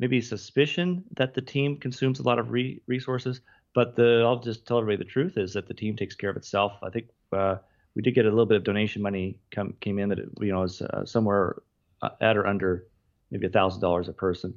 maybe 0.03 0.21
suspicion 0.21 1.05
that 1.17 1.33
the 1.33 1.41
team 1.41 1.77
consumes 1.77 2.19
a 2.19 2.25
lot 2.25 2.41
of 2.41 2.51
re- 2.51 2.83
resources. 2.89 3.41
But 3.73 3.95
the 3.95 4.23
I'll 4.27 4.41
just 4.41 4.67
tell 4.67 4.79
everybody 4.79 5.05
the 5.05 5.11
truth 5.17 5.39
is 5.39 5.53
that 5.55 5.69
the 5.69 5.75
team 5.75 5.95
takes 5.97 6.17
care 6.17 6.29
of 6.29 6.37
itself. 6.37 6.73
I 6.83 6.91
think 6.91 7.07
uh, 7.33 7.57
we 7.95 8.03
did 8.03 8.17
get 8.17 8.27
a 8.27 8.29
little 8.29 8.51
bit 8.53 8.57
of 8.57 8.65
donation 8.65 9.01
money 9.01 9.39
come 9.53 9.75
came 9.81 10.01
in 10.01 10.09
that 10.09 10.19
it, 10.19 10.29
you 10.41 10.53
know 10.53 10.65
is 10.65 10.83
uh, 10.83 11.05
somewhere 11.05 11.63
uh, 12.03 12.11
at 12.21 12.37
or 12.37 12.49
under 12.49 12.89
maybe 13.31 13.47
a 13.47 13.51
thousand 13.51 13.81
dollars 13.81 14.09
a 14.09 14.13
person. 14.13 14.53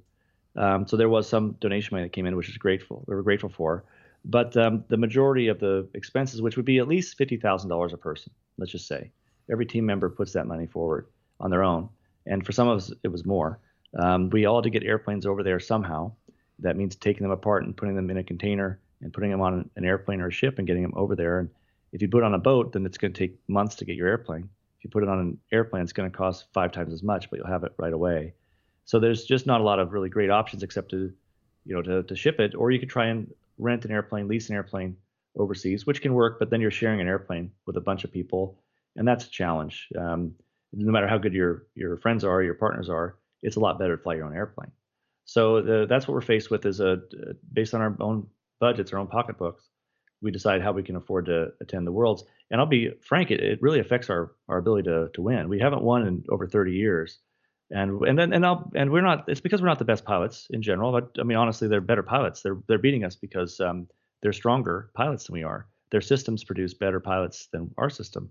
Um, 0.55 0.87
so 0.87 0.97
there 0.97 1.09
was 1.09 1.29
some 1.29 1.55
donation 1.59 1.95
money 1.95 2.05
that 2.05 2.13
came 2.13 2.25
in, 2.25 2.35
which 2.35 2.49
is 2.49 2.57
grateful. 2.57 3.05
We 3.07 3.13
were 3.15 3.21
grateful 3.29 3.49
for. 3.49 3.85
But 4.25 4.57
um, 4.57 4.83
the 4.87 4.97
majority 4.97 5.47
of 5.49 5.59
the 5.59 5.87
expenses, 5.93 6.41
which 6.41 6.55
would 6.57 6.65
be 6.65 6.79
at 6.79 6.87
least 6.87 7.17
fifty 7.17 7.37
thousand 7.37 7.69
dollars 7.69 7.93
a 7.93 7.97
person, 7.97 8.33
let's 8.57 8.71
just 8.71 8.87
say, 8.87 9.11
every 9.51 9.67
team 9.67 9.85
member 9.85 10.09
puts 10.09 10.33
that 10.33 10.47
money 10.47 10.65
forward 10.65 11.05
on 11.39 11.51
their 11.51 11.63
own. 11.63 11.87
And 12.25 12.43
for 12.43 12.51
some 12.51 12.67
of 12.67 12.77
us, 12.79 12.91
it 13.03 13.09
was 13.09 13.25
more. 13.27 13.59
Um, 13.95 14.29
we 14.29 14.45
all 14.45 14.57
had 14.57 14.63
to 14.65 14.69
get 14.69 14.83
airplanes 14.83 15.25
over 15.25 15.43
there 15.43 15.59
somehow. 15.59 16.11
That 16.59 16.77
means 16.77 16.95
taking 16.95 17.23
them 17.23 17.31
apart 17.31 17.63
and 17.63 17.75
putting 17.75 17.95
them 17.95 18.09
in 18.09 18.17
a 18.17 18.23
container 18.23 18.79
and 19.01 19.13
putting 19.13 19.31
them 19.31 19.41
on 19.41 19.69
an 19.75 19.85
airplane 19.85 20.21
or 20.21 20.27
a 20.27 20.31
ship 20.31 20.57
and 20.57 20.67
getting 20.67 20.83
them 20.83 20.93
over 20.95 21.15
there. 21.15 21.39
And 21.39 21.49
if 21.91 22.01
you 22.01 22.07
put 22.07 22.19
it 22.19 22.25
on 22.25 22.33
a 22.33 22.39
boat, 22.39 22.73
then 22.73 22.85
it's 22.85 22.97
going 22.97 23.13
to 23.13 23.17
take 23.17 23.37
months 23.47 23.75
to 23.75 23.85
get 23.85 23.95
your 23.95 24.07
airplane. 24.07 24.49
If 24.77 24.83
you 24.83 24.89
put 24.89 25.03
it 25.03 25.09
on 25.09 25.19
an 25.19 25.39
airplane, 25.51 25.83
it's 25.83 25.93
going 25.93 26.09
to 26.09 26.17
cost 26.17 26.45
five 26.53 26.71
times 26.71 26.93
as 26.93 27.03
much, 27.03 27.29
but 27.29 27.37
you'll 27.37 27.47
have 27.47 27.63
it 27.63 27.73
right 27.77 27.93
away. 27.93 28.33
So 28.85 28.99
there's 28.99 29.25
just 29.25 29.45
not 29.45 29.61
a 29.61 29.63
lot 29.63 29.79
of 29.79 29.93
really 29.93 30.09
great 30.09 30.29
options 30.29 30.63
except 30.63 30.91
to, 30.91 31.11
you 31.65 31.75
know, 31.75 31.81
to, 31.81 32.03
to 32.03 32.15
ship 32.15 32.39
it. 32.39 32.55
Or 32.55 32.71
you 32.71 32.79
could 32.79 32.89
try 32.89 33.07
and 33.07 33.33
rent 33.57 33.85
an 33.85 33.91
airplane, 33.91 34.27
lease 34.27 34.49
an 34.49 34.55
airplane 34.55 34.97
overseas, 35.37 35.85
which 35.85 36.01
can 36.01 36.13
work, 36.13 36.39
but 36.39 36.49
then 36.49 36.61
you're 36.61 36.71
sharing 36.71 37.01
an 37.01 37.07
airplane 37.07 37.51
with 37.65 37.77
a 37.77 37.81
bunch 37.81 38.03
of 38.03 38.11
people, 38.11 38.57
and 38.95 39.07
that's 39.07 39.25
a 39.25 39.29
challenge. 39.29 39.89
Um, 39.97 40.35
no 40.73 40.91
matter 40.91 41.07
how 41.07 41.17
good 41.17 41.33
your 41.33 41.65
your 41.75 41.97
friends 41.97 42.23
are, 42.23 42.43
your 42.43 42.53
partners 42.53 42.89
are, 42.89 43.15
it's 43.45 43.55
a 43.55 43.59
lot 43.59 43.79
better 43.79 43.95
to 43.97 44.03
fly 44.03 44.15
your 44.15 44.25
own 44.25 44.35
airplane. 44.35 44.71
So 45.25 45.61
the, 45.61 45.85
that's 45.87 46.07
what 46.07 46.13
we're 46.13 46.21
faced 46.21 46.51
with 46.51 46.65
is 46.65 46.79
a 46.79 47.01
based 47.51 47.73
on 47.73 47.81
our 47.81 47.95
own 47.99 48.27
budgets, 48.59 48.93
our 48.93 48.99
own 48.99 49.07
pocketbooks. 49.07 49.69
we 50.21 50.31
decide 50.31 50.61
how 50.61 50.71
we 50.71 50.83
can 50.83 50.95
afford 50.95 51.25
to 51.25 51.51
attend 51.61 51.85
the 51.85 51.91
Worlds. 51.91 52.23
And 52.51 52.61
I'll 52.61 52.67
be 52.67 52.91
frank, 53.01 53.31
it, 53.31 53.41
it 53.41 53.61
really 53.61 53.79
affects 53.79 54.09
our 54.09 54.33
our 54.47 54.57
ability 54.57 54.89
to 54.89 55.09
to 55.13 55.21
win. 55.21 55.49
We 55.49 55.59
haven't 55.59 55.83
won 55.83 56.07
in 56.07 56.23
over 56.29 56.47
30 56.47 56.73
years, 56.73 57.19
and 57.71 58.01
and 58.01 58.17
then 58.17 58.33
and 58.33 58.45
I'll 58.45 58.71
and 58.75 58.91
we're 58.91 59.01
not. 59.01 59.27
It's 59.27 59.41
because 59.41 59.61
we're 59.61 59.67
not 59.67 59.79
the 59.79 59.85
best 59.85 60.05
pilots 60.05 60.47
in 60.51 60.61
general. 60.61 60.91
But 60.91 61.15
I 61.19 61.23
mean, 61.23 61.37
honestly, 61.37 61.67
they're 61.67 61.81
better 61.81 62.03
pilots. 62.03 62.41
They're 62.41 62.59
they're 62.67 62.77
beating 62.77 63.03
us 63.03 63.15
because 63.15 63.59
um, 63.59 63.87
they're 64.21 64.33
stronger 64.33 64.91
pilots 64.93 65.25
than 65.25 65.33
we 65.33 65.43
are. 65.43 65.67
Their 65.91 66.01
systems 66.01 66.43
produce 66.43 66.73
better 66.73 66.99
pilots 66.99 67.47
than 67.51 67.71
our 67.77 67.89
system. 67.89 68.29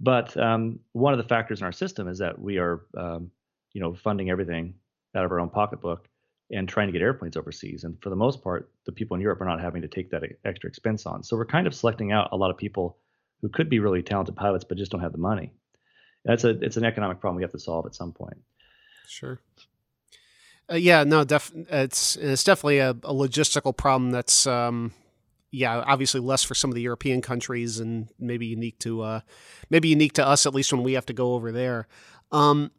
But 0.00 0.36
um, 0.36 0.80
one 0.92 1.12
of 1.12 1.18
the 1.18 1.28
factors 1.28 1.60
in 1.60 1.64
our 1.64 1.72
system 1.72 2.08
is 2.08 2.18
that 2.18 2.38
we 2.38 2.58
are, 2.58 2.82
um, 2.96 3.30
you 3.76 3.82
know, 3.82 3.92
funding 3.92 4.30
everything 4.30 4.72
out 5.14 5.26
of 5.26 5.30
our 5.30 5.38
own 5.38 5.50
pocketbook 5.50 6.08
and 6.50 6.66
trying 6.66 6.88
to 6.88 6.92
get 6.92 7.02
airplanes 7.02 7.36
overseas. 7.36 7.84
And 7.84 8.00
for 8.00 8.08
the 8.08 8.16
most 8.16 8.42
part, 8.42 8.70
the 8.86 8.92
people 8.92 9.14
in 9.14 9.20
Europe 9.20 9.42
are 9.42 9.44
not 9.44 9.60
having 9.60 9.82
to 9.82 9.88
take 9.88 10.10
that 10.12 10.22
extra 10.46 10.66
expense 10.66 11.04
on. 11.04 11.22
So 11.22 11.36
we're 11.36 11.44
kind 11.44 11.66
of 11.66 11.74
selecting 11.74 12.10
out 12.10 12.30
a 12.32 12.38
lot 12.38 12.50
of 12.50 12.56
people 12.56 12.96
who 13.42 13.50
could 13.50 13.68
be 13.68 13.78
really 13.78 14.02
talented 14.02 14.34
pilots 14.34 14.64
but 14.64 14.78
just 14.78 14.90
don't 14.90 15.02
have 15.02 15.12
the 15.12 15.18
money. 15.18 15.52
That's 16.24 16.44
a 16.44 16.58
it's 16.64 16.78
an 16.78 16.86
economic 16.86 17.20
problem 17.20 17.36
we 17.36 17.42
have 17.42 17.52
to 17.52 17.58
solve 17.58 17.84
at 17.84 17.94
some 17.94 18.12
point. 18.12 18.38
Sure. 19.06 19.40
Uh, 20.72 20.76
yeah, 20.76 21.04
no, 21.04 21.24
def- 21.24 21.52
it's 21.54 22.16
it's 22.16 22.44
definitely 22.44 22.78
a, 22.78 22.92
a 22.92 23.12
logistical 23.12 23.76
problem 23.76 24.10
that's 24.10 24.46
um, 24.46 24.94
yeah, 25.50 25.84
obviously 25.86 26.20
less 26.20 26.42
for 26.42 26.54
some 26.54 26.70
of 26.70 26.76
the 26.76 26.80
European 26.80 27.20
countries 27.20 27.78
and 27.78 28.08
maybe 28.18 28.46
unique 28.46 28.78
to 28.78 29.02
uh, 29.02 29.20
maybe 29.68 29.88
unique 29.88 30.14
to 30.14 30.26
us 30.26 30.46
at 30.46 30.54
least 30.54 30.72
when 30.72 30.82
we 30.82 30.94
have 30.94 31.06
to 31.06 31.12
go 31.12 31.34
over 31.34 31.52
there. 31.52 31.88
Um, 32.32 32.70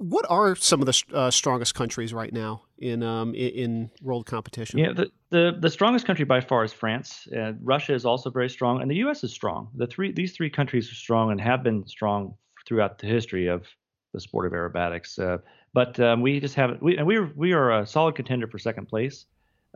what 0.00 0.24
are 0.30 0.56
some 0.56 0.80
of 0.80 0.86
the 0.86 1.02
uh, 1.12 1.30
strongest 1.30 1.74
countries 1.74 2.14
right 2.14 2.32
now 2.32 2.62
in, 2.78 3.02
um, 3.02 3.34
in, 3.34 3.50
in 3.50 3.90
world 4.00 4.24
competition? 4.24 4.78
Yeah, 4.78 4.94
the, 4.94 5.10
the 5.28 5.58
the 5.60 5.68
strongest 5.68 6.06
country 6.06 6.24
by 6.24 6.40
far 6.40 6.64
is 6.64 6.72
France. 6.72 7.28
Uh, 7.36 7.52
Russia 7.62 7.92
is 7.92 8.06
also 8.06 8.30
very 8.30 8.48
strong, 8.48 8.80
and 8.80 8.90
the 8.90 8.96
U.S. 8.96 9.22
is 9.22 9.30
strong. 9.30 9.68
The 9.74 9.86
three 9.86 10.10
these 10.10 10.32
three 10.32 10.48
countries 10.48 10.90
are 10.90 10.94
strong 10.94 11.30
and 11.30 11.40
have 11.40 11.62
been 11.62 11.86
strong 11.86 12.34
throughout 12.66 12.98
the 12.98 13.08
history 13.08 13.46
of 13.46 13.66
the 14.14 14.20
sport 14.20 14.46
of 14.46 14.52
aerobatics. 14.52 15.18
Uh, 15.18 15.38
but 15.74 16.00
um, 16.00 16.22
we 16.22 16.40
just 16.40 16.54
haven't. 16.54 16.82
We 16.82 16.96
and 16.96 17.06
we 17.06 17.20
we 17.20 17.52
are 17.52 17.80
a 17.80 17.86
solid 17.86 18.14
contender 18.14 18.46
for 18.46 18.58
second 18.58 18.86
place, 18.86 19.26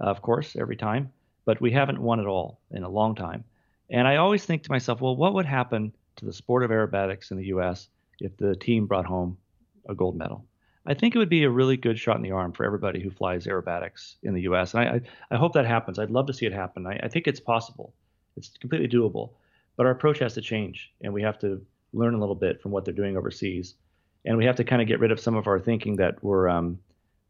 uh, 0.02 0.06
of 0.06 0.22
course, 0.22 0.56
every 0.58 0.76
time. 0.76 1.12
But 1.44 1.60
we 1.60 1.70
haven't 1.70 2.00
won 2.00 2.18
at 2.18 2.26
all 2.26 2.60
in 2.70 2.82
a 2.82 2.88
long 2.88 3.14
time. 3.14 3.44
And 3.90 4.08
I 4.08 4.16
always 4.16 4.46
think 4.46 4.62
to 4.62 4.70
myself, 4.70 5.02
well, 5.02 5.14
what 5.14 5.34
would 5.34 5.44
happen 5.44 5.92
to 6.16 6.24
the 6.24 6.32
sport 6.32 6.64
of 6.64 6.70
aerobatics 6.70 7.30
in 7.30 7.36
the 7.36 7.46
U.S. 7.48 7.90
if 8.20 8.34
the 8.38 8.56
team 8.56 8.86
brought 8.86 9.04
home 9.04 9.36
a 9.88 9.94
gold 9.94 10.16
medal. 10.16 10.44
I 10.86 10.94
think 10.94 11.14
it 11.14 11.18
would 11.18 11.30
be 11.30 11.44
a 11.44 11.50
really 11.50 11.76
good 11.76 11.98
shot 11.98 12.16
in 12.16 12.22
the 12.22 12.32
arm 12.32 12.52
for 12.52 12.64
everybody 12.64 13.00
who 13.00 13.10
flies 13.10 13.46
aerobatics 13.46 14.16
in 14.22 14.34
the 14.34 14.42
U.S. 14.42 14.74
And 14.74 14.86
I, 14.86 14.92
I, 14.92 15.00
I 15.30 15.36
hope 15.38 15.54
that 15.54 15.64
happens. 15.64 15.98
I'd 15.98 16.10
love 16.10 16.26
to 16.26 16.34
see 16.34 16.44
it 16.46 16.52
happen. 16.52 16.86
I, 16.86 17.00
I 17.02 17.08
think 17.08 17.26
it's 17.26 17.40
possible. 17.40 17.94
It's 18.36 18.50
completely 18.58 18.88
doable. 18.88 19.30
But 19.76 19.86
our 19.86 19.92
approach 19.92 20.18
has 20.18 20.34
to 20.34 20.42
change, 20.42 20.92
and 21.02 21.12
we 21.12 21.22
have 21.22 21.38
to 21.40 21.64
learn 21.92 22.14
a 22.14 22.20
little 22.20 22.34
bit 22.34 22.60
from 22.60 22.70
what 22.70 22.84
they're 22.84 22.94
doing 22.94 23.16
overseas, 23.16 23.74
and 24.24 24.36
we 24.36 24.44
have 24.44 24.56
to 24.56 24.64
kind 24.64 24.82
of 24.82 24.88
get 24.88 25.00
rid 25.00 25.10
of 25.10 25.20
some 25.20 25.36
of 25.36 25.46
our 25.46 25.58
thinking 25.58 25.96
that 25.96 26.22
we're 26.22 26.48
um, 26.48 26.78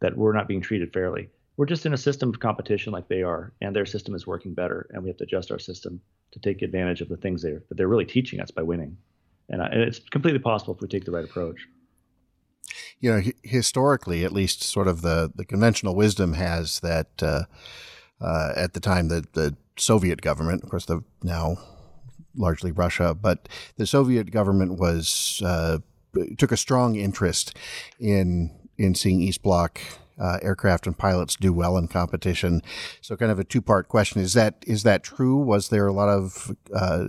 that 0.00 0.16
we're 0.16 0.32
not 0.32 0.48
being 0.48 0.60
treated 0.60 0.92
fairly. 0.92 1.30
We're 1.56 1.66
just 1.66 1.86
in 1.86 1.94
a 1.94 1.98
system 1.98 2.30
of 2.30 2.40
competition 2.40 2.92
like 2.92 3.08
they 3.08 3.22
are, 3.22 3.52
and 3.60 3.74
their 3.74 3.86
system 3.86 4.14
is 4.14 4.26
working 4.26 4.52
better, 4.52 4.88
and 4.90 5.02
we 5.02 5.08
have 5.08 5.16
to 5.18 5.24
adjust 5.24 5.52
our 5.52 5.58
system 5.58 6.00
to 6.32 6.40
take 6.40 6.62
advantage 6.62 7.00
of 7.00 7.08
the 7.08 7.16
things 7.16 7.42
they're, 7.42 7.62
that 7.68 7.76
they're 7.76 7.88
really 7.88 8.04
teaching 8.04 8.40
us 8.40 8.50
by 8.50 8.62
winning. 8.62 8.96
And, 9.48 9.62
and 9.62 9.82
it's 9.82 10.00
completely 10.00 10.40
possible 10.40 10.74
if 10.74 10.80
we 10.80 10.88
take 10.88 11.04
the 11.04 11.12
right 11.12 11.24
approach 11.24 11.68
you 13.04 13.10
know, 13.10 13.22
historically, 13.42 14.24
at 14.24 14.32
least, 14.32 14.62
sort 14.62 14.88
of 14.88 15.02
the 15.02 15.30
the 15.34 15.44
conventional 15.44 15.94
wisdom 15.94 16.32
has 16.32 16.80
that 16.80 17.22
uh, 17.22 17.42
uh, 18.18 18.52
at 18.56 18.72
the 18.72 18.80
time 18.80 19.08
the 19.08 19.26
the 19.34 19.54
Soviet 19.76 20.22
government, 20.22 20.62
of 20.64 20.70
course, 20.70 20.86
the 20.86 21.04
now 21.22 21.58
largely 22.34 22.72
Russia, 22.72 23.12
but 23.12 23.46
the 23.76 23.86
Soviet 23.86 24.30
government 24.30 24.78
was 24.78 25.42
uh, 25.44 25.80
took 26.38 26.50
a 26.50 26.56
strong 26.56 26.96
interest 26.96 27.54
in 28.00 28.50
in 28.78 28.94
seeing 28.94 29.20
East 29.20 29.42
Bloc 29.42 29.82
uh, 30.18 30.38
aircraft 30.40 30.86
and 30.86 30.96
pilots 30.96 31.36
do 31.36 31.52
well 31.52 31.76
in 31.76 31.88
competition. 31.88 32.62
So, 33.02 33.18
kind 33.18 33.30
of 33.30 33.38
a 33.38 33.44
two 33.44 33.60
part 33.60 33.86
question: 33.86 34.22
is 34.22 34.32
that 34.32 34.64
is 34.66 34.82
that 34.84 35.02
true? 35.02 35.36
Was 35.36 35.68
there 35.68 35.86
a 35.86 35.92
lot 35.92 36.08
of 36.08 36.56
uh, 36.74 37.08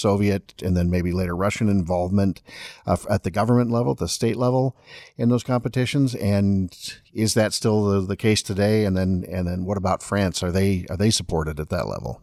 Soviet 0.00 0.54
and 0.62 0.76
then 0.76 0.90
maybe 0.90 1.12
later 1.12 1.36
Russian 1.36 1.68
involvement 1.68 2.42
uh, 2.86 2.96
at 3.08 3.22
the 3.22 3.30
government 3.30 3.70
level, 3.70 3.94
the 3.94 4.08
state 4.08 4.36
level 4.36 4.76
in 5.16 5.28
those 5.28 5.44
competitions. 5.44 6.14
And 6.14 6.76
is 7.12 7.34
that 7.34 7.52
still 7.52 7.84
the, 7.84 8.06
the 8.06 8.16
case 8.16 8.42
today? 8.42 8.84
And 8.84 8.96
then, 8.96 9.24
and 9.30 9.46
then 9.46 9.64
what 9.64 9.76
about 9.76 10.02
France? 10.02 10.42
Are 10.42 10.52
they, 10.52 10.86
are 10.90 10.96
they 10.96 11.10
supported 11.10 11.60
at 11.60 11.68
that 11.68 11.86
level? 11.86 12.22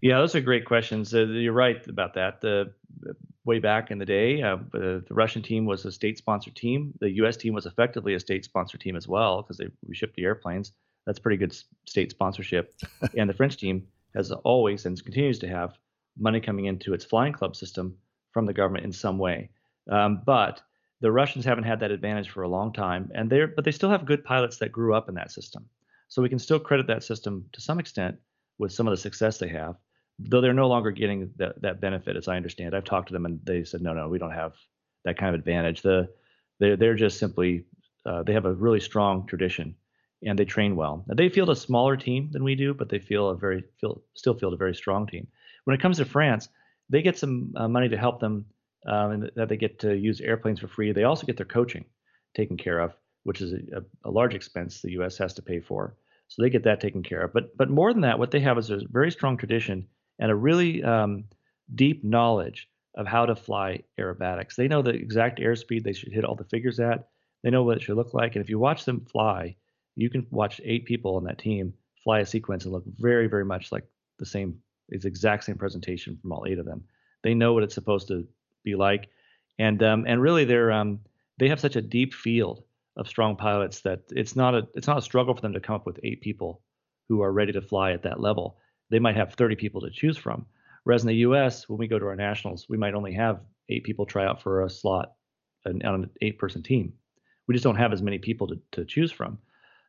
Yeah, 0.00 0.18
those 0.18 0.34
are 0.34 0.40
great 0.40 0.64
questions. 0.64 1.12
Uh, 1.12 1.24
you're 1.24 1.52
right 1.52 1.84
about 1.88 2.14
that. 2.14 2.40
The 2.40 2.72
way 3.44 3.58
back 3.58 3.90
in 3.90 3.98
the 3.98 4.04
day, 4.04 4.42
uh, 4.42 4.58
the, 4.72 5.02
Russian 5.10 5.42
team 5.42 5.64
was 5.64 5.84
a 5.84 5.90
state-sponsored 5.90 6.54
team. 6.54 6.92
The 7.00 7.10
U.S. 7.22 7.36
team 7.36 7.54
was 7.54 7.66
effectively 7.66 8.14
a 8.14 8.20
state-sponsored 8.20 8.80
team 8.80 8.94
as 8.94 9.08
well 9.08 9.42
because 9.42 9.56
they 9.56 9.68
we 9.86 9.94
shipped 9.94 10.14
the 10.14 10.24
airplanes. 10.24 10.72
That's 11.06 11.18
pretty 11.18 11.38
good 11.38 11.56
state 11.86 12.10
sponsorship. 12.10 12.74
and 13.16 13.28
the 13.28 13.34
French 13.34 13.56
team 13.56 13.86
has 14.14 14.30
always 14.30 14.84
and 14.84 15.02
continues 15.02 15.38
to 15.40 15.48
have 15.48 15.78
money 16.18 16.40
coming 16.40 16.66
into 16.66 16.94
its 16.94 17.04
flying 17.04 17.32
club 17.32 17.56
system 17.56 17.96
from 18.32 18.46
the 18.46 18.52
government 18.52 18.84
in 18.84 18.92
some 18.92 19.18
way. 19.18 19.50
Um, 19.90 20.22
but 20.24 20.60
the 21.00 21.12
Russians 21.12 21.44
haven't 21.44 21.64
had 21.64 21.80
that 21.80 21.90
advantage 21.90 22.30
for 22.30 22.42
a 22.42 22.48
long 22.48 22.72
time, 22.72 23.10
and 23.14 23.30
they're 23.30 23.46
but 23.46 23.64
they 23.64 23.70
still 23.70 23.90
have 23.90 24.04
good 24.04 24.24
pilots 24.24 24.58
that 24.58 24.72
grew 24.72 24.94
up 24.94 25.08
in 25.08 25.14
that 25.14 25.30
system. 25.30 25.66
So 26.08 26.22
we 26.22 26.28
can 26.28 26.38
still 26.38 26.58
credit 26.58 26.86
that 26.86 27.04
system 27.04 27.44
to 27.52 27.60
some 27.60 27.78
extent 27.78 28.16
with 28.58 28.72
some 28.72 28.86
of 28.86 28.92
the 28.92 28.96
success 28.96 29.38
they 29.38 29.48
have, 29.48 29.76
though 30.18 30.40
they're 30.40 30.52
no 30.52 30.68
longer 30.68 30.90
getting 30.90 31.30
that, 31.36 31.60
that 31.62 31.80
benefit, 31.80 32.16
as 32.16 32.28
I 32.28 32.36
understand. 32.36 32.74
I've 32.74 32.84
talked 32.84 33.08
to 33.08 33.12
them 33.12 33.26
and 33.26 33.40
they 33.44 33.62
said, 33.64 33.82
no, 33.82 33.92
no, 33.92 34.08
we 34.08 34.18
don't 34.18 34.32
have 34.32 34.54
that 35.04 35.18
kind 35.18 35.34
of 35.34 35.38
advantage. 35.38 35.82
The 35.82 36.08
they're 36.58 36.76
they're 36.76 36.94
just 36.94 37.18
simply 37.18 37.64
uh, 38.04 38.22
they 38.22 38.32
have 38.32 38.46
a 38.46 38.54
really 38.54 38.80
strong 38.80 39.26
tradition 39.26 39.74
and 40.24 40.38
they 40.38 40.44
train 40.44 40.74
well. 40.74 41.04
Now, 41.06 41.14
they 41.14 41.28
field 41.28 41.50
a 41.50 41.56
smaller 41.56 41.96
team 41.96 42.30
than 42.32 42.42
we 42.42 42.54
do, 42.54 42.74
but 42.74 42.88
they 42.88 42.98
feel 42.98 43.28
a 43.28 43.36
very 43.36 43.64
feel 43.80 44.02
still 44.14 44.34
field 44.34 44.54
a 44.54 44.56
very 44.56 44.74
strong 44.74 45.06
team. 45.06 45.28
When 45.68 45.74
it 45.74 45.82
comes 45.82 45.98
to 45.98 46.06
France, 46.06 46.48
they 46.88 47.02
get 47.02 47.18
some 47.18 47.52
uh, 47.54 47.68
money 47.68 47.90
to 47.90 47.98
help 47.98 48.20
them, 48.20 48.46
um, 48.86 49.10
and 49.10 49.30
that 49.36 49.50
they 49.50 49.58
get 49.58 49.80
to 49.80 49.94
use 49.94 50.18
airplanes 50.22 50.60
for 50.60 50.66
free. 50.66 50.92
They 50.92 51.04
also 51.04 51.26
get 51.26 51.36
their 51.36 51.44
coaching 51.44 51.84
taken 52.34 52.56
care 52.56 52.78
of, 52.78 52.94
which 53.24 53.42
is 53.42 53.52
a, 53.52 53.84
a, 54.02 54.10
large 54.10 54.34
expense 54.34 54.80
the 54.80 54.92
U.S. 54.92 55.18
has 55.18 55.34
to 55.34 55.42
pay 55.42 55.60
for. 55.60 55.94
So 56.28 56.40
they 56.40 56.48
get 56.48 56.62
that 56.62 56.80
taken 56.80 57.02
care 57.02 57.20
of. 57.20 57.34
But 57.34 57.54
but 57.54 57.68
more 57.68 57.92
than 57.92 58.00
that, 58.00 58.18
what 58.18 58.30
they 58.30 58.40
have 58.40 58.56
is 58.56 58.70
a 58.70 58.80
very 58.90 59.10
strong 59.10 59.36
tradition 59.36 59.86
and 60.18 60.30
a 60.30 60.34
really 60.34 60.82
um, 60.82 61.24
deep 61.74 62.02
knowledge 62.02 62.66
of 62.94 63.06
how 63.06 63.26
to 63.26 63.36
fly 63.36 63.82
aerobatics. 64.00 64.54
They 64.54 64.68
know 64.68 64.80
the 64.80 64.94
exact 64.94 65.38
airspeed 65.38 65.84
they 65.84 65.92
should 65.92 66.14
hit 66.14 66.24
all 66.24 66.34
the 66.34 66.44
figures 66.44 66.80
at. 66.80 67.08
They 67.42 67.50
know 67.50 67.62
what 67.62 67.76
it 67.76 67.82
should 67.82 67.96
look 67.98 68.14
like. 68.14 68.36
And 68.36 68.42
if 68.42 68.48
you 68.48 68.58
watch 68.58 68.86
them 68.86 69.04
fly, 69.04 69.56
you 69.96 70.08
can 70.08 70.26
watch 70.30 70.62
eight 70.64 70.86
people 70.86 71.16
on 71.16 71.24
that 71.24 71.36
team 71.36 71.74
fly 72.02 72.20
a 72.20 72.26
sequence 72.26 72.64
and 72.64 72.72
look 72.72 72.84
very, 72.86 73.26
very 73.26 73.44
much 73.44 73.70
like 73.70 73.84
the 74.18 74.24
same 74.24 74.62
it's 74.88 75.02
the 75.02 75.08
exact 75.08 75.44
same 75.44 75.56
presentation 75.56 76.18
from 76.20 76.32
all 76.32 76.46
eight 76.46 76.58
of 76.58 76.66
them. 76.66 76.84
They 77.22 77.34
know 77.34 77.52
what 77.52 77.62
it's 77.62 77.74
supposed 77.74 78.08
to 78.08 78.26
be 78.64 78.74
like, 78.74 79.08
and 79.58 79.82
um, 79.82 80.04
and 80.06 80.20
really 80.20 80.44
they're 80.44 80.72
um, 80.72 81.00
they 81.38 81.48
have 81.48 81.60
such 81.60 81.76
a 81.76 81.82
deep 81.82 82.14
field 82.14 82.62
of 82.96 83.08
strong 83.08 83.36
pilots 83.36 83.80
that 83.80 84.00
it's 84.10 84.36
not 84.36 84.54
a 84.54 84.66
it's 84.74 84.86
not 84.86 84.98
a 84.98 85.02
struggle 85.02 85.34
for 85.34 85.40
them 85.40 85.52
to 85.52 85.60
come 85.60 85.76
up 85.76 85.86
with 85.86 86.00
eight 86.02 86.20
people 86.20 86.62
who 87.08 87.22
are 87.22 87.32
ready 87.32 87.52
to 87.52 87.62
fly 87.62 87.92
at 87.92 88.02
that 88.02 88.20
level. 88.20 88.58
They 88.90 88.98
might 88.98 89.16
have 89.16 89.34
30 89.34 89.56
people 89.56 89.80
to 89.82 89.90
choose 89.90 90.16
from. 90.16 90.46
Whereas 90.84 91.02
in 91.02 91.08
the 91.08 91.16
U.S., 91.16 91.68
when 91.68 91.78
we 91.78 91.88
go 91.88 91.98
to 91.98 92.06
our 92.06 92.16
nationals, 92.16 92.66
we 92.68 92.78
might 92.78 92.94
only 92.94 93.12
have 93.12 93.40
eight 93.68 93.84
people 93.84 94.06
try 94.06 94.24
out 94.24 94.42
for 94.42 94.62
a 94.62 94.70
slot 94.70 95.12
on 95.66 95.82
an 95.84 96.10
eight-person 96.22 96.62
team. 96.62 96.92
We 97.46 97.54
just 97.54 97.64
don't 97.64 97.76
have 97.76 97.92
as 97.92 98.02
many 98.02 98.18
people 98.18 98.46
to, 98.46 98.58
to 98.72 98.84
choose 98.84 99.12
from. 99.12 99.38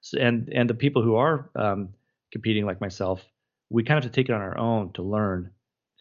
So, 0.01 0.17
and 0.19 0.49
and 0.53 0.69
the 0.69 0.73
people 0.73 1.01
who 1.01 1.15
are 1.15 1.49
um, 1.55 1.89
competing, 2.31 2.65
like 2.65 2.81
myself, 2.81 3.25
we 3.69 3.83
kind 3.83 3.97
of 3.97 4.03
have 4.03 4.11
to 4.11 4.15
take 4.15 4.29
it 4.29 4.33
on 4.33 4.41
our 4.41 4.57
own 4.57 4.91
to 4.93 5.03
learn 5.03 5.51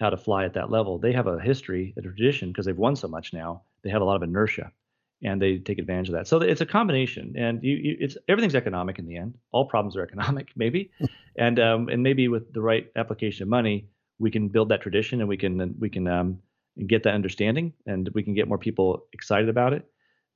how 0.00 0.11
to 0.11 0.16
fly 0.16 0.44
at 0.44 0.54
that 0.54 0.70
level. 0.70 0.98
They 0.98 1.12
have 1.12 1.26
a 1.26 1.40
history, 1.40 1.94
a 1.96 2.02
tradition, 2.02 2.50
because 2.50 2.66
they've 2.66 2.76
won 2.76 2.96
so 2.96 3.09
much 3.09 3.33
now. 3.33 3.62
They 3.83 3.90
have 3.90 4.02
a 4.02 4.04
lot 4.04 4.16
of 4.16 4.22
inertia, 4.22 4.72
and 5.22 5.40
they 5.42 5.59
take 5.59 5.78
advantage 5.78 6.09
of 6.09 6.14
that. 6.14 6.28
So 6.28 6.40
it's 6.40 6.61
a 6.61 6.66
combination, 6.66 7.35
and 7.37 7.62
you, 7.62 7.76
you, 7.76 7.96
it's 8.00 8.16
everything's 8.28 8.54
economic 8.54 8.98
in 8.98 9.07
the 9.07 9.16
end. 9.16 9.35
All 9.52 9.66
problems 9.66 9.96
are 9.96 10.02
economic, 10.02 10.48
maybe, 10.57 10.90
and 11.37 11.59
um, 11.59 11.88
and 11.88 12.02
maybe 12.02 12.28
with 12.28 12.52
the 12.52 12.62
right 12.62 12.90
application 12.96 13.42
of 13.42 13.48
money, 13.48 13.88
we 14.18 14.31
can 14.31 14.48
build 14.48 14.68
that 14.70 14.81
tradition, 14.81 15.20
and 15.20 15.28
we 15.28 15.37
can 15.37 15.74
we 15.78 15.90
can 15.90 16.07
um, 16.07 16.38
get 16.87 17.02
that 17.02 17.14
understanding, 17.14 17.72
and 17.87 18.09
we 18.14 18.22
can 18.22 18.35
get 18.35 18.48
more 18.48 18.59
people 18.59 19.07
excited 19.12 19.48
about 19.48 19.72
it. 19.72 19.85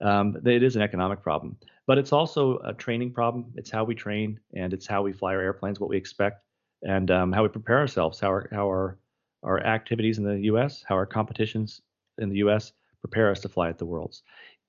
Um, 0.01 0.37
it 0.45 0.65
is 0.65 0.75
an 0.75 0.83
economic 0.83 1.23
problem, 1.23 1.57
but 1.87 1.97
it's 1.97 2.13
also 2.13 2.59
a 2.65 2.75
training 2.75 3.13
problem. 3.13 3.53
It's 3.55 3.71
how 3.71 3.85
we 3.85 3.95
train, 3.95 4.41
and 4.55 4.73
it's 4.73 4.87
how 4.87 5.03
we 5.03 5.13
fly 5.13 5.35
our 5.35 5.41
airplanes, 5.41 5.79
what 5.79 5.91
we 5.91 5.97
expect 5.97 6.43
and 6.83 7.11
um, 7.11 7.33
how 7.33 7.43
we 7.43 7.49
prepare 7.49 7.79
ourselves, 7.79 8.21
how 8.21 8.29
our, 8.29 8.49
how 8.51 8.67
our, 8.67 8.99
our 9.43 9.61
activities 9.61 10.19
in 10.19 10.25
the 10.25 10.39
U.S., 10.47 10.85
how 10.87 10.95
our 10.95 11.07
competitions 11.07 11.81
in 12.19 12.29
the 12.29 12.37
U.S. 12.37 12.73
prepare 13.01 13.31
us 13.31 13.41
to 13.41 13.49
fly 13.49 13.69
at 13.69 13.79
the 13.79 13.87
Worlds. 13.87 14.23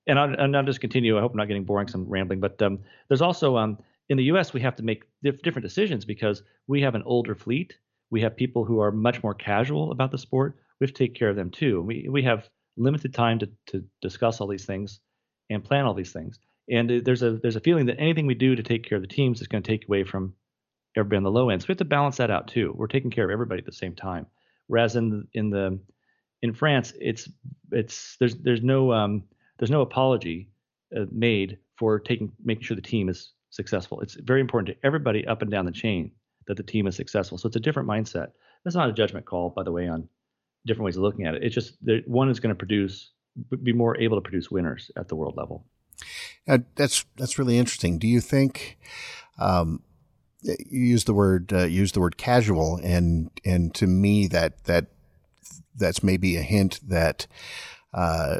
And 0.07 0.19
I'll, 0.19 0.33
and 0.33 0.55
I'll 0.55 0.63
just 0.63 0.81
continue. 0.81 1.17
I 1.17 1.21
hope 1.21 1.31
I'm 1.31 1.37
not 1.37 1.47
getting 1.47 1.63
boring, 1.63 1.87
some 1.87 2.05
rambling. 2.07 2.39
But 2.39 2.61
um, 2.61 2.79
there's 3.07 3.21
also 3.21 3.57
um, 3.57 3.77
in 4.09 4.17
the 4.17 4.25
U.S. 4.25 4.53
we 4.53 4.61
have 4.61 4.75
to 4.75 4.83
make 4.83 5.03
dif- 5.23 5.41
different 5.41 5.63
decisions 5.63 6.05
because 6.05 6.43
we 6.67 6.81
have 6.81 6.95
an 6.95 7.03
older 7.05 7.35
fleet. 7.35 7.77
We 8.09 8.21
have 8.21 8.35
people 8.35 8.65
who 8.65 8.79
are 8.79 8.91
much 8.91 9.23
more 9.23 9.33
casual 9.33 9.91
about 9.91 10.11
the 10.11 10.17
sport. 10.17 10.57
We 10.79 10.85
have 10.85 10.93
to 10.93 10.97
take 10.97 11.15
care 11.15 11.29
of 11.29 11.35
them 11.35 11.49
too. 11.49 11.81
We 11.81 12.07
we 12.09 12.21
have 12.23 12.49
limited 12.75 13.13
time 13.13 13.39
to 13.39 13.49
to 13.67 13.83
discuss 14.01 14.41
all 14.41 14.47
these 14.47 14.65
things 14.65 14.99
and 15.49 15.63
plan 15.63 15.85
all 15.85 15.93
these 15.93 16.11
things. 16.11 16.39
And 16.69 16.89
there's 17.05 17.23
a 17.23 17.37
there's 17.37 17.55
a 17.55 17.61
feeling 17.61 17.85
that 17.87 17.99
anything 17.99 18.27
we 18.27 18.35
do 18.35 18.55
to 18.55 18.63
take 18.63 18.83
care 18.83 18.97
of 18.97 19.01
the 19.01 19.07
teams 19.07 19.41
is 19.41 19.47
going 19.47 19.63
to 19.63 19.67
take 19.67 19.87
away 19.87 20.03
from 20.03 20.33
everybody 20.95 21.17
on 21.17 21.23
the 21.23 21.31
low 21.31 21.49
end. 21.49 21.61
So 21.61 21.67
we 21.67 21.73
have 21.73 21.79
to 21.79 21.85
balance 21.85 22.17
that 22.17 22.31
out 22.31 22.47
too. 22.47 22.73
We're 22.75 22.87
taking 22.87 23.11
care 23.11 23.25
of 23.25 23.31
everybody 23.31 23.59
at 23.59 23.65
the 23.65 23.71
same 23.71 23.95
time. 23.95 24.25
Whereas 24.67 24.95
in 24.95 25.27
in 25.33 25.49
the 25.49 25.79
in 26.41 26.53
France, 26.53 26.93
it's 26.99 27.29
it's 27.71 28.17
there's 28.19 28.35
there's 28.35 28.61
no 28.61 28.91
um, 28.91 29.23
there's 29.59 29.71
no 29.71 29.81
apology 29.81 30.49
uh, 30.95 31.05
made 31.11 31.57
for 31.77 31.99
taking 31.99 32.31
making 32.43 32.63
sure 32.63 32.75
the 32.75 32.81
team 32.81 33.09
is 33.09 33.31
successful. 33.49 34.01
It's 34.01 34.15
very 34.15 34.41
important 34.41 34.75
to 34.75 34.85
everybody 34.85 35.25
up 35.27 35.41
and 35.41 35.51
down 35.51 35.65
the 35.65 35.71
chain 35.71 36.11
that 36.47 36.57
the 36.57 36.63
team 36.63 36.87
is 36.87 36.95
successful. 36.95 37.37
So 37.37 37.47
it's 37.47 37.55
a 37.55 37.61
different 37.61 37.87
mindset. 37.87 38.31
That's 38.63 38.75
not 38.75 38.89
a 38.89 38.93
judgment 38.93 39.25
call, 39.25 39.49
by 39.49 39.63
the 39.63 39.71
way, 39.71 39.87
on 39.87 40.07
different 40.65 40.85
ways 40.85 40.97
of 40.97 41.03
looking 41.03 41.25
at 41.25 41.35
it. 41.35 41.43
It's 41.43 41.55
just 41.55 41.83
that 41.85 42.07
one 42.07 42.29
is 42.29 42.39
going 42.39 42.53
to 42.53 42.57
produce 42.57 43.11
be 43.63 43.73
more 43.73 43.97
able 43.99 44.17
to 44.17 44.21
produce 44.21 44.51
winners 44.51 44.91
at 44.95 45.07
the 45.07 45.15
world 45.15 45.35
level. 45.35 45.65
Uh, 46.47 46.59
that's 46.75 47.05
that's 47.17 47.39
really 47.39 47.57
interesting. 47.57 47.97
Do 47.97 48.07
you 48.07 48.21
think 48.21 48.77
um, 49.39 49.81
use 50.69 51.05
the 51.05 51.13
word 51.13 51.51
uh, 51.53 51.65
use 51.65 51.91
the 51.91 51.99
word 51.99 52.17
casual, 52.17 52.79
and 52.83 53.29
and 53.45 53.73
to 53.75 53.87
me 53.87 54.27
that 54.27 54.63
that 54.65 54.87
that's 55.75 56.03
maybe 56.03 56.37
a 56.37 56.41
hint 56.41 56.79
that 56.87 57.27
uh, 57.93 58.37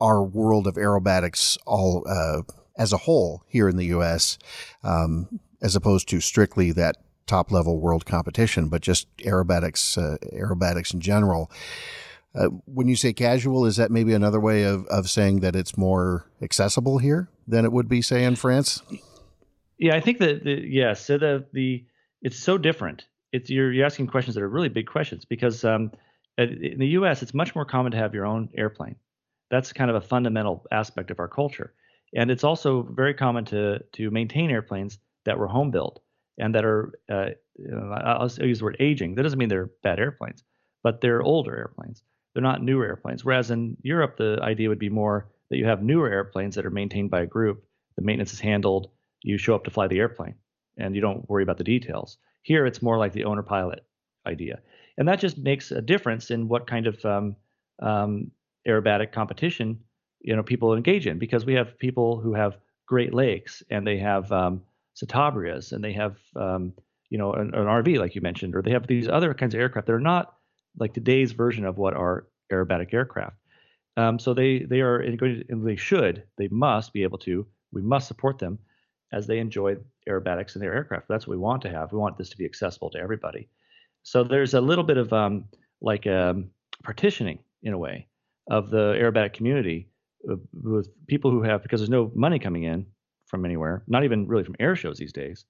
our 0.00 0.22
world 0.22 0.66
of 0.66 0.74
aerobatics 0.74 1.58
all 1.66 2.04
uh, 2.08 2.42
as 2.76 2.92
a 2.92 2.98
whole 2.98 3.44
here 3.46 3.68
in 3.68 3.76
the 3.76 3.86
U.S. 3.86 4.38
Um, 4.82 5.40
as 5.60 5.76
opposed 5.76 6.08
to 6.08 6.20
strictly 6.20 6.72
that 6.72 6.96
top 7.26 7.52
level 7.52 7.80
world 7.80 8.04
competition, 8.04 8.68
but 8.68 8.82
just 8.82 9.06
aerobatics, 9.18 9.96
uh, 9.96 10.18
aerobatics 10.34 10.92
in 10.92 11.00
general. 11.00 11.50
Uh, 12.34 12.46
when 12.64 12.88
you 12.88 12.96
say 12.96 13.12
casual, 13.12 13.64
is 13.64 13.76
that 13.76 13.90
maybe 13.90 14.12
another 14.12 14.40
way 14.40 14.64
of, 14.64 14.86
of 14.86 15.08
saying 15.08 15.40
that 15.40 15.54
it's 15.54 15.76
more 15.76 16.26
accessible 16.40 16.98
here 16.98 17.28
than 17.46 17.64
it 17.64 17.72
would 17.72 17.88
be, 17.88 18.00
say, 18.00 18.24
in 18.24 18.34
France? 18.36 18.82
Yeah, 19.82 19.96
I 19.96 20.00
think 20.00 20.18
that 20.18 20.44
the, 20.44 20.64
yes. 20.64 21.04
So 21.04 21.18
the 21.18 21.44
the 21.52 21.84
it's 22.22 22.38
so 22.38 22.56
different. 22.56 23.06
It's 23.32 23.50
you're, 23.50 23.72
you're 23.72 23.84
asking 23.84 24.06
questions 24.06 24.36
that 24.36 24.42
are 24.42 24.48
really 24.48 24.68
big 24.68 24.86
questions 24.86 25.24
because 25.24 25.64
um, 25.64 25.90
in 26.38 26.78
the 26.78 26.86
U.S. 26.98 27.20
it's 27.20 27.34
much 27.34 27.56
more 27.56 27.64
common 27.64 27.90
to 27.90 27.98
have 27.98 28.14
your 28.14 28.24
own 28.24 28.48
airplane. 28.56 28.94
That's 29.50 29.72
kind 29.72 29.90
of 29.90 29.96
a 29.96 30.00
fundamental 30.00 30.64
aspect 30.70 31.10
of 31.10 31.18
our 31.18 31.26
culture, 31.26 31.74
and 32.14 32.30
it's 32.30 32.44
also 32.44 32.82
very 32.82 33.12
common 33.12 33.44
to 33.46 33.80
to 33.94 34.10
maintain 34.12 34.52
airplanes 34.52 35.00
that 35.24 35.36
were 35.36 35.48
home 35.48 35.72
built 35.72 36.00
and 36.38 36.54
that 36.54 36.64
are 36.64 36.92
uh, 37.10 37.30
I'll 38.04 38.30
use 38.30 38.60
the 38.60 38.64
word 38.64 38.76
aging. 38.78 39.16
That 39.16 39.24
doesn't 39.24 39.38
mean 39.38 39.48
they're 39.48 39.70
bad 39.82 39.98
airplanes, 39.98 40.44
but 40.84 41.00
they're 41.00 41.22
older 41.22 41.56
airplanes. 41.56 42.04
They're 42.34 42.42
not 42.42 42.62
newer 42.62 42.86
airplanes. 42.86 43.24
Whereas 43.24 43.50
in 43.50 43.76
Europe, 43.82 44.16
the 44.16 44.38
idea 44.42 44.68
would 44.68 44.78
be 44.78 44.90
more 44.90 45.26
that 45.50 45.58
you 45.58 45.66
have 45.66 45.82
newer 45.82 46.08
airplanes 46.08 46.54
that 46.54 46.66
are 46.66 46.70
maintained 46.70 47.10
by 47.10 47.22
a 47.22 47.26
group. 47.26 47.64
The 47.96 48.02
maintenance 48.02 48.32
is 48.32 48.40
handled. 48.40 48.90
You 49.22 49.38
show 49.38 49.54
up 49.54 49.64
to 49.64 49.70
fly 49.70 49.86
the 49.86 49.98
airplane, 49.98 50.34
and 50.76 50.94
you 50.94 51.00
don't 51.00 51.28
worry 51.28 51.42
about 51.42 51.58
the 51.58 51.64
details. 51.64 52.18
Here, 52.42 52.66
it's 52.66 52.82
more 52.82 52.98
like 52.98 53.12
the 53.12 53.24
owner 53.24 53.42
pilot 53.42 53.84
idea, 54.26 54.60
and 54.98 55.08
that 55.08 55.20
just 55.20 55.38
makes 55.38 55.70
a 55.70 55.80
difference 55.80 56.30
in 56.30 56.48
what 56.48 56.66
kind 56.66 56.86
of 56.86 57.04
um, 57.04 57.36
um, 57.80 58.30
aerobatic 58.66 59.12
competition 59.12 59.78
you 60.22 60.36
know 60.36 60.42
people 60.42 60.74
engage 60.74 61.06
in 61.06 61.18
because 61.18 61.44
we 61.44 61.54
have 61.54 61.78
people 61.78 62.20
who 62.20 62.34
have 62.34 62.56
Great 62.86 63.12
Lakes 63.12 63.62
and 63.70 63.86
they 63.86 63.98
have 63.98 64.30
um, 64.32 64.62
Citabrias 64.94 65.72
and 65.72 65.82
they 65.82 65.92
have 65.92 66.16
um, 66.36 66.72
you 67.10 67.18
know 67.18 67.32
an, 67.32 67.54
an, 67.54 67.66
RV 67.66 67.98
like 67.98 68.14
you 68.14 68.20
mentioned, 68.20 68.54
or 68.54 68.62
they 68.62 68.70
have 68.70 68.86
these 68.86 69.08
other 69.08 69.34
kinds 69.34 69.54
of 69.54 69.60
aircraft 69.60 69.86
that 69.86 69.94
are 69.94 70.00
not 70.00 70.34
like 70.78 70.94
today's 70.94 71.32
version 71.32 71.64
of 71.64 71.76
what 71.76 71.94
are 71.94 72.26
aerobatic 72.50 72.94
aircraft. 72.94 73.36
Um, 73.96 74.18
so 74.18 74.32
they 74.32 74.60
they 74.60 74.80
are 74.80 74.98
going 75.16 75.44
to, 75.48 75.56
they 75.56 75.76
should 75.76 76.22
they 76.38 76.48
must 76.48 76.92
be 76.92 77.02
able 77.02 77.18
to 77.18 77.46
we 77.72 77.82
must 77.82 78.08
support 78.08 78.38
them 78.38 78.58
as 79.12 79.26
they 79.26 79.38
enjoy 79.38 79.76
aerobatics 80.08 80.54
in 80.54 80.60
their 80.60 80.74
aircraft. 80.74 81.06
That's 81.08 81.26
what 81.26 81.36
we 81.36 81.40
want 81.40 81.62
to 81.62 81.70
have. 81.70 81.92
We 81.92 81.98
want 81.98 82.18
this 82.18 82.30
to 82.30 82.36
be 82.36 82.44
accessible 82.44 82.90
to 82.90 82.98
everybody. 82.98 83.48
So 84.02 84.24
there's 84.24 84.54
a 84.54 84.60
little 84.60 84.84
bit 84.84 84.96
of 84.96 85.12
um, 85.12 85.44
like 85.80 86.06
um, 86.06 86.50
partitioning 86.82 87.38
in 87.62 87.72
a 87.72 87.78
way 87.78 88.08
of 88.50 88.70
the 88.70 88.94
aerobatic 88.94 89.32
community 89.32 89.88
with 90.52 90.88
people 91.06 91.30
who 91.30 91.42
have 91.42 91.62
because 91.62 91.80
there's 91.80 91.90
no 91.90 92.10
money 92.14 92.38
coming 92.38 92.64
in 92.64 92.86
from 93.26 93.44
anywhere, 93.44 93.82
not 93.86 94.04
even 94.04 94.26
really 94.26 94.44
from 94.44 94.56
air 94.60 94.76
shows 94.76 94.98
these 94.98 95.12
days. 95.12 95.44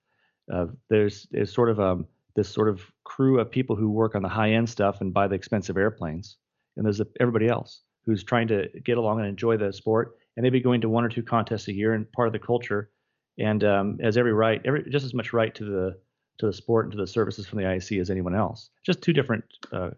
Uh, 0.53 0.67
there's 0.91 1.27
there's 1.31 1.53
sort 1.53 1.71
of 1.71 1.81
um, 1.81 2.07
this 2.37 2.49
sort 2.49 2.69
of 2.69 2.83
crew 3.05 3.41
of 3.41 3.51
people 3.51 3.77
who 3.77 3.91
work 3.91 4.15
on 4.15 4.23
the 4.23 4.29
high 4.29 4.53
end 4.53 4.69
stuff 4.69 5.01
and 5.01 5.15
buy 5.15 5.29
the 5.29 5.35
expensive 5.35 5.77
airplanes, 5.77 6.37
and 6.77 6.85
there's 6.85 7.01
everybody 7.21 7.49
else 7.49 7.83
who's 8.05 8.25
trying 8.25 8.49
to 8.49 8.69
get 8.85 8.99
along 8.99 9.21
and 9.21 9.29
enjoy 9.29 9.57
the 9.57 9.73
sport, 9.73 10.17
and 10.37 10.43
maybe 10.43 10.61
going 10.61 10.81
to 10.81 10.89
one 10.89 11.05
or 11.05 11.09
two 11.09 11.23
contests 11.23 11.69
a 11.69 11.73
year 11.73 11.95
and 11.95 12.11
part 12.13 12.27
of 12.27 12.33
the 12.33 12.39
culture, 12.39 12.91
and 13.39 13.65
um, 13.65 13.99
has 14.03 14.17
every 14.17 14.33
right, 14.33 14.61
every 14.65 14.89
just 14.91 15.05
as 15.05 15.15
much 15.15 15.33
right 15.33 15.55
to 15.55 15.65
the 15.65 15.99
to 16.39 16.47
the 16.47 16.53
sport 16.53 16.87
and 16.87 16.93
to 16.93 16.99
the 16.99 17.07
services 17.07 17.47
from 17.47 17.59
the 17.59 17.65
IAC 17.65 18.01
as 18.01 18.11
anyone 18.11 18.35
else. 18.35 18.71
Just 18.85 19.03
two 19.03 19.13
different. 19.13 19.45
Uh, 19.73 19.91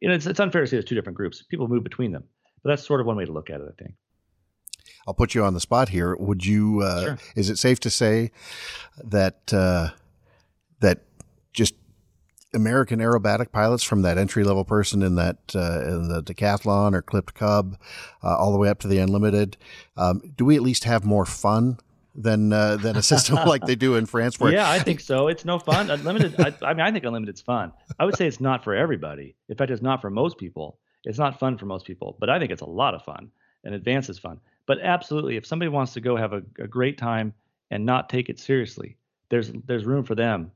you 0.00 0.08
know, 0.08 0.14
it's, 0.14 0.26
it's 0.26 0.40
unfair 0.40 0.60
to 0.60 0.66
say 0.66 0.76
there's 0.76 0.84
two 0.84 0.94
different 0.94 1.16
groups. 1.16 1.42
People 1.42 1.68
move 1.68 1.82
between 1.82 2.12
them, 2.12 2.24
but 2.62 2.70
that's 2.70 2.86
sort 2.86 3.00
of 3.00 3.06
one 3.06 3.16
way 3.16 3.24
to 3.24 3.32
look 3.32 3.50
at 3.50 3.60
it, 3.60 3.66
I 3.66 3.82
think. 3.82 3.94
I'll 5.06 5.14
put 5.14 5.34
you 5.34 5.44
on 5.44 5.54
the 5.54 5.60
spot 5.60 5.88
here. 5.88 6.16
Would 6.16 6.44
you? 6.44 6.82
Uh, 6.82 7.02
sure. 7.02 7.18
Is 7.34 7.50
it 7.50 7.58
safe 7.58 7.80
to 7.80 7.90
say 7.90 8.32
that 9.02 9.52
uh, 9.52 9.90
that 10.80 11.02
just 11.52 11.74
American 12.54 12.98
aerobatic 12.98 13.52
pilots 13.52 13.84
from 13.84 14.02
that 14.02 14.18
entry 14.18 14.42
level 14.42 14.64
person 14.64 15.02
in 15.02 15.14
that 15.14 15.38
uh, 15.54 15.82
in 15.86 16.08
the 16.08 16.22
decathlon 16.22 16.94
or 16.94 17.02
clipped 17.02 17.34
cub, 17.34 17.78
uh, 18.22 18.36
all 18.36 18.52
the 18.52 18.58
way 18.58 18.68
up 18.68 18.80
to 18.80 18.88
the 18.88 18.98
unlimited, 18.98 19.56
um, 19.96 20.20
do 20.36 20.44
we 20.44 20.56
at 20.56 20.62
least 20.62 20.84
have 20.84 21.04
more 21.04 21.24
fun 21.24 21.78
than 22.16 22.52
uh, 22.52 22.76
than 22.76 22.96
a 22.96 23.02
system 23.02 23.36
like 23.46 23.66
they 23.66 23.74
do 23.74 23.94
in 23.96 24.06
France? 24.06 24.40
Where 24.40 24.52
yeah, 24.52 24.70
I 24.70 24.78
think 24.78 25.00
so. 25.00 25.28
It's 25.28 25.44
no 25.44 25.58
fun. 25.58 25.90
Unlimited. 25.90 26.38
I, 26.40 26.52
I 26.62 26.74
mean, 26.74 26.80
I 26.80 26.90
think 26.90 27.04
unlimited's 27.04 27.40
fun. 27.40 27.72
I 27.98 28.04
would 28.04 28.16
say 28.16 28.26
it's 28.26 28.40
not 28.40 28.64
for 28.64 28.74
everybody. 28.74 29.36
In 29.48 29.56
fact, 29.56 29.70
it's 29.70 29.82
not 29.82 30.00
for 30.00 30.10
most 30.10 30.38
people. 30.38 30.78
It's 31.04 31.18
not 31.18 31.38
fun 31.38 31.58
for 31.58 31.66
most 31.66 31.86
people. 31.86 32.16
But 32.18 32.30
I 32.30 32.38
think 32.38 32.50
it's 32.50 32.62
a 32.62 32.66
lot 32.66 32.94
of 32.94 33.02
fun, 33.02 33.30
and 33.64 33.74
advance 33.74 34.08
is 34.08 34.18
fun. 34.18 34.40
But 34.66 34.80
absolutely, 34.82 35.36
if 35.36 35.46
somebody 35.46 35.68
wants 35.68 35.92
to 35.92 36.00
go 36.00 36.16
have 36.16 36.32
a, 36.32 36.42
a 36.58 36.66
great 36.66 36.98
time 36.98 37.32
and 37.70 37.84
not 37.84 38.08
take 38.08 38.28
it 38.28 38.38
seriously, 38.38 38.96
there's 39.28 39.52
there's 39.66 39.84
room 39.84 40.04
for 40.04 40.14
them 40.14 40.52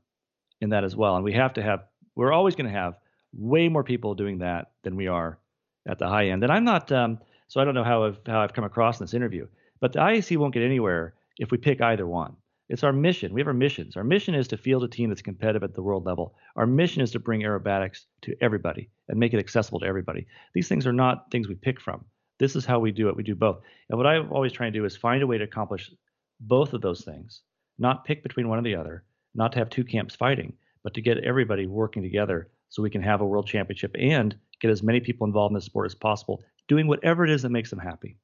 in 0.59 0.69
that 0.69 0.83
as 0.83 0.95
well. 0.95 1.15
And 1.15 1.23
we 1.23 1.33
have 1.33 1.53
to 1.53 1.61
have 1.61 1.85
we're 2.15 2.33
always 2.33 2.55
going 2.55 2.71
to 2.71 2.77
have 2.77 2.95
way 3.33 3.69
more 3.69 3.83
people 3.83 4.15
doing 4.15 4.39
that 4.39 4.71
than 4.83 4.95
we 4.95 5.07
are 5.07 5.39
at 5.87 5.97
the 5.99 6.07
high 6.07 6.27
end. 6.27 6.43
And 6.43 6.51
I'm 6.51 6.65
not 6.65 6.91
um, 6.91 7.19
so 7.47 7.61
I 7.61 7.65
don't 7.65 7.75
know 7.75 7.83
how 7.83 8.05
I've 8.05 8.19
how 8.25 8.41
I've 8.41 8.53
come 8.53 8.63
across 8.63 8.99
in 8.99 9.05
this 9.05 9.13
interview, 9.13 9.47
but 9.79 9.93
the 9.93 9.99
IAC 9.99 10.37
won't 10.37 10.53
get 10.53 10.63
anywhere 10.63 11.13
if 11.41 11.49
we 11.49 11.57
pick 11.57 11.81
either 11.81 12.05
one. 12.05 12.35
It's 12.69 12.83
our 12.83 12.93
mission. 12.93 13.33
We 13.33 13.41
have 13.41 13.47
our 13.47 13.53
missions. 13.53 13.97
Our 13.97 14.03
mission 14.03 14.35
is 14.35 14.47
to 14.49 14.57
field 14.57 14.83
a 14.83 14.87
team 14.87 15.09
that's 15.09 15.23
competitive 15.23 15.63
at 15.63 15.73
the 15.73 15.81
world 15.81 16.05
level. 16.05 16.35
Our 16.55 16.67
mission 16.67 17.01
is 17.01 17.09
to 17.11 17.19
bring 17.19 17.41
aerobatics 17.41 18.05
to 18.21 18.35
everybody 18.41 18.91
and 19.09 19.19
make 19.19 19.33
it 19.33 19.39
accessible 19.39 19.79
to 19.79 19.87
everybody. 19.87 20.27
These 20.53 20.67
things 20.67 20.85
are 20.85 20.93
not 20.93 21.31
things 21.31 21.47
we 21.47 21.55
pick 21.55 21.81
from. 21.81 22.05
This 22.37 22.55
is 22.55 22.63
how 22.63 22.77
we 22.79 22.91
do 22.91 23.09
it. 23.09 23.15
We 23.15 23.23
do 23.23 23.33
both. 23.33 23.59
And 23.89 23.97
what 23.97 24.05
I'm 24.05 24.31
always 24.31 24.53
trying 24.53 24.71
to 24.71 24.79
do 24.79 24.85
is 24.85 24.95
find 24.95 25.23
a 25.23 25.27
way 25.27 25.39
to 25.39 25.43
accomplish 25.43 25.91
both 26.39 26.73
of 26.73 26.81
those 26.81 27.03
things, 27.03 27.41
not 27.79 28.05
pick 28.05 28.21
between 28.21 28.47
one 28.47 28.59
or 28.59 28.63
the 28.63 28.75
other, 28.75 29.03
not 29.33 29.51
to 29.53 29.59
have 29.59 29.71
two 29.71 29.83
camps 29.83 30.15
fighting, 30.15 30.53
but 30.83 30.93
to 30.93 31.01
get 31.01 31.17
everybody 31.23 31.65
working 31.65 32.03
together 32.03 32.49
so 32.69 32.83
we 32.83 32.91
can 32.91 33.01
have 33.01 33.21
a 33.21 33.25
world 33.25 33.47
championship 33.47 33.95
and 33.97 34.35
get 34.61 34.69
as 34.69 34.83
many 34.83 34.99
people 34.99 35.25
involved 35.25 35.51
in 35.51 35.55
the 35.55 35.61
sport 35.61 35.87
as 35.87 35.95
possible, 35.95 36.43
doing 36.67 36.85
whatever 36.85 37.25
it 37.25 37.31
is 37.31 37.41
that 37.41 37.49
makes 37.49 37.71
them 37.71 37.79
happy. 37.79 38.15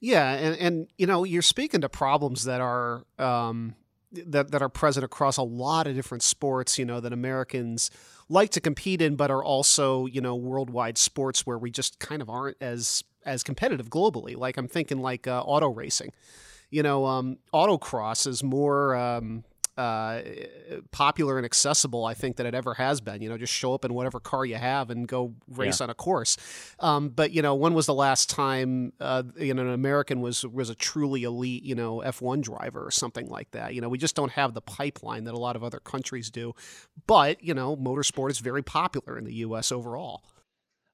Yeah, 0.00 0.32
and 0.32 0.56
and 0.56 0.88
you 0.98 1.06
know, 1.06 1.24
you're 1.24 1.42
speaking 1.42 1.80
to 1.80 1.88
problems 1.88 2.44
that 2.44 2.60
are 2.60 3.04
um, 3.18 3.74
that 4.12 4.50
that 4.50 4.62
are 4.62 4.68
present 4.68 5.04
across 5.04 5.36
a 5.36 5.42
lot 5.42 5.86
of 5.86 5.94
different 5.94 6.22
sports. 6.22 6.78
You 6.78 6.84
know, 6.84 7.00
that 7.00 7.12
Americans 7.12 7.90
like 8.28 8.50
to 8.50 8.60
compete 8.60 9.00
in, 9.00 9.16
but 9.16 9.30
are 9.30 9.42
also 9.42 10.06
you 10.06 10.20
know 10.20 10.34
worldwide 10.34 10.98
sports 10.98 11.46
where 11.46 11.58
we 11.58 11.70
just 11.70 11.98
kind 11.98 12.20
of 12.20 12.28
aren't 12.28 12.56
as 12.60 13.04
as 13.24 13.42
competitive 13.42 13.88
globally. 13.88 14.36
Like 14.36 14.56
I'm 14.56 14.68
thinking 14.68 14.98
like 15.00 15.26
uh, 15.26 15.42
auto 15.42 15.68
racing. 15.68 16.12
You 16.70 16.82
know, 16.82 17.06
um, 17.06 17.38
autocross 17.54 18.26
is 18.26 18.42
more 18.42 18.96
um, 18.96 19.44
uh, 19.76 20.22
popular 20.90 21.36
and 21.36 21.44
accessible, 21.44 22.04
I 22.04 22.14
think, 22.14 22.36
that 22.36 22.46
it 22.46 22.54
ever 22.54 22.74
has 22.74 23.00
been. 23.00 23.20
You 23.20 23.28
know, 23.28 23.36
just 23.36 23.52
show 23.52 23.74
up 23.74 23.84
in 23.84 23.92
whatever 23.94 24.20
car 24.20 24.44
you 24.44 24.56
have 24.56 24.90
and 24.90 25.06
go 25.06 25.34
race 25.48 25.80
yeah. 25.80 25.84
on 25.84 25.90
a 25.90 25.94
course. 25.94 26.36
Um, 26.80 27.10
but 27.10 27.32
you 27.32 27.42
know, 27.42 27.54
when 27.54 27.74
was 27.74 27.86
the 27.86 27.94
last 27.94 28.30
time 28.30 28.92
uh, 29.00 29.22
you 29.36 29.54
know 29.54 29.62
an 29.62 29.72
American 29.72 30.20
was 30.20 30.46
was 30.46 30.70
a 30.70 30.74
truly 30.74 31.24
elite 31.24 31.62
you 31.62 31.74
know 31.74 32.02
F1 32.04 32.42
driver 32.42 32.84
or 32.84 32.90
something 32.90 33.28
like 33.28 33.50
that? 33.52 33.74
You 33.74 33.80
know, 33.80 33.88
we 33.88 33.98
just 33.98 34.16
don't 34.16 34.32
have 34.32 34.54
the 34.54 34.62
pipeline 34.62 35.24
that 35.24 35.34
a 35.34 35.38
lot 35.38 35.56
of 35.56 35.64
other 35.64 35.80
countries 35.80 36.30
do. 36.30 36.54
But 37.06 37.42
you 37.42 37.54
know, 37.54 37.76
motorsport 37.76 38.30
is 38.30 38.38
very 38.38 38.62
popular 38.62 39.18
in 39.18 39.24
the 39.24 39.34
U.S. 39.34 39.70
overall. 39.72 40.22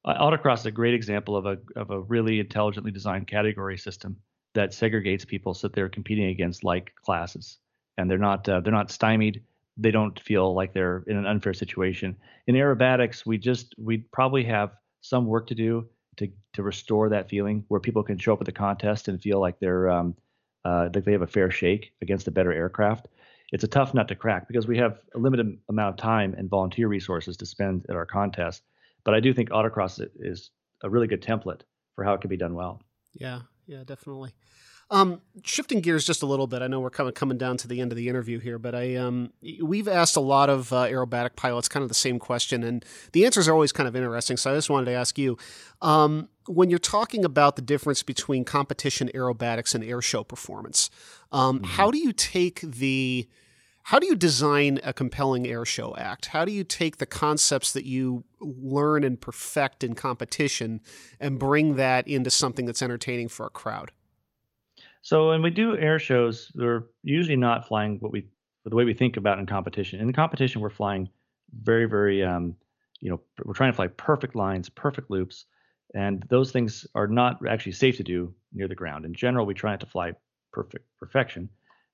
Uh, 0.05 0.15
autocross 0.15 0.61
is 0.61 0.67
a 0.67 0.73
great 0.73 0.95
example 0.95 1.37
of 1.37 1.47
a 1.47 1.59
of 1.77 1.91
a 1.91 2.01
really 2.01 2.41
intelligently 2.41 2.91
designed 2.91 3.29
category 3.29 3.79
system 3.79 4.17
that 4.55 4.71
segregates 4.71 5.27
people 5.27 5.55
so 5.55 5.69
that 5.69 5.75
they're 5.75 5.89
competing 5.89 6.27
against 6.27 6.65
like 6.65 6.93
classes 7.05 7.59
and 7.99 8.11
they're 8.11 8.19
not 8.19 8.49
uh, 8.49 8.61
they're 8.61 8.73
not 8.73 8.91
stymied 8.91 9.43
they 9.77 9.91
don't 9.91 10.19
feel 10.21 10.55
like 10.55 10.73
they're 10.73 11.03
in 11.07 11.17
an 11.17 11.27
unfair 11.27 11.55
situation. 11.55 12.17
In 12.47 12.55
aerobatics, 12.55 13.25
we 13.25 13.39
just 13.39 13.75
we 13.79 13.99
probably 13.99 14.45
have 14.45 14.73
some 15.01 15.27
work 15.27 15.47
to 15.49 15.55
do 15.55 15.89
to 16.17 16.29
to 16.53 16.63
restore 16.63 17.09
that 17.09 17.29
feeling 17.29 17.65
where 17.69 17.81
people 17.81 18.03
can 18.03 18.19
show 18.19 18.35
up 18.35 18.41
at 18.41 18.47
the 18.47 18.53
contest 18.53 19.09
and 19.09 19.21
feel 19.21 19.41
like 19.41 19.59
they're 19.61 19.91
um, 19.91 20.15
uh, 20.65 20.89
like 20.95 21.05
they 21.05 21.13
have 21.13 21.23
a 21.23 21.27
fair 21.27 21.51
shake 21.51 21.93
against 22.03 22.29
a 22.29 22.31
better 22.31 22.53
aircraft. 22.53 23.09
It's 23.53 23.65
a 23.65 23.69
tough 23.69 23.93
nut 23.93 24.09
to 24.09 24.15
crack 24.15 24.49
because 24.49 24.67
we 24.67 24.79
have 24.79 24.99
a 25.15 25.19
limited 25.19 25.59
amount 25.69 25.91
of 25.91 25.97
time 25.97 26.35
and 26.37 26.49
volunteer 26.49 26.89
resources 26.89 27.37
to 27.39 27.47
spend 27.47 27.85
at 27.89 27.97
our 27.97 28.07
contest. 28.07 28.63
But 29.05 29.15
I 29.15 29.21
do 29.21 29.35
think 29.35 29.51
autocross 29.51 30.01
is 30.21 30.51
a 30.83 30.89
really 30.89 31.07
good 31.07 31.23
template 31.23 31.61
for 31.95 32.05
how 32.05 32.15
it 32.15 32.21
can 32.21 32.31
be 32.31 32.37
done 32.37 32.55
well. 32.55 32.81
Yeah, 33.13 33.41
yeah, 33.67 33.85
definitely. 33.85 34.33
Um, 34.93 35.23
shifting 35.43 35.81
gears 35.81 36.05
just 36.05 36.23
a 36.23 36.27
little 36.27 36.47
bit, 36.47 36.61
I 36.61 36.67
know 36.67 36.79
we're 36.79 36.91
coming 36.91 37.15
coming 37.15 37.39
down 37.39 37.57
to 37.57 37.67
the 37.67 37.81
end 37.81 37.93
of 37.93 37.97
the 37.97 38.11
interview 38.11 38.39
here, 38.39 38.59
but 38.59 38.75
I 38.75 38.95
um, 38.97 39.33
we've 39.63 39.89
asked 39.89 40.17
a 40.17 40.21
lot 40.21 40.51
of 40.51 40.71
uh, 40.71 40.85
aerobatic 40.85 41.35
pilots 41.35 41.67
kind 41.67 41.83
of 41.83 41.89
the 41.89 41.95
same 41.95 42.19
question, 42.19 42.63
and 42.63 42.85
the 43.13 43.25
answers 43.25 43.49
are 43.49 43.55
always 43.55 43.73
kind 43.73 43.89
of 43.89 43.97
interesting. 43.97 44.37
So 44.37 44.53
I 44.53 44.55
just 44.55 44.69
wanted 44.69 44.87
to 44.87 44.93
ask 44.93 45.17
you, 45.17 45.39
um, 45.81 46.29
when 46.47 46.69
you're 46.69 46.79
talking 46.79 47.25
about 47.25 47.57
the 47.57 47.63
difference 47.63 48.03
between 48.03 48.45
competition 48.45 49.11
aerobatics 49.15 49.75
and 49.75 49.83
airshow 49.83 50.29
performance, 50.29 50.91
um, 51.33 51.61
mm-hmm. 51.61 51.65
how 51.65 51.91
do 51.91 51.97
you 51.97 52.13
take 52.13 52.61
the 52.61 53.27
how 53.85 53.99
do 53.99 54.07
you 54.07 54.15
design 54.15 54.79
a 54.85 54.93
compelling 54.93 55.45
airshow 55.45 55.99
act? 55.99 56.27
How 56.27 56.45
do 56.45 56.53
you 56.53 56.65
take 56.65 56.99
the 56.99 57.07
concepts 57.07 57.73
that 57.73 57.87
you 57.87 58.25
learn 58.41 59.05
and 59.05 59.19
perfect 59.19 59.83
in 59.83 59.95
competition 59.95 60.83
and 61.19 61.39
bring 61.39 61.77
that 61.77 62.07
into 62.07 62.31
something 62.31 62.67
that's 62.67 62.83
entertaining 62.83 63.29
for 63.29 63.47
a 63.47 63.51
crowd? 63.51 63.91
So 65.03 65.31
when 65.31 65.43
we 65.43 65.51
do 65.51 65.77
air 65.77 65.99
shows, 65.99 66.53
we're 66.55 66.85
usually 67.03 67.37
not 67.37 67.67
flying 67.67 67.99
what 67.99 68.13
we 68.13 68.29
the 68.65 68.77
way 68.77 68.85
we 68.85 68.95
think 68.95 69.17
about 69.17 69.41
in 69.41 69.47
competition. 69.47 70.01
In 70.01 70.07
the 70.07 70.13
competition, 70.13 70.61
we're 70.61 70.71
flying 70.71 71.09
very, 71.53 71.87
very, 71.87 72.23
um, 72.23 72.55
you 73.01 73.11
know, 73.11 73.21
we're 73.45 73.55
trying 73.55 73.73
to 73.73 73.77
fly 73.77 73.89
perfect 73.89 74.37
lines, 74.37 74.69
perfect 74.69 75.11
loops, 75.11 75.47
and 75.95 76.25
those 76.29 76.53
things 76.53 76.87
are 76.95 77.09
not 77.09 77.45
actually 77.49 77.73
safe 77.73 77.97
to 77.97 78.05
do 78.05 78.33
near 78.53 78.69
the 78.69 78.77
ground. 78.77 79.05
In 79.05 79.13
general, 79.13 79.45
we 79.45 79.55
try 79.55 79.73
not 79.73 79.81
to 79.81 79.87
fly 79.87 80.13
perfect 80.53 80.87
perfection. 81.01 81.49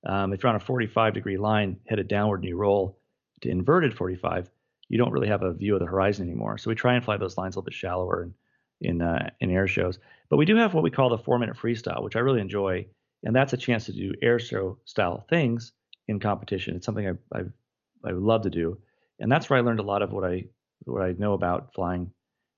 Um, 0.06 0.34
if 0.34 0.42
you're 0.42 0.50
on 0.50 0.56
a 0.56 0.61
45 0.61 1.14
degree 1.14 1.38
line 1.38 1.78
headed 1.88 2.09
downward 2.09 2.40
and 2.40 2.48
you 2.48 2.56
roll 2.59 3.00
to 3.40 3.48
inverted 3.48 3.96
45, 3.96 4.50
you 4.90 4.98
don't 4.98 5.12
really 5.12 5.28
have 5.28 5.42
a 5.42 5.54
view 5.54 5.74
of 5.74 5.80
the 5.80 5.86
horizon 5.86 6.26
anymore. 6.26 6.59
So 6.59 6.68
we 6.68 6.74
try 6.74 6.94
and 6.94 7.04
fly 7.04 7.16
those 7.16 7.38
lines 7.38 7.56
a 7.56 7.59
little 7.59 7.64
bit 7.70 7.74
shallower 7.74 8.24
in 8.24 8.34
in, 8.80 9.02
uh, 9.02 9.30
in 9.40 9.50
air 9.50 9.66
shows. 9.66 9.98
But 10.28 10.36
we 10.36 10.44
do 10.44 10.56
have 10.56 10.74
what 10.74 10.84
we 10.84 10.90
call 10.90 11.09
the 11.09 11.18
four 11.18 11.38
minute 11.38 11.56
freestyle, 11.56 12.02
which 12.02 12.14
I 12.14 12.20
really 12.20 12.40
enjoy 12.40 12.86
and 13.24 13.34
that's 13.34 13.52
a 13.52 13.56
chance 13.56 13.86
to 13.86 13.92
do 13.92 14.12
air 14.22 14.38
show 14.38 14.78
style 14.84 15.24
things 15.28 15.72
in 16.06 16.20
competition. 16.20 16.76
It's 16.76 16.86
something 16.86 17.08
I 17.08 17.38
I 17.38 17.42
I 18.04 18.10
love 18.12 18.42
to 18.42 18.50
do, 18.50 18.78
and 19.18 19.30
that's 19.30 19.48
where 19.50 19.58
I 19.58 19.62
learned 19.62 19.80
a 19.80 19.84
lot 19.84 20.02
of 20.02 20.12
what 20.12 20.24
I 20.24 20.44
what 20.84 21.02
I 21.02 21.12
know 21.12 21.34
about 21.34 21.74
flying 21.74 22.10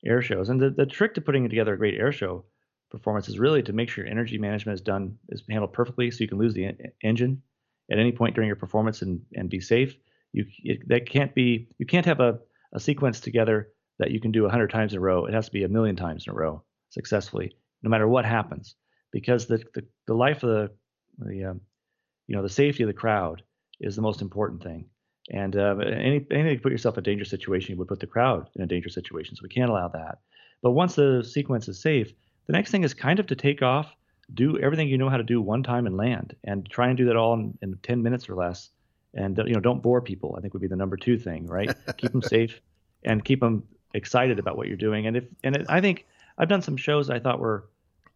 air 0.04 0.22
shows. 0.22 0.48
And 0.48 0.60
the, 0.60 0.70
the 0.70 0.86
trick 0.86 1.14
to 1.14 1.20
putting 1.20 1.48
together 1.48 1.74
a 1.74 1.78
great 1.78 1.98
air 1.98 2.12
show 2.12 2.44
performance 2.90 3.28
is 3.28 3.38
really 3.38 3.62
to 3.62 3.72
make 3.72 3.88
sure 3.88 4.04
your 4.04 4.10
energy 4.10 4.38
management 4.38 4.74
is 4.74 4.80
done 4.80 5.16
is 5.28 5.42
handled 5.48 5.72
perfectly, 5.72 6.10
so 6.10 6.22
you 6.22 6.28
can 6.28 6.38
lose 6.38 6.54
the 6.54 6.66
en- 6.66 6.92
engine 7.02 7.42
at 7.90 7.98
any 7.98 8.12
point 8.12 8.34
during 8.34 8.48
your 8.48 8.56
performance 8.56 9.02
and 9.02 9.20
and 9.34 9.48
be 9.48 9.60
safe. 9.60 9.94
You 10.32 10.46
it, 10.64 10.88
that 10.88 11.08
can't 11.08 11.34
be 11.34 11.68
you 11.78 11.86
can't 11.86 12.06
have 12.06 12.20
a 12.20 12.38
a 12.72 12.80
sequence 12.80 13.20
together 13.20 13.68
that 13.98 14.12
you 14.12 14.20
can 14.20 14.30
do 14.30 14.42
100 14.42 14.70
times 14.70 14.92
in 14.92 14.98
a 14.98 15.00
row. 15.00 15.26
It 15.26 15.34
has 15.34 15.46
to 15.46 15.52
be 15.52 15.64
a 15.64 15.68
million 15.68 15.96
times 15.96 16.24
in 16.26 16.30
a 16.30 16.34
row 16.34 16.62
successfully, 16.88 17.54
no 17.82 17.90
matter 17.90 18.08
what 18.08 18.24
happens 18.24 18.76
because 19.12 19.46
the 19.46 19.62
the, 19.74 19.84
the 20.06 20.14
life 20.14 20.42
of 20.42 20.50
the 20.50 20.70
the 21.18 21.44
um, 21.44 21.60
you 22.26 22.36
know 22.36 22.42
the 22.42 22.48
safety 22.48 22.82
of 22.82 22.88
the 22.88 22.94
crowd 22.94 23.42
is 23.80 23.96
the 23.96 24.02
most 24.02 24.22
important 24.22 24.62
thing. 24.62 24.86
And 25.32 25.56
uh, 25.56 25.76
any, 25.78 26.26
anything 26.30 26.56
to 26.56 26.62
put 26.62 26.72
yourself 26.72 26.96
in 26.96 27.00
a 27.00 27.02
dangerous 27.02 27.30
situation 27.30 27.76
would 27.76 27.88
put 27.88 28.00
the 28.00 28.06
crowd 28.06 28.48
in 28.56 28.62
a 28.62 28.66
dangerous 28.66 28.94
situation. 28.94 29.36
So 29.36 29.42
we 29.42 29.48
can't 29.48 29.70
allow 29.70 29.88
that. 29.88 30.18
But 30.62 30.72
once 30.72 30.96
the 30.96 31.22
sequence 31.24 31.68
is 31.68 31.80
safe, 31.80 32.12
the 32.46 32.52
next 32.52 32.70
thing 32.70 32.82
is 32.82 32.94
kind 32.94 33.20
of 33.20 33.26
to 33.28 33.36
take 33.36 33.62
off, 33.62 33.94
do 34.34 34.58
everything 34.58 34.88
you 34.88 34.98
know 34.98 35.08
how 35.08 35.16
to 35.16 35.22
do 35.22 35.40
one 35.40 35.62
time 35.62 35.86
and 35.86 35.96
land, 35.96 36.34
and 36.44 36.68
try 36.68 36.88
and 36.88 36.96
do 36.96 37.06
that 37.06 37.16
all 37.16 37.34
in, 37.34 37.56
in 37.62 37.78
10 37.82 38.02
minutes 38.02 38.28
or 38.28 38.34
less. 38.34 38.70
And 39.14 39.38
uh, 39.38 39.44
you 39.44 39.54
know, 39.54 39.60
don't 39.60 39.82
bore 39.82 40.00
people. 40.00 40.34
I 40.36 40.40
think 40.40 40.52
would 40.52 40.62
be 40.62 40.68
the 40.68 40.76
number 40.76 40.96
two 40.96 41.18
thing, 41.18 41.46
right? 41.46 41.70
keep 41.96 42.12
them 42.12 42.22
safe 42.22 42.60
and 43.04 43.24
keep 43.24 43.40
them 43.40 43.64
excited 43.94 44.38
about 44.38 44.56
what 44.56 44.68
you're 44.68 44.76
doing. 44.76 45.06
And 45.06 45.16
if 45.16 45.24
and 45.42 45.56
it, 45.56 45.66
I 45.68 45.80
think 45.80 46.06
I've 46.38 46.48
done 46.48 46.62
some 46.62 46.76
shows 46.76 47.10
I 47.10 47.18
thought 47.18 47.40
were 47.40 47.68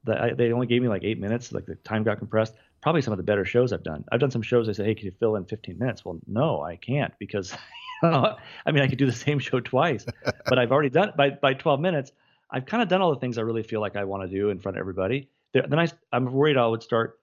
that 0.05 0.36
they 0.36 0.52
only 0.52 0.66
gave 0.66 0.82
me 0.82 0.88
like 0.88 1.05
eight 1.05 1.18
minutes, 1.18 1.52
like 1.52 1.66
the 1.66 1.74
time 1.76 2.02
got 2.02 2.18
compressed. 2.18 2.55
Probably 2.82 3.02
some 3.02 3.12
of 3.12 3.16
the 3.16 3.24
better 3.24 3.44
shows 3.44 3.72
I've 3.72 3.82
done. 3.82 4.05
I've 4.12 4.20
done 4.20 4.30
some 4.30 4.42
shows. 4.42 4.68
I 4.68 4.72
said, 4.72 4.86
"Hey, 4.86 4.94
can 4.94 5.07
you 5.07 5.12
fill 5.18 5.36
in 5.36 5.44
15 5.44 5.78
minutes?" 5.78 6.05
Well, 6.05 6.20
no, 6.26 6.62
I 6.62 6.76
can't 6.76 7.12
because, 7.18 7.55
I 8.02 8.36
mean, 8.66 8.82
I 8.82 8.88
could 8.88 8.98
do 8.98 9.07
the 9.07 9.12
same 9.26 9.38
show 9.38 9.61
twice, 9.61 10.05
but 10.46 10.59
I've 10.59 10.72
already 10.72 10.90
done 10.90 11.12
by 11.16 11.30
by 11.30 11.55
12 11.55 11.80
minutes. 11.80 12.12
I've 12.50 12.66
kind 12.66 12.82
of 12.82 12.88
done 12.88 13.00
all 13.00 13.12
the 13.12 13.20
things 13.20 13.38
I 13.38 13.42
really 13.42 13.62
feel 13.62 13.80
like 13.80 13.96
I 13.96 14.05
want 14.05 14.22
to 14.22 14.28
do 14.28 14.50
in 14.50 14.61
front 14.61 14.76
of 14.76 14.80
everybody. 14.80 15.28
Then 15.52 15.78
I, 15.78 15.88
I'm 16.12 16.32
worried 16.32 16.57
I 16.57 16.66
would 16.66 16.82
start 16.82 17.18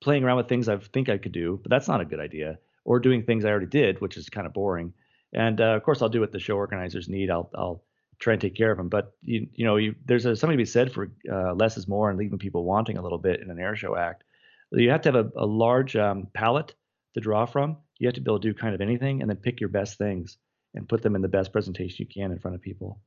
playing 0.00 0.22
around 0.22 0.36
with 0.36 0.48
things 0.48 0.68
I 0.68 0.76
think 0.76 1.08
I 1.08 1.18
could 1.18 1.32
do, 1.32 1.58
but 1.62 1.70
that's 1.70 1.88
not 1.88 2.00
a 2.00 2.04
good 2.04 2.20
idea. 2.20 2.58
Or 2.84 3.00
doing 3.00 3.22
things 3.22 3.44
I 3.44 3.50
already 3.50 3.66
did, 3.66 4.00
which 4.00 4.16
is 4.16 4.28
kind 4.28 4.46
of 4.46 4.52
boring. 4.52 4.92
And 5.32 5.60
uh, 5.60 5.74
of 5.74 5.82
course, 5.82 6.02
I'll 6.02 6.10
do 6.10 6.20
what 6.20 6.32
the 6.32 6.38
show 6.38 6.56
organizers 6.56 7.08
need. 7.08 7.30
I'll 7.30 7.50
I'll 7.54 7.82
try 8.18 8.34
and 8.34 8.42
take 8.42 8.54
care 8.54 8.70
of 8.70 8.78
them. 8.78 8.88
But 8.88 9.12
you 9.22 9.48
you 9.54 9.64
know 9.64 9.76
you, 9.76 9.94
there's 10.04 10.26
a, 10.26 10.36
something 10.36 10.56
to 10.56 10.62
be 10.62 10.66
said 10.66 10.92
for 10.92 11.10
uh, 11.30 11.54
less 11.54 11.76
is 11.76 11.88
more 11.88 12.10
and 12.10 12.18
leaving 12.18 12.38
people 12.38 12.64
wanting 12.64 12.96
a 12.96 13.02
little 13.02 13.18
bit 13.18 13.40
in 13.40 13.50
an 13.50 13.58
air 13.58 13.76
show 13.76 13.96
act. 13.96 14.24
You 14.70 14.90
have 14.90 15.02
to 15.02 15.12
have 15.12 15.26
a, 15.26 15.30
a 15.36 15.46
large 15.46 15.94
um, 15.96 16.28
palette 16.34 16.74
to 17.14 17.20
draw 17.20 17.46
from. 17.46 17.76
You 17.98 18.08
have 18.08 18.14
to 18.14 18.20
be 18.20 18.30
able 18.30 18.40
to 18.40 18.52
do 18.52 18.58
kind 18.58 18.74
of 18.74 18.80
anything 18.80 19.20
and 19.20 19.30
then 19.30 19.36
pick 19.36 19.60
your 19.60 19.68
best 19.68 19.98
things 19.98 20.36
and 20.74 20.88
put 20.88 21.02
them 21.02 21.14
in 21.14 21.22
the 21.22 21.28
best 21.28 21.52
presentation 21.52 21.96
you 22.00 22.06
can 22.06 22.32
in 22.32 22.38
front 22.38 22.56
of 22.56 22.60
people. 22.60 23.00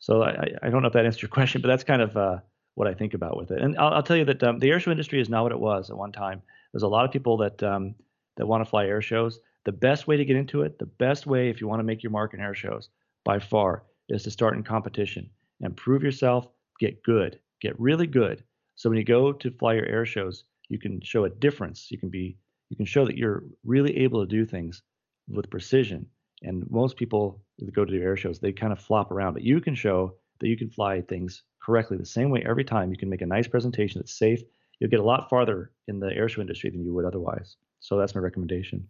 So 0.00 0.22
I, 0.22 0.48
I 0.62 0.70
don't 0.70 0.82
know 0.82 0.88
if 0.88 0.94
that 0.94 1.06
answers 1.06 1.22
your 1.22 1.28
question, 1.28 1.62
but 1.62 1.68
that's 1.68 1.84
kind 1.84 2.02
of 2.02 2.16
uh, 2.16 2.38
what 2.74 2.88
I 2.88 2.94
think 2.94 3.14
about 3.14 3.36
with 3.36 3.50
it. 3.52 3.62
And 3.62 3.78
I'll, 3.78 3.94
I'll 3.94 4.02
tell 4.02 4.16
you 4.16 4.24
that 4.24 4.42
um, 4.42 4.58
the 4.58 4.70
air 4.70 4.80
show 4.80 4.90
industry 4.90 5.20
is 5.20 5.28
not 5.28 5.44
what 5.44 5.52
it 5.52 5.60
was 5.60 5.90
at 5.90 5.96
one 5.96 6.12
time. 6.12 6.42
There's 6.72 6.82
a 6.82 6.88
lot 6.88 7.04
of 7.04 7.12
people 7.12 7.36
that 7.38 7.62
um, 7.62 7.94
that 8.36 8.46
want 8.46 8.64
to 8.64 8.68
fly 8.68 8.86
air 8.86 9.00
shows. 9.00 9.38
The 9.64 9.72
best 9.72 10.06
way 10.06 10.16
to 10.16 10.24
get 10.24 10.36
into 10.36 10.62
it, 10.62 10.78
the 10.78 10.86
best 10.86 11.26
way 11.26 11.48
if 11.48 11.60
you 11.60 11.68
want 11.68 11.80
to 11.80 11.84
make 11.84 12.02
your 12.02 12.10
mark 12.10 12.34
in 12.34 12.40
air 12.40 12.54
shows, 12.54 12.88
by 13.24 13.38
far, 13.38 13.84
is 14.08 14.22
to 14.24 14.30
start 14.30 14.56
in 14.56 14.62
competition 14.62 15.30
and 15.60 15.76
prove 15.76 16.02
yourself, 16.02 16.48
get 16.80 17.02
good, 17.02 17.38
get 17.60 17.78
really 17.78 18.06
good. 18.06 18.44
So 18.76 18.88
when 18.88 18.98
you 18.98 19.04
go 19.04 19.32
to 19.32 19.50
fly 19.52 19.74
your 19.74 19.86
air 19.86 20.04
shows, 20.04 20.44
you 20.68 20.78
can 20.78 21.00
show 21.00 21.24
a 21.24 21.30
difference. 21.30 21.90
You 21.90 21.98
can 21.98 22.08
be 22.08 22.36
you 22.70 22.76
can 22.76 22.86
show 22.86 23.04
that 23.04 23.16
you're 23.16 23.44
really 23.64 23.96
able 23.98 24.24
to 24.24 24.30
do 24.30 24.44
things 24.44 24.82
with 25.28 25.50
precision. 25.50 26.06
And 26.42 26.68
most 26.70 26.96
people 26.96 27.42
that 27.58 27.74
go 27.74 27.84
to 27.84 27.92
the 27.92 28.02
air 28.02 28.16
shows, 28.16 28.38
they 28.38 28.52
kind 28.52 28.72
of 28.72 28.80
flop 28.80 29.10
around, 29.10 29.34
but 29.34 29.42
you 29.42 29.60
can 29.60 29.74
show 29.74 30.16
that 30.40 30.48
you 30.48 30.56
can 30.56 30.70
fly 30.70 31.00
things 31.00 31.42
correctly 31.62 31.96
the 31.96 32.06
same 32.06 32.30
way 32.30 32.44
every 32.46 32.64
time. 32.64 32.90
You 32.90 32.96
can 32.96 33.08
make 33.08 33.22
a 33.22 33.26
nice 33.26 33.46
presentation 33.46 34.00
that's 34.00 34.18
safe. 34.18 34.40
You'll 34.78 34.90
get 34.90 35.00
a 35.00 35.04
lot 35.04 35.30
farther 35.30 35.70
in 35.86 36.00
the 36.00 36.12
air 36.12 36.28
show 36.28 36.40
industry 36.40 36.70
than 36.70 36.84
you 36.84 36.92
would 36.94 37.04
otherwise. 37.04 37.56
So 37.80 37.96
that's 37.96 38.14
my 38.14 38.20
recommendation. 38.20 38.88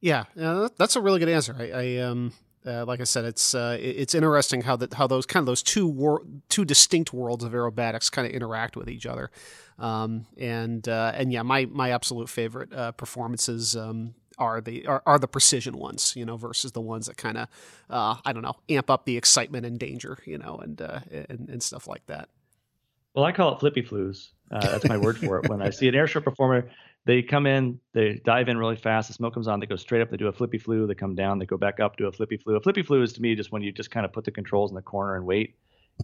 Yeah, 0.00 0.24
yeah 0.34 0.68
that's 0.76 0.96
a 0.96 1.00
really 1.00 1.18
good 1.18 1.28
answer. 1.28 1.56
I, 1.58 1.70
I 1.70 1.96
um, 1.98 2.32
uh, 2.66 2.84
like 2.84 3.00
I 3.00 3.04
said, 3.04 3.24
it's 3.24 3.54
uh, 3.54 3.76
it's 3.80 4.14
interesting 4.14 4.62
how 4.62 4.76
that 4.76 4.94
how 4.94 5.06
those 5.06 5.26
kind 5.26 5.42
of 5.42 5.46
those 5.46 5.62
two 5.62 5.86
wor- 5.86 6.22
two 6.48 6.64
distinct 6.64 7.12
worlds 7.12 7.44
of 7.44 7.52
aerobatics 7.52 8.10
kind 8.10 8.26
of 8.26 8.32
interact 8.32 8.76
with 8.76 8.88
each 8.88 9.06
other, 9.06 9.30
um, 9.78 10.26
and 10.36 10.88
uh, 10.88 11.12
and 11.14 11.32
yeah, 11.32 11.42
my 11.42 11.66
my 11.66 11.90
absolute 11.90 12.28
favorite 12.28 12.72
uh, 12.72 12.92
performances 12.92 13.76
um, 13.76 14.14
are 14.38 14.60
the 14.60 14.86
are, 14.86 15.02
are, 15.06 15.18
the 15.18 15.28
precision 15.28 15.78
ones, 15.78 16.14
you 16.16 16.24
know, 16.24 16.36
versus 16.36 16.72
the 16.72 16.80
ones 16.80 17.06
that 17.06 17.16
kind 17.16 17.38
of 17.38 17.48
uh, 17.88 18.16
I 18.24 18.32
don't 18.32 18.42
know 18.42 18.56
amp 18.68 18.90
up 18.90 19.04
the 19.04 19.16
excitement 19.16 19.64
and 19.64 19.78
danger, 19.78 20.18
you 20.24 20.38
know, 20.38 20.58
and 20.58 20.80
uh, 20.80 21.00
and, 21.10 21.48
and 21.48 21.62
stuff 21.62 21.86
like 21.86 22.06
that. 22.06 22.28
Well, 23.14 23.24
I 23.24 23.32
call 23.32 23.54
it 23.54 23.60
flippy 23.60 23.82
flues. 23.82 24.32
that's 24.50 24.88
my 24.88 24.98
word 24.98 25.18
for 25.18 25.38
it. 25.38 25.48
When 25.48 25.62
I 25.62 25.70
see 25.70 25.88
an 25.88 25.94
airshow 25.94 26.22
performer 26.22 26.68
they 27.06 27.22
come 27.22 27.46
in, 27.46 27.78
they 27.94 28.20
dive 28.24 28.48
in 28.48 28.58
really 28.58 28.76
fast. 28.76 29.08
The 29.08 29.14
smoke 29.14 29.34
comes 29.34 29.46
on, 29.46 29.60
they 29.60 29.66
go 29.66 29.76
straight 29.76 30.02
up, 30.02 30.10
they 30.10 30.16
do 30.16 30.26
a 30.26 30.32
flippy 30.32 30.58
flu, 30.58 30.88
they 30.88 30.94
come 30.94 31.14
down, 31.14 31.38
they 31.38 31.46
go 31.46 31.56
back 31.56 31.78
up, 31.78 31.96
do 31.96 32.06
a 32.06 32.12
flippy 32.12 32.36
flu. 32.36 32.56
A 32.56 32.60
flippy 32.60 32.82
flu 32.82 33.02
is 33.02 33.12
to 33.14 33.22
me 33.22 33.36
just 33.36 33.52
when 33.52 33.62
you 33.62 33.70
just 33.70 33.92
kind 33.92 34.04
of 34.04 34.12
put 34.12 34.24
the 34.24 34.32
controls 34.32 34.72
in 34.72 34.74
the 34.74 34.82
corner 34.82 35.14
and 35.14 35.24
wait. 35.24 35.54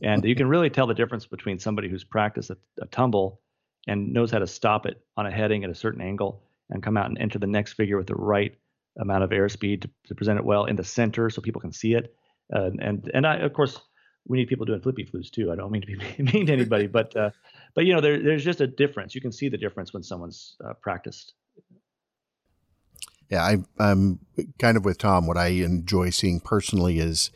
And 0.02 0.24
you 0.24 0.36
can 0.36 0.46
really 0.46 0.70
tell 0.70 0.86
the 0.86 0.94
difference 0.94 1.26
between 1.26 1.58
somebody 1.58 1.88
who's 1.88 2.04
practiced 2.04 2.50
a, 2.50 2.56
a 2.80 2.86
tumble 2.86 3.40
and 3.88 4.12
knows 4.12 4.30
how 4.30 4.38
to 4.38 4.46
stop 4.46 4.86
it 4.86 5.02
on 5.16 5.26
a 5.26 5.30
heading 5.30 5.64
at 5.64 5.70
a 5.70 5.74
certain 5.74 6.00
angle 6.00 6.44
and 6.70 6.84
come 6.84 6.96
out 6.96 7.06
and 7.06 7.18
enter 7.18 7.38
the 7.38 7.48
next 7.48 7.72
figure 7.72 7.98
with 7.98 8.06
the 8.06 8.14
right 8.14 8.56
amount 9.00 9.24
of 9.24 9.30
airspeed 9.30 9.82
to, 9.82 9.90
to 10.06 10.14
present 10.14 10.38
it 10.38 10.44
well 10.44 10.66
in 10.66 10.76
the 10.76 10.84
center 10.84 11.28
so 11.30 11.42
people 11.42 11.60
can 11.60 11.72
see 11.72 11.94
it. 11.94 12.14
Uh, 12.54 12.70
and 12.80 13.10
and 13.12 13.26
I, 13.26 13.36
of 13.36 13.52
course, 13.52 13.80
we 14.26 14.38
need 14.38 14.48
people 14.48 14.66
doing 14.66 14.80
flippy 14.80 15.04
flues 15.04 15.30
too. 15.30 15.50
I 15.50 15.56
don't 15.56 15.70
mean 15.70 15.82
to 15.82 15.86
be 15.86 15.96
mean 16.32 16.46
to 16.46 16.52
anybody, 16.52 16.86
but 16.86 17.14
uh, 17.16 17.30
but 17.74 17.84
you 17.84 17.94
know, 17.94 18.00
there, 18.00 18.22
there's 18.22 18.44
just 18.44 18.60
a 18.60 18.66
difference. 18.66 19.14
You 19.14 19.20
can 19.20 19.32
see 19.32 19.48
the 19.48 19.58
difference 19.58 19.92
when 19.92 20.02
someone's 20.02 20.56
uh, 20.64 20.74
practiced. 20.74 21.34
Yeah, 23.30 23.42
I, 23.42 23.56
I'm 23.78 24.18
kind 24.58 24.76
of 24.76 24.84
with 24.84 24.98
Tom. 24.98 25.26
What 25.26 25.38
I 25.38 25.48
enjoy 25.48 26.10
seeing 26.10 26.40
personally 26.40 26.98
is 26.98 27.30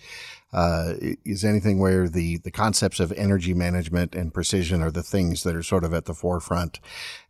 uh, 0.53 0.95
is 1.25 1.45
anything 1.45 1.79
where 1.79 2.09
the 2.09 2.39
the 2.39 2.51
concepts 2.51 3.01
of 3.01 3.13
energy 3.13 3.55
management 3.55 4.15
and 4.15 4.33
precision 4.33 4.83
are 4.83 4.91
the 4.91 5.03
things 5.03 5.43
that 5.43 5.57
are 5.57 5.63
sort 5.63 5.85
of 5.85 5.95
at 5.95 6.05
the 6.05 6.15
forefront, 6.15 6.81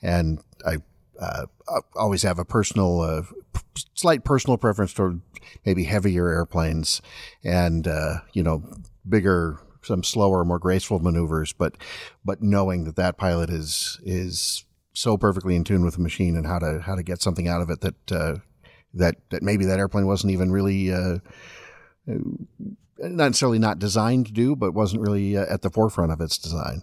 and 0.03 0.41
I 0.67 0.79
uh, 1.21 1.47
always 1.95 2.23
have 2.23 2.39
a 2.39 2.45
personal, 2.45 3.01
uh, 3.01 3.23
slight 3.95 4.25
personal 4.25 4.57
preference 4.57 4.93
toward 4.93 5.21
maybe 5.65 5.85
heavier 5.85 6.29
airplanes 6.29 7.01
and, 7.45 7.87
uh, 7.87 8.17
you 8.33 8.43
know, 8.43 8.63
bigger, 9.09 9.59
some 9.83 10.03
slower, 10.03 10.45
more 10.45 10.59
graceful 10.59 10.99
maneuvers, 10.99 11.53
but, 11.53 11.77
but 12.25 12.43
knowing 12.43 12.85
that 12.85 12.97
that 12.97 13.17
pilot 13.17 13.51
is, 13.51 14.01
is 14.03 14.65
so 14.95 15.17
perfectly 15.17 15.55
in 15.55 15.65
tune 15.65 15.85
with 15.85 15.95
the 15.95 16.03
machine 16.03 16.37
and 16.37 16.47
how 16.47 16.59
to, 16.59 16.81
how 16.81 16.95
to 16.95 17.03
get 17.03 17.23
something 17.23 17.49
out 17.49 17.63
of 17.63 17.71
it 17.71 17.81
that, 17.81 18.13
uh, 18.13 18.37
that, 18.95 19.17
that 19.31 19.43
maybe 19.43 19.67
that 19.67 19.79
airplane 19.79 20.07
wasn't 20.07 20.33
even 20.33 20.51
really, 20.51 20.93
uh, 20.93 21.19
not 22.99 23.27
necessarily 23.29 23.59
not 23.59 23.79
designed 23.79 24.27
to 24.27 24.33
do, 24.33 24.57
but 24.57 24.73
wasn't 24.73 25.03
really 25.03 25.37
uh, 25.37 25.45
at 25.53 25.63
the 25.63 25.71
forefront 25.71 26.13
of 26.13 26.21
its 26.21 26.39
design. 26.39 26.83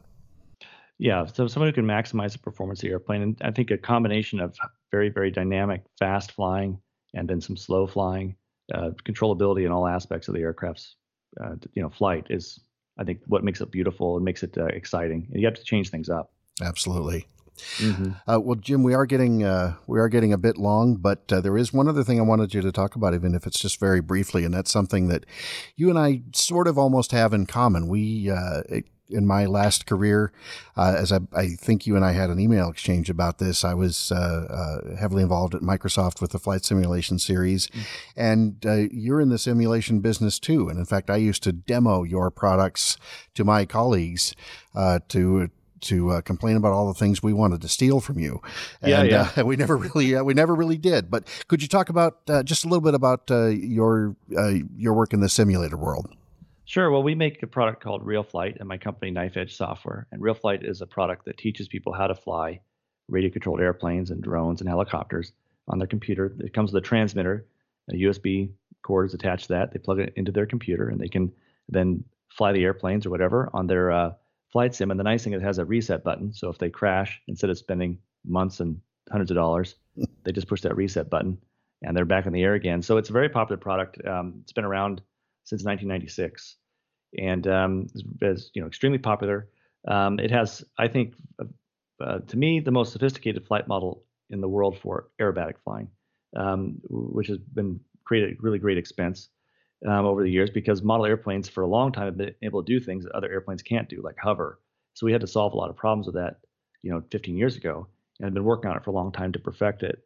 Yeah, 1.00 1.26
so 1.26 1.48
someone 1.48 1.70
who 1.70 1.74
can 1.74 1.86
maximize 1.86 2.34
the 2.34 2.40
performance 2.40 2.80
of 2.80 2.84
the 2.84 2.92
airplane, 2.92 3.22
and 3.24 3.38
I 3.42 3.52
think 3.52 3.72
a 3.72 3.78
combination 3.78 4.40
of 4.40 4.56
very, 4.92 5.10
very 5.10 5.32
dynamic, 5.32 5.82
fast 6.00 6.32
flying, 6.32 6.80
and 7.14 7.28
then 7.28 7.42
some 7.42 7.58
slow 7.58 7.88
flying, 7.88 8.36
uh, 8.74 8.92
controllability 9.04 9.66
in 9.66 9.72
all 9.72 9.88
aspects 9.88 10.28
of 10.28 10.36
the 10.36 10.42
aircraft's, 10.42 10.96
uh, 11.42 11.56
you 11.74 11.82
know, 11.82 11.90
flight 11.90 12.28
is, 12.30 12.60
I 12.98 13.04
think, 13.04 13.22
what 13.28 13.44
makes 13.44 13.62
it 13.62 13.72
beautiful 13.72 14.16
and 14.16 14.26
makes 14.26 14.44
it 14.44 14.58
uh, 14.58 14.66
exciting. 14.66 15.28
And 15.32 15.42
you 15.42 15.48
have 15.48 15.56
to 15.56 15.64
change 15.64 15.90
things 15.90 16.10
up. 16.10 16.32
Absolutely. 16.62 17.28
Mm-hmm. 17.78 18.12
Uh, 18.28 18.40
well, 18.40 18.56
Jim, 18.56 18.84
we 18.84 18.94
are 18.94 19.06
getting 19.06 19.44
uh, 19.44 19.76
we 19.86 20.00
are 20.00 20.10
getting 20.10 20.34
a 20.34 20.38
bit 20.38 20.58
long, 20.58 20.96
but 20.96 21.32
uh, 21.32 21.40
there 21.40 21.58
is 21.58 21.72
one 21.72 21.88
other 21.88 22.04
thing 22.04 22.20
I 22.20 22.24
wanted 22.24 22.54
you 22.54 22.62
to 22.62 22.72
talk 22.72 22.96
about, 22.96 23.14
even 23.14 23.36
if 23.36 23.46
it's 23.46 23.60
just 23.60 23.80
very 23.80 24.02
briefly, 24.02 24.44
and 24.44 24.54
that's 24.54 24.72
something 24.72 25.08
that 25.10 25.26
you 25.76 25.90
and 25.90 26.00
I 26.00 26.24
sort 26.34 26.68
of 26.68 26.78
almost 26.78 27.12
have 27.12 27.34
in 27.34 27.46
common. 27.46 27.88
We 27.88 28.30
uh, 28.30 28.64
in 29.10 29.28
my 29.28 29.46
last 29.46 29.86
career, 29.86 30.32
uh, 30.76 30.96
as 30.98 31.12
I, 31.12 31.20
I, 31.34 31.50
think 31.50 31.86
you 31.86 31.96
and 31.96 32.06
I 32.06 32.14
had 32.14 32.30
an 32.30 32.40
email 32.40 32.70
exchange 32.70 33.10
about 33.10 33.38
this, 33.38 33.64
I 33.64 33.74
was 33.74 34.12
uh, 34.12 34.96
heavily 35.00 35.24
involved 35.24 35.54
at 35.54 35.62
Microsoft 35.62 36.22
with 36.22 36.32
the 36.32 36.40
flight 36.40 36.66
simulation 36.66 37.20
series, 37.20 37.68
mm-hmm. 37.68 37.82
and 38.16 38.90
you're 38.92 39.22
in 39.22 39.30
the 39.30 39.38
simulation 39.38 40.00
business 40.00 40.40
too. 40.40 40.70
And 40.70 40.80
in 40.80 40.86
fact, 40.86 41.10
I 41.10 41.18
used 41.18 41.44
to 41.44 41.52
demo 41.52 42.04
your 42.04 42.32
products 42.32 42.98
to 43.36 43.44
my 43.44 43.66
colleagues 43.66 44.36
to 45.10 45.50
to 45.84 46.12
uh, 46.12 46.22
complain 46.22 46.56
about 46.58 46.72
all 46.72 46.88
the 46.88 46.94
things 46.94 47.22
we 47.22 47.34
wanted 47.34 47.62
to 47.62 47.68
steal 47.68 48.00
from 48.00 48.18
you. 48.20 48.42
And, 48.82 48.92
yeah, 48.92 49.04
yeah. 49.04 49.42
Uh, 49.42 49.46
we 49.46 49.56
never 49.56 49.78
really, 49.78 50.16
uh, 50.16 50.24
we 50.24 50.34
never 50.34 50.56
really 50.56 50.78
did. 50.78 51.12
But 51.12 51.28
could 51.48 51.62
you 51.62 51.68
talk 51.68 51.90
about 51.90 52.20
uh, 52.28 52.44
just 52.44 52.66
a 52.66 52.68
little 52.68 52.82
bit 52.82 52.94
about 52.94 53.30
uh, 53.30 53.48
your 53.48 54.16
uh, 54.36 54.54
your 54.76 54.94
work 54.94 55.14
in 55.14 55.20
the 55.20 55.30
simulator 55.30 55.78
world? 55.78 56.14
Sure. 56.74 56.90
Well, 56.90 57.04
we 57.04 57.14
make 57.14 57.44
a 57.44 57.46
product 57.46 57.84
called 57.84 58.04
Real 58.04 58.24
Flight 58.24 58.58
and 58.60 58.68
my 58.68 58.80
company 58.80 59.12
Knife 59.12 59.38
Edge 59.38 59.56
Software. 59.56 60.08
And 60.12 60.20
Real 60.20 60.34
Flight 60.34 60.64
is 60.64 60.82
a 60.82 60.88
product 60.88 61.26
that 61.26 61.38
teaches 61.38 61.68
people 61.68 61.94
how 61.94 62.08
to 62.08 62.16
fly 62.16 62.62
radio-controlled 63.08 63.62
airplanes 63.62 64.10
and 64.10 64.24
drones 64.24 64.60
and 64.60 64.68
helicopters 64.68 65.34
on 65.68 65.78
their 65.78 65.88
computer. 65.88 66.36
It 66.40 66.52
comes 66.56 66.74
with 66.74 66.84
a 66.84 66.88
transmitter, 66.88 67.46
a 67.92 67.94
USB 67.94 68.50
cord 68.82 69.06
is 69.06 69.14
attached 69.14 69.44
to 69.44 69.54
that. 69.54 69.72
They 69.72 69.78
plug 69.78 70.00
it 70.00 70.14
into 70.16 70.32
their 70.32 70.48
computer, 70.48 70.90
and 70.90 71.00
they 71.00 71.10
can 71.10 71.32
then 71.70 72.04
fly 72.30 72.52
the 72.54 72.64
airplanes 72.64 73.06
or 73.06 73.12
whatever 73.12 73.52
on 73.54 73.68
their 73.68 74.16
flight 74.52 74.74
sim. 74.74 74.90
And 74.90 75.00
the 75.00 75.04
nice 75.04 75.24
thing 75.24 75.34
is 75.34 75.44
it 75.44 75.46
has 75.46 75.60
a 75.60 75.66
reset 75.66 76.04
button. 76.04 76.34
So 76.34 76.50
if 76.50 76.58
they 76.58 76.72
crash, 76.72 77.22
instead 77.28 77.52
of 77.52 77.60
spending 77.60 78.00
months 78.26 78.62
and 78.62 78.82
hundreds 79.12 79.30
of 79.30 79.36
dollars, 79.36 79.76
they 80.24 80.32
just 80.32 80.48
push 80.48 80.62
that 80.62 80.76
reset 80.76 81.12
button 81.12 81.38
and 81.84 81.96
they're 81.96 82.04
back 82.04 82.26
in 82.26 82.34
the 82.34 82.42
air 82.42 82.56
again. 82.56 82.82
So 82.82 82.98
it's 82.98 83.12
a 83.12 83.14
very 83.14 83.30
popular 83.30 83.58
product. 83.58 84.04
Um, 84.04 84.40
it's 84.42 84.54
been 84.54 84.66
around 84.66 85.04
since 85.44 85.64
1996 85.64 86.56
and 87.18 87.48
um, 87.48 87.88
is 88.22 88.52
you 88.54 88.62
know 88.62 88.68
extremely 88.68 88.98
popular. 88.98 89.50
Um, 89.88 90.20
it 90.20 90.32
has, 90.32 90.64
I 90.78 90.88
think, 90.88 91.14
uh, 91.40 91.46
uh, 92.04 92.20
to 92.20 92.38
me, 92.38 92.60
the 92.60 92.72
most 92.72 92.94
sophisticated 92.94 93.46
flight 93.46 93.68
model 93.68 94.04
in 94.30 94.42
the 94.42 94.48
world 94.48 94.78
for 94.78 95.10
aerobatic 95.20 95.56
flying, 95.64 95.90
um, 96.38 96.80
which 96.90 97.28
has 97.28 97.38
been 97.38 97.80
created 98.06 98.32
at 98.32 98.44
really 98.44 98.60
great 98.60 98.78
expense 98.78 99.30
um, 99.88 100.06
over 100.06 100.24
the 100.24 100.32
years 100.32 100.50
because 100.50 100.82
model 100.82 101.06
airplanes 101.06 101.50
for 101.50 101.64
a 101.64 101.68
long 101.68 101.92
time 101.92 102.06
have 102.06 102.18
been 102.18 102.34
able 102.42 102.64
to 102.64 102.74
do 102.74 102.84
things 102.84 103.04
that 103.04 103.14
other 103.14 103.32
airplanes 103.32 103.62
can't 103.62 103.90
do, 103.90 104.02
like 104.02 104.18
hover. 104.18 104.60
So 104.94 105.06
we 105.06 105.12
had 105.12 105.22
to 105.22 105.28
solve 105.28 105.54
a 105.54 105.58
lot 105.58 105.70
of 105.70 105.76
problems 105.76 106.06
with 106.06 106.16
that, 106.16 106.38
you 106.82 106.92
know, 106.92 107.04
15 107.12 107.38
years 107.38 107.56
ago, 107.58 107.88
and 108.20 108.28
I've 108.28 108.34
been 108.34 108.44
working 108.44 108.70
on 108.70 108.78
it 108.78 108.84
for 108.84 108.92
a 108.92 108.94
long 108.94 109.12
time 109.12 109.32
to 109.34 109.40
perfect 109.40 109.84
it. 109.84 110.04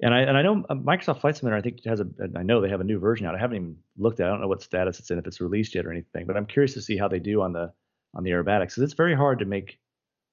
And 0.00 0.14
I 0.14 0.20
and 0.20 0.36
I 0.36 0.42
know 0.42 0.64
uh, 0.68 0.74
Microsoft 0.74 1.20
Flight 1.20 1.36
Simulator. 1.36 1.58
I 1.58 1.62
think 1.62 1.84
has 1.84 2.00
a. 2.00 2.06
I 2.36 2.42
know 2.42 2.60
they 2.60 2.68
have 2.68 2.80
a 2.80 2.84
new 2.84 2.98
version 2.98 3.26
out. 3.26 3.34
I 3.34 3.38
haven't 3.38 3.56
even 3.56 3.76
looked 3.96 4.20
at. 4.20 4.24
it. 4.24 4.28
I 4.28 4.30
don't 4.32 4.40
know 4.40 4.48
what 4.48 4.62
status 4.62 5.00
it's 5.00 5.10
in, 5.10 5.18
if 5.18 5.26
it's 5.26 5.40
released 5.40 5.74
yet 5.74 5.86
or 5.86 5.92
anything. 5.92 6.26
But 6.26 6.36
I'm 6.36 6.46
curious 6.46 6.74
to 6.74 6.82
see 6.82 6.96
how 6.96 7.08
they 7.08 7.18
do 7.18 7.42
on 7.42 7.52
the 7.52 7.72
on 8.14 8.22
the 8.22 8.30
aerobatics. 8.30 8.70
Because 8.70 8.84
it's 8.84 8.94
very 8.94 9.14
hard 9.14 9.40
to 9.40 9.44
make 9.44 9.78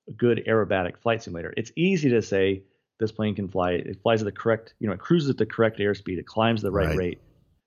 a 0.07 0.11
good 0.11 0.43
aerobatic 0.47 0.97
flight 0.97 1.23
simulator. 1.23 1.53
It's 1.57 1.71
easy 1.75 2.09
to 2.09 2.21
say 2.21 2.63
this 2.99 3.11
plane 3.11 3.35
can 3.35 3.47
fly. 3.47 3.71
It 3.71 4.01
flies 4.01 4.21
at 4.21 4.25
the 4.25 4.31
correct, 4.31 4.73
you 4.79 4.87
know, 4.87 4.93
it 4.93 4.99
cruises 4.99 5.29
at 5.29 5.37
the 5.37 5.45
correct 5.45 5.79
airspeed. 5.79 6.17
It 6.17 6.27
climbs 6.27 6.61
the 6.61 6.71
right, 6.71 6.87
right. 6.89 6.97
rate. 6.97 7.21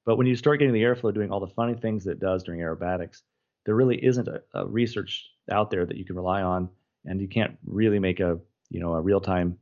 But 0.06 0.16
when 0.16 0.26
you 0.26 0.36
start 0.36 0.58
getting 0.58 0.72
the 0.74 0.82
airflow 0.82 1.12
doing 1.12 1.30
all 1.30 1.40
the 1.40 1.48
funny 1.48 1.74
things 1.74 2.04
that 2.04 2.12
it 2.12 2.20
does 2.20 2.42
during 2.42 2.60
aerobatics, 2.60 3.22
there 3.66 3.74
really 3.74 4.02
isn't 4.02 4.26
a, 4.26 4.40
a 4.54 4.66
research 4.66 5.28
out 5.50 5.70
there 5.70 5.84
that 5.84 5.96
you 5.96 6.04
can 6.04 6.16
rely 6.16 6.42
on, 6.42 6.70
and 7.04 7.20
you 7.20 7.28
can't 7.28 7.58
really 7.66 7.98
make 7.98 8.20
a 8.20 8.38
you 8.70 8.80
know 8.80 8.94
a 8.94 9.00
real-time 9.00 9.58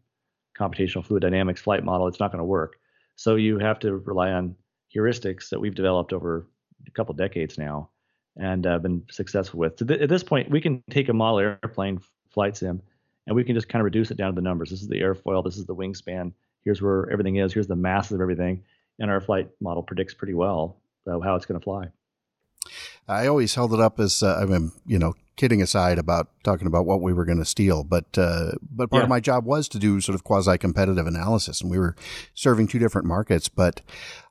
computational 0.58 1.04
fluid 1.04 1.22
dynamics 1.22 1.60
flight 1.60 1.84
model. 1.84 2.06
It's 2.08 2.20
not 2.20 2.32
going 2.32 2.40
to 2.40 2.44
work. 2.44 2.76
So 3.16 3.36
you 3.36 3.58
have 3.58 3.78
to 3.80 3.96
rely 3.96 4.30
on 4.30 4.56
heuristics 4.94 5.48
that 5.50 5.60
we've 5.60 5.74
developed 5.74 6.12
over 6.12 6.46
a 6.86 6.90
couple 6.90 7.14
decades 7.14 7.58
now 7.58 7.90
and 8.36 8.66
uh, 8.66 8.78
been 8.78 9.02
successful 9.10 9.58
with. 9.60 9.78
So 9.78 9.86
th- 9.86 10.00
at 10.00 10.08
this 10.08 10.22
point, 10.22 10.50
we 10.50 10.60
can 10.60 10.82
take 10.90 11.08
a 11.08 11.12
model 11.12 11.40
airplane 11.40 12.00
flight 12.30 12.56
sim 12.56 12.82
and 13.26 13.34
we 13.34 13.44
can 13.44 13.54
just 13.54 13.68
kind 13.68 13.80
of 13.80 13.84
reduce 13.84 14.10
it 14.10 14.16
down 14.16 14.32
to 14.32 14.34
the 14.34 14.42
numbers. 14.42 14.70
This 14.70 14.82
is 14.82 14.88
the 14.88 15.00
airfoil. 15.00 15.44
This 15.44 15.56
is 15.56 15.66
the 15.66 15.74
wingspan. 15.74 16.32
Here's 16.64 16.82
where 16.82 17.10
everything 17.10 17.36
is. 17.36 17.52
Here's 17.52 17.66
the 17.66 17.76
masses 17.76 18.12
of 18.12 18.20
everything 18.20 18.62
and 18.98 19.10
our 19.10 19.20
flight 19.20 19.48
model 19.60 19.82
predicts 19.82 20.14
pretty 20.14 20.34
well 20.34 20.76
uh, 21.06 21.20
how 21.20 21.36
it's 21.36 21.46
going 21.46 21.60
to 21.60 21.64
fly. 21.64 21.88
I 23.08 23.26
always 23.26 23.54
held 23.54 23.72
it 23.72 23.80
up 23.80 24.00
as 24.00 24.22
uh, 24.22 24.38
I 24.40 24.44
mean, 24.46 24.72
you 24.86 24.98
know, 24.98 25.14
kidding 25.36 25.60
aside 25.60 25.98
about 25.98 26.28
talking 26.42 26.66
about 26.66 26.86
what 26.86 27.02
we 27.02 27.12
were 27.12 27.24
going 27.24 27.38
to 27.38 27.44
steal, 27.44 27.84
but 27.84 28.06
uh, 28.16 28.52
but 28.62 28.90
part 28.90 29.00
yeah. 29.00 29.04
of 29.04 29.08
my 29.08 29.20
job 29.20 29.44
was 29.44 29.68
to 29.68 29.78
do 29.78 30.00
sort 30.00 30.14
of 30.14 30.24
quasi 30.24 30.56
competitive 30.58 31.06
analysis, 31.06 31.60
and 31.60 31.70
we 31.70 31.78
were 31.78 31.94
serving 32.34 32.66
two 32.66 32.78
different 32.78 33.06
markets. 33.06 33.48
But 33.48 33.82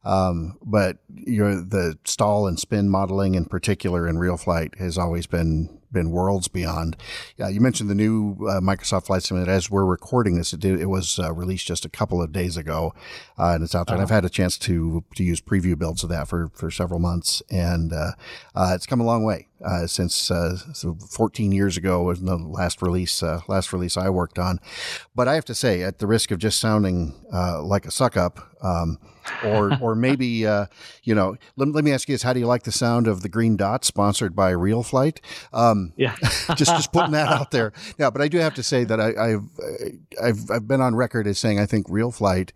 um, 0.04 0.58
but 0.64 0.98
you 1.14 1.44
know, 1.44 1.62
the 1.62 1.98
stall 2.06 2.48
and 2.48 2.60
spin 2.60 2.90
modeling 2.90 3.36
in 3.36 3.46
particular 3.46 4.08
in 4.08 4.18
real 4.18 4.38
flight 4.38 4.76
has 4.78 4.98
always 4.98 5.28
been 5.28 5.80
been 5.92 6.12
worlds 6.12 6.48
beyond. 6.48 6.98
Yeah, 7.38 7.50
you 7.50 7.62
mentioned 7.62 7.90
the 7.90 7.96
new 7.96 8.34
uh, 8.48 8.60
Microsoft 8.60 9.08
Flight 9.08 9.24
Simulator. 9.24 9.52
As 9.52 9.72
we're 9.72 9.86
recording 9.86 10.36
this, 10.36 10.54
it, 10.54 10.60
did, 10.60 10.80
it 10.80 10.88
was 10.88 11.18
uh, 11.18 11.34
released 11.34 11.66
just 11.66 11.86
a 11.86 11.90
couple 11.90 12.22
of 12.22 12.32
days 12.32 12.58
ago, 12.58 12.94
uh, 13.40 13.54
and 13.54 13.64
it's 13.64 13.74
out 13.74 13.88
there. 13.88 13.96
And 13.96 14.04
I've 14.04 14.10
had 14.10 14.26
a 14.26 14.30
chance 14.30 14.58
to 14.60 15.04
to 15.16 15.24
use 15.24 15.42
preview 15.42 15.78
builds 15.78 16.04
of 16.04 16.10
that 16.10 16.28
for 16.28 16.50
for 16.54 16.70
several 16.70 17.00
months, 17.00 17.42
and 17.50 17.94
uh, 17.94 18.12
uh, 18.54 18.74
it's 18.76 18.86
come 18.86 19.02
a 19.02 19.06
long 19.06 19.24
way 19.24 19.48
uh, 19.64 19.88
since 19.88 20.16
so 20.16 20.98
14 21.12 21.52
years 21.52 21.78
ago 21.78 22.04
was 22.04 22.22
the 22.22 22.36
last 22.36 22.82
release 22.82 23.22
last 23.48 23.72
release 23.74 23.98
I 23.98 24.10
worked 24.10 24.40
on. 24.40 24.60
But 25.16 25.28
I 25.28 25.36
have 25.36 25.46
to 25.46 25.56
say, 25.56 25.84
at 25.84 26.00
the 26.00 26.08
risk 26.08 26.32
of 26.32 26.40
just 26.40 26.60
sounding 26.60 27.14
like 27.32 27.86
a 27.86 27.92
suck 27.92 28.18
up. 28.18 28.52
Um, 28.62 28.98
or 29.44 29.78
or 29.82 29.96
maybe 29.96 30.46
uh, 30.46 30.66
you 31.04 31.16
know 31.16 31.38
let, 31.56 31.70
let, 31.70 31.84
me 31.84 31.92
ask 31.92 32.08
you 32.08 32.14
this 32.16 32.24
how 32.24 32.34
do 32.34 32.40
you 32.40 32.48
like 32.48 32.64
the 32.64 32.72
sound 32.72 33.08
of 33.08 33.22
the 33.22 33.30
green 33.30 33.56
dot 33.56 33.86
sponsored 33.86 34.36
by 34.36 34.50
real 34.50 34.84
flight 34.84 35.22
um, 35.54 35.94
yeah 35.96 36.16
just 36.56 36.72
just 36.76 36.92
putting 36.92 37.12
that 37.12 37.32
out 37.32 37.52
there 37.52 37.74
yeah 37.98 38.10
but 38.10 38.22
i 38.22 38.28
do 38.28 38.38
have 38.38 38.54
to 38.54 38.64
say 38.64 38.84
that 38.84 39.00
I, 39.00 39.30
have 39.30 39.46
I've 40.22 40.52
i've 40.52 40.68
been 40.68 40.82
on 40.82 40.96
record 40.96 41.28
as 41.28 41.40
saying 41.40 41.60
i 41.60 41.66
think 41.66 41.88
real 41.90 42.12
flight 42.12 42.54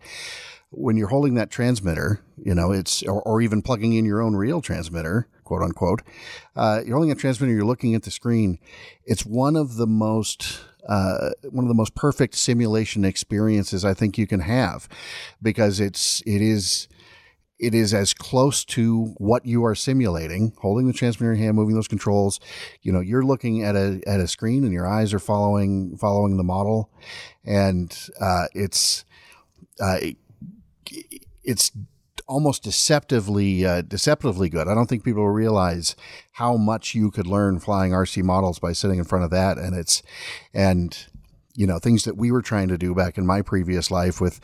when 0.70 0.96
you're 0.96 1.08
holding 1.08 1.34
that 1.34 1.50
transmitter 1.50 2.20
you 2.42 2.54
know 2.54 2.72
it's 2.72 3.02
or, 3.02 3.22
or 3.22 3.40
even 3.40 3.62
plugging 3.62 3.92
in 3.94 4.04
your 4.04 4.20
own 4.20 4.36
real 4.36 4.60
transmitter 4.60 5.28
quote 5.50 5.62
unquote 5.62 6.02
uh, 6.54 6.80
you're 6.86 6.94
holding 6.94 7.10
a 7.10 7.16
transmitter 7.16 7.52
you're 7.52 7.64
looking 7.64 7.96
at 7.96 8.04
the 8.04 8.10
screen 8.10 8.56
it's 9.04 9.26
one 9.26 9.56
of 9.56 9.74
the 9.74 9.86
most 9.86 10.60
uh, 10.88 11.30
one 11.50 11.64
of 11.64 11.68
the 11.68 11.74
most 11.74 11.96
perfect 11.96 12.36
simulation 12.36 13.04
experiences 13.04 13.84
I 13.84 13.94
think 13.94 14.16
you 14.16 14.28
can 14.28 14.40
have 14.40 14.88
because 15.42 15.80
it's 15.80 16.22
it 16.24 16.40
is 16.40 16.86
it 17.58 17.74
is 17.74 17.92
as 17.92 18.14
close 18.14 18.64
to 18.64 19.14
what 19.18 19.44
you 19.44 19.64
are 19.66 19.74
simulating, 19.74 20.54
holding 20.62 20.86
the 20.86 20.94
transmitter 20.94 21.32
in 21.32 21.38
your 21.38 21.46
hand, 21.46 21.56
moving 21.56 21.74
those 21.74 21.88
controls. 21.88 22.40
You 22.80 22.92
know, 22.92 23.00
you're 23.00 23.24
looking 23.24 23.62
at 23.64 23.76
a 23.76 24.00
at 24.06 24.20
a 24.20 24.28
screen 24.28 24.62
and 24.62 24.72
your 24.72 24.86
eyes 24.86 25.12
are 25.12 25.18
following 25.18 25.96
following 25.96 26.36
the 26.36 26.44
model, 26.44 26.90
and 27.44 27.96
uh, 28.20 28.46
it's 28.54 29.04
uh, 29.80 29.98
it's 31.44 31.72
almost 32.30 32.62
deceptively 32.62 33.66
uh, 33.66 33.82
deceptively 33.82 34.48
good. 34.48 34.68
I 34.68 34.74
don't 34.74 34.86
think 34.86 35.04
people 35.04 35.28
realize 35.28 35.96
how 36.32 36.56
much 36.56 36.94
you 36.94 37.10
could 37.10 37.26
learn 37.26 37.58
flying 37.58 37.90
RC 37.90 38.22
models 38.22 38.60
by 38.60 38.72
sitting 38.72 38.98
in 38.98 39.04
front 39.04 39.24
of 39.24 39.30
that, 39.32 39.58
and 39.58 39.74
it's 39.76 40.02
and 40.54 40.96
you 41.56 41.66
know 41.66 41.80
things 41.80 42.04
that 42.04 42.16
we 42.16 42.30
were 42.30 42.40
trying 42.40 42.68
to 42.68 42.78
do 42.78 42.94
back 42.94 43.18
in 43.18 43.26
my 43.26 43.42
previous 43.42 43.90
life 43.90 44.20
with 44.20 44.40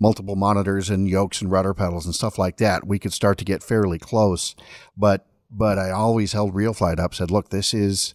multiple 0.00 0.34
monitors 0.34 0.88
and 0.88 1.08
yokes 1.08 1.42
and 1.42 1.52
rudder 1.52 1.74
pedals 1.74 2.06
and 2.06 2.14
stuff 2.14 2.38
like 2.38 2.56
that. 2.56 2.86
We 2.86 2.98
could 2.98 3.12
start 3.12 3.36
to 3.38 3.44
get 3.44 3.62
fairly 3.62 3.98
close, 3.98 4.56
but 4.96 5.26
but 5.50 5.78
I 5.78 5.90
always 5.90 6.32
held 6.32 6.54
Real 6.54 6.72
Flight 6.72 6.98
up, 6.98 7.14
said, 7.14 7.30
look, 7.30 7.50
this 7.50 7.74
is 7.74 8.14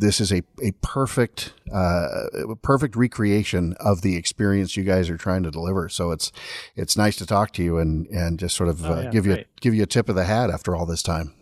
this 0.00 0.20
is 0.20 0.32
a, 0.32 0.42
a 0.62 0.72
perfect 0.82 1.52
uh, 1.72 2.24
perfect 2.62 2.96
recreation 2.96 3.74
of 3.78 4.02
the 4.02 4.16
experience 4.16 4.76
you 4.76 4.82
guys 4.82 5.08
are 5.10 5.16
trying 5.16 5.42
to 5.42 5.50
deliver. 5.50 5.88
So 5.88 6.10
it's 6.10 6.32
it's 6.74 6.96
nice 6.96 7.16
to 7.16 7.26
talk 7.26 7.52
to 7.52 7.62
you 7.62 7.78
and 7.78 8.06
and 8.08 8.38
just 8.38 8.56
sort 8.56 8.68
of 8.68 8.84
Oh, 8.84 8.94
uh, 8.94 9.00
yeah, 9.02 9.10
give 9.10 9.26
you 9.26 9.34
great. 9.34 9.46
give 9.60 9.74
you 9.74 9.82
a 9.82 9.86
tip 9.86 10.08
of 10.08 10.14
the 10.14 10.24
hat 10.24 10.50
after 10.50 10.74
all 10.74 10.86
this 10.86 11.02
time. 11.02 11.34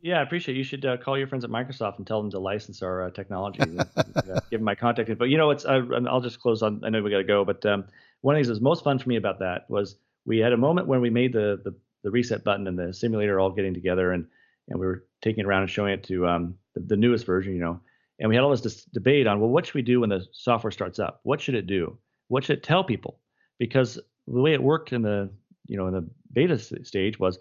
Yeah, 0.00 0.20
I 0.20 0.22
appreciate. 0.22 0.54
it. 0.54 0.58
You 0.58 0.64
should 0.64 0.86
uh, 0.86 0.96
call 0.98 1.18
your 1.18 1.26
friends 1.26 1.44
at 1.44 1.50
Microsoft 1.50 1.98
and 1.98 2.06
tell 2.06 2.22
them 2.22 2.30
to 2.30 2.38
license 2.38 2.80
our 2.82 3.06
uh, 3.06 3.10
technology. 3.10 3.58
and, 3.60 3.80
uh, 3.80 4.40
give 4.50 4.60
them 4.60 4.64
my 4.64 4.74
contact 4.74 5.10
But 5.18 5.30
You 5.30 5.36
know, 5.36 5.50
it's. 5.50 5.64
I, 5.66 5.80
I'll 6.08 6.20
just 6.20 6.40
close 6.40 6.62
on. 6.62 6.82
I 6.84 6.90
know 6.90 7.02
we 7.02 7.10
got 7.10 7.18
to 7.18 7.24
go, 7.24 7.44
but 7.44 7.64
um, 7.66 7.84
one 8.20 8.34
of 8.34 8.36
the 8.36 8.38
things 8.38 8.46
that 8.48 8.52
was 8.52 8.60
most 8.60 8.84
fun 8.84 8.98
for 8.98 9.08
me 9.08 9.16
about 9.16 9.40
that 9.40 9.68
was 9.68 9.96
we 10.24 10.38
had 10.38 10.52
a 10.52 10.56
moment 10.56 10.86
when 10.86 11.00
we 11.00 11.10
made 11.10 11.32
the 11.32 11.60
the, 11.64 11.74
the 12.02 12.10
reset 12.10 12.44
button 12.44 12.66
and 12.66 12.78
the 12.78 12.94
simulator 12.94 13.38
all 13.40 13.50
getting 13.50 13.74
together, 13.74 14.12
and 14.12 14.26
and 14.68 14.78
we 14.78 14.86
were 14.86 15.04
taking 15.22 15.40
it 15.44 15.46
around 15.46 15.62
and 15.62 15.70
showing 15.70 15.92
it 15.92 16.04
to 16.04 16.26
um, 16.26 16.54
the, 16.74 16.80
the 16.80 16.96
newest 16.96 17.26
version. 17.26 17.52
You 17.54 17.60
know, 17.60 17.80
and 18.18 18.28
we 18.28 18.34
had 18.34 18.44
all 18.44 18.50
this 18.50 18.60
dis- 18.60 18.84
debate 18.92 19.26
on 19.26 19.40
well, 19.40 19.50
what 19.50 19.66
should 19.66 19.74
we 19.74 19.82
do 19.82 20.00
when 20.00 20.10
the 20.10 20.24
software 20.32 20.70
starts 20.70 20.98
up? 20.98 21.20
What 21.22 21.40
should 21.40 21.54
it 21.54 21.66
do? 21.66 21.98
What 22.28 22.44
should 22.44 22.58
it 22.58 22.62
tell 22.62 22.84
people? 22.84 23.20
Because 23.58 23.98
the 24.26 24.40
way 24.40 24.52
it 24.52 24.62
worked 24.62 24.92
in 24.92 25.02
the 25.02 25.30
you 25.66 25.76
know 25.76 25.86
in 25.86 25.94
the 25.94 26.08
beta 26.32 26.58
stage 26.58 27.18
was 27.18 27.38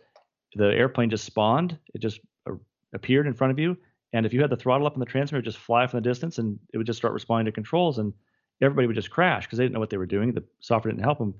the 0.55 0.73
airplane 0.73 1.09
just 1.09 1.25
spawned. 1.25 1.77
It 1.93 1.99
just 1.99 2.19
appeared 2.93 3.27
in 3.27 3.33
front 3.33 3.51
of 3.51 3.59
you, 3.59 3.77
and 4.13 4.25
if 4.25 4.33
you 4.33 4.41
had 4.41 4.49
the 4.49 4.55
throttle 4.55 4.87
up 4.87 4.93
in 4.93 4.99
the 4.99 5.05
transmitter, 5.05 5.41
just 5.41 5.57
fly 5.57 5.87
from 5.87 6.01
the 6.01 6.09
distance, 6.09 6.37
and 6.37 6.59
it 6.73 6.77
would 6.77 6.87
just 6.87 6.97
start 6.97 7.13
responding 7.13 7.45
to 7.45 7.51
controls, 7.51 7.97
and 7.97 8.13
everybody 8.61 8.87
would 8.87 8.95
just 8.95 9.11
crash 9.11 9.45
because 9.45 9.57
they 9.57 9.63
didn't 9.65 9.73
know 9.73 9.79
what 9.79 9.89
they 9.89 9.97
were 9.97 10.05
doing. 10.05 10.33
The 10.33 10.43
software 10.59 10.91
didn't 10.91 11.03
help 11.03 11.17
them. 11.17 11.33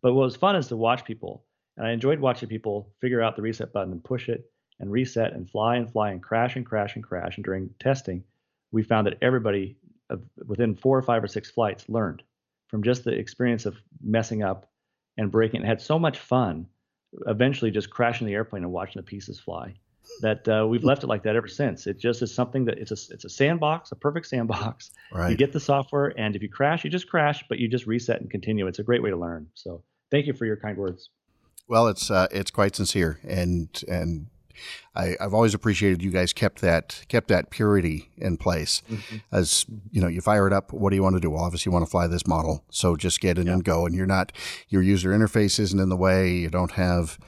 But 0.00 0.14
what 0.14 0.24
was 0.24 0.36
fun 0.36 0.56
is 0.56 0.68
to 0.68 0.76
watch 0.76 1.04
people, 1.04 1.44
and 1.76 1.86
I 1.86 1.92
enjoyed 1.92 2.20
watching 2.20 2.48
people 2.48 2.90
figure 3.00 3.22
out 3.22 3.36
the 3.36 3.42
reset 3.42 3.72
button 3.72 3.92
and 3.92 4.02
push 4.02 4.28
it 4.28 4.50
and 4.80 4.90
reset 4.90 5.32
and 5.32 5.48
fly 5.48 5.76
and 5.76 5.90
fly 5.90 6.10
and 6.10 6.22
crash 6.22 6.56
and 6.56 6.66
crash 6.66 6.96
and 6.96 7.04
crash. 7.04 7.36
And 7.36 7.44
during 7.44 7.70
testing, 7.78 8.24
we 8.72 8.82
found 8.82 9.06
that 9.06 9.18
everybody 9.22 9.76
uh, 10.10 10.16
within 10.46 10.74
four 10.74 10.98
or 10.98 11.02
five 11.02 11.22
or 11.22 11.28
six 11.28 11.50
flights 11.50 11.88
learned 11.88 12.22
from 12.68 12.82
just 12.82 13.04
the 13.04 13.12
experience 13.12 13.66
of 13.66 13.76
messing 14.02 14.42
up 14.42 14.70
and 15.16 15.30
breaking 15.30 15.60
and 15.60 15.68
had 15.68 15.80
so 15.80 15.98
much 15.98 16.18
fun 16.18 16.66
eventually 17.26 17.70
just 17.70 17.90
crashing 17.90 18.26
the 18.26 18.32
airplane 18.32 18.62
and 18.62 18.72
watching 18.72 19.00
the 19.00 19.04
pieces 19.04 19.38
fly 19.38 19.74
that 20.20 20.48
uh, 20.48 20.66
we've 20.66 20.82
left 20.82 21.04
it 21.04 21.06
like 21.06 21.22
that 21.22 21.36
ever 21.36 21.46
since. 21.46 21.86
It 21.86 21.98
just 21.98 22.22
is 22.22 22.34
something 22.34 22.64
that 22.64 22.78
it's 22.78 22.90
a 22.90 23.14
it's 23.14 23.24
a 23.24 23.28
sandbox 23.28 23.92
a 23.92 23.96
perfect 23.96 24.26
sandbox. 24.26 24.90
Right. 25.12 25.30
you 25.30 25.36
get 25.36 25.52
the 25.52 25.60
software 25.60 26.12
and 26.16 26.34
if 26.34 26.42
you 26.42 26.48
crash 26.48 26.84
you 26.84 26.90
just 26.90 27.08
crash 27.08 27.44
but 27.48 27.58
you 27.58 27.68
just 27.68 27.86
reset 27.86 28.20
and 28.20 28.30
continue. 28.30 28.66
It's 28.66 28.78
a 28.78 28.82
great 28.82 29.02
way 29.02 29.10
to 29.10 29.16
learn. 29.16 29.48
So 29.54 29.82
thank 30.10 30.26
you 30.26 30.32
for 30.32 30.46
your 30.46 30.56
kind 30.56 30.76
words. 30.76 31.10
Well, 31.68 31.88
it's 31.88 32.10
uh, 32.10 32.28
it's 32.30 32.50
quite 32.50 32.76
sincere, 32.76 33.18
and 33.26 33.68
and 33.88 34.26
I, 34.94 35.16
I've 35.20 35.32
always 35.32 35.54
appreciated 35.54 36.02
you 36.02 36.10
guys 36.10 36.32
kept 36.32 36.60
that 36.60 37.04
kept 37.08 37.28
that 37.28 37.50
purity 37.50 38.10
in 38.18 38.36
place. 38.36 38.82
As 39.30 39.64
you 39.90 40.00
know, 40.02 40.08
you 40.08 40.20
fire 40.20 40.46
it 40.46 40.52
up. 40.52 40.72
What 40.72 40.90
do 40.90 40.96
you 40.96 41.02
want 41.02 41.16
to 41.16 41.20
do? 41.20 41.30
Well, 41.30 41.42
obviously, 41.42 41.70
you 41.70 41.72
want 41.72 41.86
to 41.86 41.90
fly 41.90 42.06
this 42.06 42.26
model, 42.26 42.64
so 42.70 42.96
just 42.96 43.20
get 43.20 43.38
in 43.38 43.48
and 43.48 43.64
go. 43.64 43.86
And 43.86 43.94
you're 43.94 44.06
not 44.06 44.32
your 44.68 44.82
user 44.82 45.10
interface 45.10 45.58
isn't 45.58 45.78
in 45.80 45.88
the 45.88 45.96
way. 45.96 46.30
You 46.32 46.50
don't 46.50 46.72
have, 46.72 47.18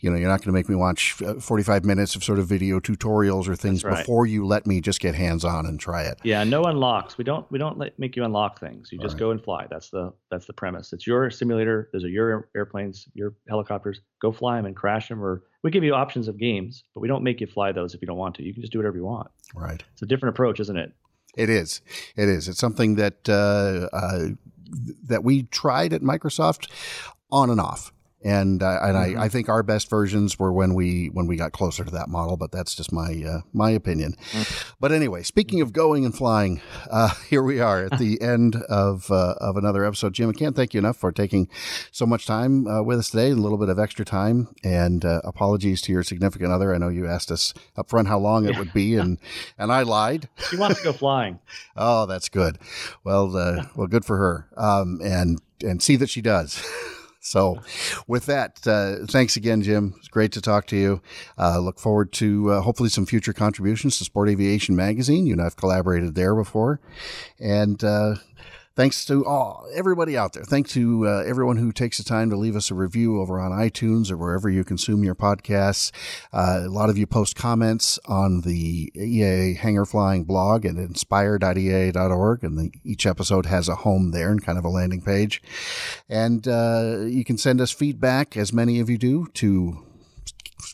you 0.00 0.10
know, 0.10 0.16
you're 0.16 0.28
not 0.28 0.40
going 0.40 0.48
to 0.48 0.52
make 0.52 0.68
me 0.68 0.74
watch 0.74 1.20
uh, 1.22 1.34
45 1.34 1.84
minutes 1.84 2.14
of 2.14 2.22
sort 2.22 2.38
of 2.38 2.46
video 2.46 2.78
tutorials 2.80 3.48
or 3.48 3.56
things 3.56 3.84
right. 3.84 3.98
before 3.98 4.26
you 4.26 4.46
let 4.46 4.66
me 4.66 4.80
just 4.80 5.00
get 5.00 5.14
hands 5.14 5.44
on 5.44 5.64
and 5.66 5.80
try 5.80 6.02
it. 6.02 6.18
yeah 6.24 6.44
no 6.44 6.64
unlocks 6.64 7.16
we 7.18 7.24
don't 7.24 7.50
we 7.50 7.58
don't 7.58 7.78
let, 7.78 7.98
make 7.98 8.16
you 8.16 8.24
unlock 8.24 8.60
things 8.60 8.90
you 8.92 8.98
just 8.98 9.14
Right. 9.14 9.20
go 9.20 9.30
and 9.30 9.42
fly 9.42 9.66
that's 9.70 9.90
the 9.90 10.12
that's 10.30 10.46
the 10.46 10.52
premise 10.52 10.92
it's 10.92 11.06
your 11.06 11.30
simulator 11.30 11.88
those 11.92 12.04
are 12.04 12.08
your 12.08 12.48
airplanes 12.54 13.08
your 13.14 13.34
helicopters 13.48 14.00
go 14.20 14.30
fly 14.32 14.56
them 14.56 14.66
and 14.66 14.76
crash 14.76 15.08
them 15.08 15.22
or 15.22 15.42
we 15.64 15.70
give 15.72 15.82
you 15.82 15.94
options 15.94 16.28
of 16.28 16.38
games 16.38 16.84
but 16.94 17.00
we 17.00 17.08
don't 17.08 17.24
make 17.24 17.40
you 17.40 17.46
fly 17.48 17.72
those 17.72 17.94
if 17.94 18.00
you 18.00 18.06
don't 18.06 18.18
want 18.18 18.36
to 18.36 18.44
you 18.44 18.52
can 18.54 18.62
just 18.62 18.72
do 18.72 18.78
whatever 18.78 18.96
you 18.96 19.04
want 19.04 19.28
Right. 19.54 19.82
it's 19.92 20.02
a 20.02 20.06
different 20.06 20.34
approach 20.36 20.60
isn't 20.60 20.76
it 20.76 20.92
It 21.36 21.50
is. 21.50 21.80
It 22.16 22.28
is. 22.28 22.46
It's 22.48 22.60
something 22.60 22.94
that 22.94 23.28
uh, 23.28 23.88
uh, 23.92 24.28
that 25.08 25.24
we 25.24 25.42
tried 25.44 25.92
at 25.92 26.00
Microsoft 26.02 26.70
on 27.32 27.50
and 27.50 27.60
off. 27.60 27.92
And 28.24 28.62
uh, 28.62 28.78
and 28.82 28.96
I, 28.96 29.24
I 29.24 29.28
think 29.28 29.48
our 29.48 29.62
best 29.62 29.90
versions 29.90 30.38
were 30.38 30.52
when 30.52 30.74
we 30.74 31.08
when 31.08 31.26
we 31.26 31.36
got 31.36 31.52
closer 31.52 31.84
to 31.84 31.90
that 31.90 32.08
model, 32.08 32.36
but 32.36 32.50
that's 32.50 32.74
just 32.74 32.90
my 32.90 33.22
uh, 33.26 33.40
my 33.52 33.70
opinion. 33.70 34.16
But 34.80 34.92
anyway, 34.92 35.22
speaking 35.22 35.60
of 35.60 35.72
going 35.72 36.04
and 36.04 36.16
flying, 36.16 36.62
uh, 36.90 37.10
here 37.28 37.42
we 37.42 37.60
are 37.60 37.84
at 37.84 37.98
the 37.98 38.20
end 38.22 38.56
of 38.68 39.10
uh, 39.10 39.34
of 39.40 39.56
another 39.56 39.84
episode. 39.84 40.14
Jim, 40.14 40.30
I 40.30 40.32
can't 40.32 40.56
thank 40.56 40.72
you 40.72 40.78
enough 40.78 40.96
for 40.96 41.12
taking 41.12 41.48
so 41.90 42.06
much 42.06 42.26
time 42.26 42.66
uh, 42.66 42.82
with 42.82 42.98
us 42.98 43.10
today, 43.10 43.30
a 43.30 43.34
little 43.34 43.58
bit 43.58 43.68
of 43.68 43.78
extra 43.78 44.04
time, 44.04 44.48
and 44.64 45.04
uh, 45.04 45.20
apologies 45.24 45.82
to 45.82 45.92
your 45.92 46.02
significant 46.02 46.50
other. 46.50 46.74
I 46.74 46.78
know 46.78 46.88
you 46.88 47.06
asked 47.06 47.30
us 47.30 47.52
up 47.76 47.90
front 47.90 48.08
how 48.08 48.18
long 48.18 48.46
it 48.48 48.56
would 48.56 48.72
be, 48.72 48.96
and 48.96 49.18
and 49.58 49.70
I 49.70 49.82
lied. 49.82 50.28
she 50.50 50.56
wants 50.56 50.78
to 50.78 50.84
go 50.84 50.92
flying 50.92 51.38
Oh, 51.76 52.06
that's 52.06 52.28
good. 52.28 52.58
Well, 53.04 53.36
uh, 53.36 53.66
well, 53.76 53.86
good 53.86 54.04
for 54.04 54.16
her. 54.16 54.48
Um, 54.56 55.00
and 55.02 55.40
and 55.62 55.82
see 55.82 55.96
that 55.96 56.10
she 56.10 56.20
does. 56.20 56.64
So, 57.24 57.58
with 58.06 58.26
that, 58.26 58.60
uh, 58.66 59.06
thanks 59.06 59.36
again, 59.36 59.62
Jim. 59.62 59.94
It's 59.96 60.08
great 60.08 60.30
to 60.32 60.42
talk 60.42 60.66
to 60.66 60.76
you. 60.76 61.00
Uh, 61.38 61.58
look 61.58 61.80
forward 61.80 62.12
to 62.12 62.52
uh, 62.52 62.60
hopefully 62.60 62.90
some 62.90 63.06
future 63.06 63.32
contributions 63.32 63.96
to 63.96 64.04
Sport 64.04 64.28
Aviation 64.28 64.76
Magazine. 64.76 65.26
You 65.26 65.32
and 65.32 65.40
I've 65.40 65.56
collaborated 65.56 66.14
there 66.14 66.34
before, 66.34 66.80
and 67.40 67.82
uh, 67.82 68.16
thanks 68.76 69.04
to 69.06 69.24
all 69.24 69.66
everybody 69.72 70.16
out 70.16 70.32
there. 70.32 70.44
Thanks 70.44 70.72
to 70.72 71.06
uh, 71.06 71.22
everyone 71.26 71.56
who 71.56 71.72
takes 71.72 71.98
the 71.98 72.04
time 72.04 72.30
to 72.30 72.36
leave 72.36 72.56
us 72.56 72.70
a 72.70 72.74
review 72.74 73.20
over 73.20 73.38
on 73.38 73.52
iTunes 73.52 74.10
or 74.10 74.16
wherever 74.16 74.48
you 74.48 74.64
consume 74.64 75.04
your 75.04 75.14
podcasts. 75.14 75.92
Uh, 76.32 76.62
a 76.64 76.68
lot 76.68 76.90
of 76.90 76.98
you 76.98 77.06
post 77.06 77.36
comments 77.36 77.98
on 78.06 78.40
the 78.42 78.92
EAA 78.96 79.56
Hangar 79.56 79.84
Flying 79.84 80.24
blog 80.24 80.64
at 80.64 80.76
inspire.eaa.org, 80.76 82.44
and 82.44 82.58
the, 82.58 82.72
each 82.84 83.06
episode 83.06 83.46
has 83.46 83.68
a 83.68 83.76
home 83.76 84.10
there 84.10 84.30
and 84.30 84.44
kind 84.44 84.58
of 84.58 84.64
a 84.64 84.68
landing 84.68 85.02
page. 85.02 85.42
And 86.08 86.46
uh, 86.48 87.00
you 87.06 87.24
can 87.24 87.38
send 87.38 87.60
us 87.60 87.70
feedback, 87.70 88.36
as 88.36 88.52
many 88.52 88.80
of 88.80 88.90
you 88.90 88.98
do, 88.98 89.28
to 89.34 89.83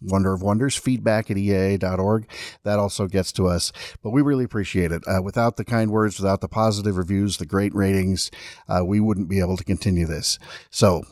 Wonder 0.03 0.33
of 0.33 0.43
Wonders, 0.43 0.77
feedback 0.77 1.31
at 1.31 1.37
EAA.org. 1.37 2.29
That 2.63 2.79
also 2.79 3.07
gets 3.07 3.33
to 3.33 3.47
us, 3.47 3.73
but 4.03 4.11
we 4.11 4.23
really 4.23 4.45
appreciate 4.45 4.93
it. 4.93 5.03
Uh, 5.07 5.23
without 5.23 5.57
the 5.57 5.65
kind 5.65 5.91
words, 5.91 6.19
without 6.19 6.41
the 6.41 6.49
positive 6.49 6.97
reviews, 6.97 7.37
the 7.37 7.47
great 7.47 7.75
ratings, 7.75 8.31
uh, 8.69 8.85
we 8.85 9.01
wouldn't 9.01 9.29
be 9.29 9.41
able 9.41 9.57
to 9.57 9.65
continue 9.65 10.07
this. 10.07 10.39
So, 10.71 11.03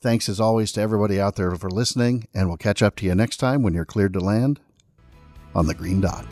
thanks 0.00 0.28
as 0.28 0.40
always 0.40 0.72
to 0.72 0.80
everybody 0.80 1.20
out 1.20 1.36
there 1.36 1.54
for 1.56 1.70
listening, 1.70 2.28
and 2.34 2.48
we'll 2.48 2.56
catch 2.56 2.82
up 2.82 2.96
to 2.96 3.06
you 3.06 3.14
next 3.14 3.38
time 3.38 3.62
when 3.62 3.74
you're 3.74 3.84
cleared 3.84 4.12
to 4.12 4.20
land 4.20 4.60
on 5.54 5.66
the 5.66 5.74
green 5.74 6.00
dot. 6.00 6.26